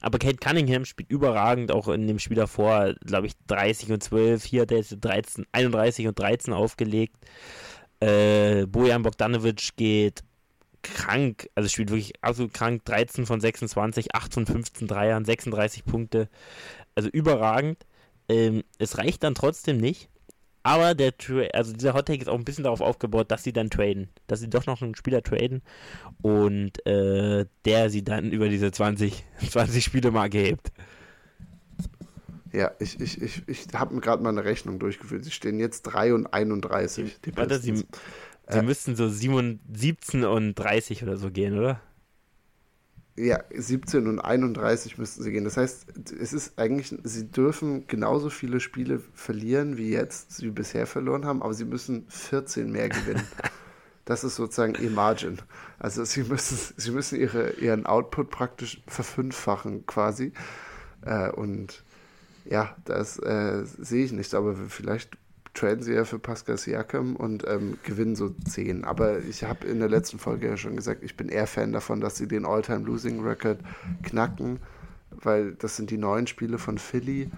[0.00, 4.44] Aber Kate Cunningham spielt überragend, auch in dem Spiel davor, glaube ich, 30 und 12.
[4.44, 7.16] Hier hat er jetzt 13, 31 und 13 aufgelegt.
[8.00, 10.22] Äh, Bojan Bogdanovic geht
[10.82, 16.28] krank, also spielt wirklich absolut krank, 13 von 26, 8 von 15 Dreiern, 36 Punkte.
[16.94, 17.84] Also überragend.
[18.28, 20.08] Ähm, es reicht dann trotzdem nicht.
[20.66, 21.14] Aber der
[21.52, 24.08] also dieser Hottake ist auch ein bisschen darauf aufgebaut, dass sie dann traden.
[24.26, 25.62] Dass sie doch noch einen Spieler traden
[26.22, 30.72] und äh, der sie dann über diese 20, 20 Spiele mal hebt.
[32.52, 35.22] Ja, ich, ich, ich, ich habe mir gerade mal eine Rechnung durchgeführt.
[35.22, 37.20] Sie stehen jetzt 3 und 31.
[37.24, 41.56] Die, die Warte, sie, sie äh, müssten so 7, 17 und 30 oder so gehen,
[41.56, 41.80] oder?
[43.18, 45.44] Ja, 17 und 31 müssten sie gehen.
[45.44, 45.86] Das heißt,
[46.20, 51.42] es ist eigentlich, sie dürfen genauso viele Spiele verlieren, wie jetzt sie bisher verloren haben,
[51.42, 53.26] aber sie müssen 14 mehr gewinnen.
[54.06, 55.42] Das ist sozusagen ihr Margin.
[55.80, 60.32] Also sie müssen, sie müssen ihre, ihren Output praktisch verfünffachen quasi.
[61.02, 61.82] Äh, und
[62.44, 65.18] ja, das äh, sehe ich nicht, aber vielleicht
[65.56, 68.84] traden sie ja für Pascal Siakam und ähm, gewinnen so 10.
[68.84, 72.00] Aber ich habe in der letzten Folge ja schon gesagt, ich bin eher Fan davon,
[72.00, 73.60] dass sie den All-Time-Losing-Record
[74.02, 74.60] knacken,
[75.10, 77.30] weil das sind die neuen Spiele von Philly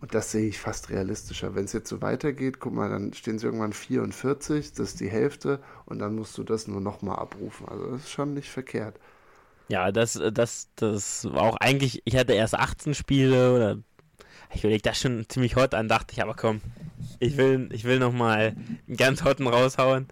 [0.00, 1.54] und das sehe ich fast realistischer.
[1.54, 5.10] Wenn es jetzt so weitergeht, guck mal, dann stehen sie irgendwann 44, das ist die
[5.10, 7.68] Hälfte und dann musst du das nur nochmal abrufen.
[7.68, 8.98] Also das ist schon nicht verkehrt.
[9.68, 13.78] Ja, das, das, das war auch eigentlich, ich hatte erst 18 Spiele oder
[14.54, 16.60] ich überlege das schon ziemlich hot an, dachte ich, aber komm,
[17.18, 18.56] ich will, ich will nochmal
[18.86, 20.08] einen ganz hotten raushauen.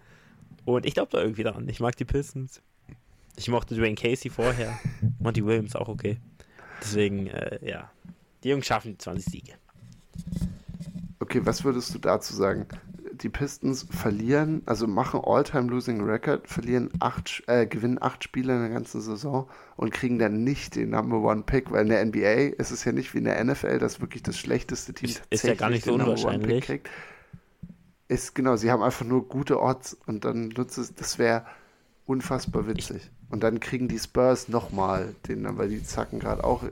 [0.65, 1.67] Und ich glaube da irgendwie dran.
[1.69, 2.61] Ich mag die Pistons.
[3.37, 4.77] Ich mochte Dwayne Casey vorher.
[5.19, 6.17] Monty Williams auch okay.
[6.81, 7.89] Deswegen, äh, ja.
[8.43, 9.53] Die Jungs schaffen die 20 Siege.
[11.19, 12.67] Okay, was würdest du dazu sagen?
[13.23, 18.61] Die Pistons verlieren, also machen All-Time Losing Record, verlieren acht, äh, gewinnen acht Spiele in
[18.61, 22.55] der ganzen Saison und kriegen dann nicht den Number One Pick, weil in der NBA
[22.57, 25.43] ist es ja nicht wie in der NFL, dass wirklich das schlechteste Team ist, ist
[25.43, 26.63] ja gar nicht so unwahrscheinlich.
[26.63, 26.89] kriegt.
[28.07, 31.45] Ist genau, sie haben einfach nur gute Odds und dann nutzt es, das wäre
[32.05, 33.11] unfassbar witzig.
[33.29, 36.63] Und dann kriegen die Spurs nochmal den, weil die zacken gerade auch.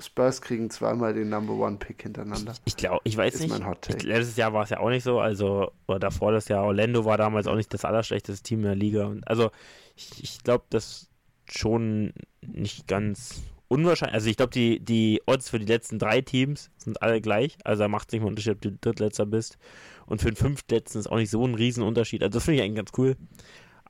[0.00, 2.54] Spurs kriegen zweimal den Number One Pick hintereinander.
[2.64, 3.62] Ich, glaube, ich weiß ist nicht.
[3.88, 5.18] Ich, letztes Jahr war es ja auch nicht so.
[5.18, 6.64] Also, oder davor das Jahr.
[6.64, 9.06] Orlando war damals auch nicht das allerschlechteste Team in der Liga.
[9.06, 9.50] Und also,
[9.96, 11.08] ich, ich glaube, das
[11.50, 12.12] schon
[12.46, 14.14] nicht ganz unwahrscheinlich.
[14.14, 17.58] Also, ich glaube, die, die Odds für die letzten drei Teams sind alle gleich.
[17.64, 19.58] Also, da macht es nicht mal einen Unterschied, ob du Drittletzter bist.
[20.06, 22.22] Und für den Fünftletzten ist auch nicht so ein Riesenunterschied.
[22.22, 23.16] Also, das finde ich eigentlich ganz cool.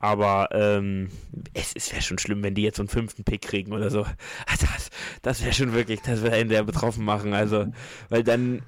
[0.03, 1.07] Aber ähm,
[1.53, 4.05] es, es wäre schon schlimm, wenn die jetzt so einen fünften Pick kriegen oder so.
[4.45, 4.89] Das,
[5.21, 7.33] das wäre schon wirklich, das wäre einen der betroffen machen.
[7.33, 7.67] Also,
[8.09, 8.63] weil dann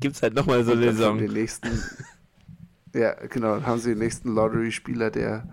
[0.00, 1.18] gibt es halt nochmal so eine Saison.
[1.18, 1.80] Den nächsten,
[2.92, 5.48] ja, genau, dann haben sie den nächsten Lottery-Spieler, der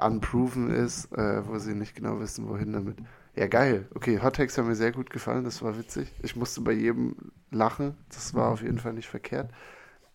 [0.00, 2.96] unproven ist, äh, wo sie nicht genau wissen, wohin damit.
[3.36, 3.86] Ja, geil.
[3.94, 6.10] Okay, Hot Takes haben mir sehr gut gefallen, das war witzig.
[6.24, 7.14] Ich musste bei jedem
[7.52, 9.52] lachen, das war auf jeden Fall nicht verkehrt.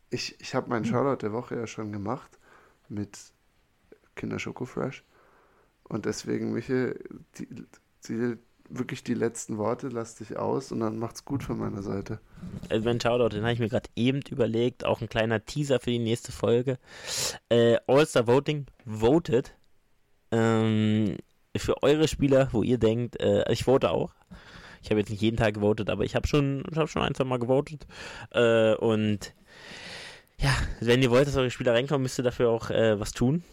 [0.10, 2.39] Ich, ich habe meinen Shoutout der Woche ja schon gemacht
[2.90, 3.18] mit
[4.16, 5.04] Kinder Schoko Fresh.
[5.84, 7.00] Und deswegen, Michael,
[7.38, 7.48] die,
[8.08, 8.38] die,
[8.70, 12.20] wirklich die letzten Worte, lass dich aus und dann macht's gut von meiner Seite.
[12.70, 16.00] Mein Shoutout, den habe ich mir gerade eben überlegt, auch ein kleiner Teaser für die
[16.00, 16.78] nächste Folge.
[17.50, 19.56] Äh, All-Star Voting, voted
[20.32, 21.18] ähm,
[21.58, 24.14] für eure Spieler, wo ihr denkt, äh, ich vote auch.
[24.82, 27.16] Ich habe jetzt nicht jeden Tag gewotet, aber ich habe schon, ich hab schon ein,
[27.16, 27.86] zwei Mal gewotet.
[28.32, 29.34] Äh, und
[30.40, 33.44] ja, wenn ihr wollt, dass eure Spieler reinkommen, müsst ihr dafür auch äh, was tun.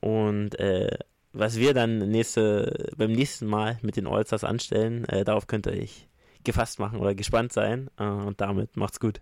[0.00, 0.98] Und äh,
[1.32, 5.72] was wir dann nächste, beim nächsten Mal mit den Allstars anstellen, äh, darauf könnt ihr
[5.72, 6.08] euch
[6.44, 7.90] gefasst machen oder gespannt sein.
[7.98, 9.20] Äh, und damit macht's gut.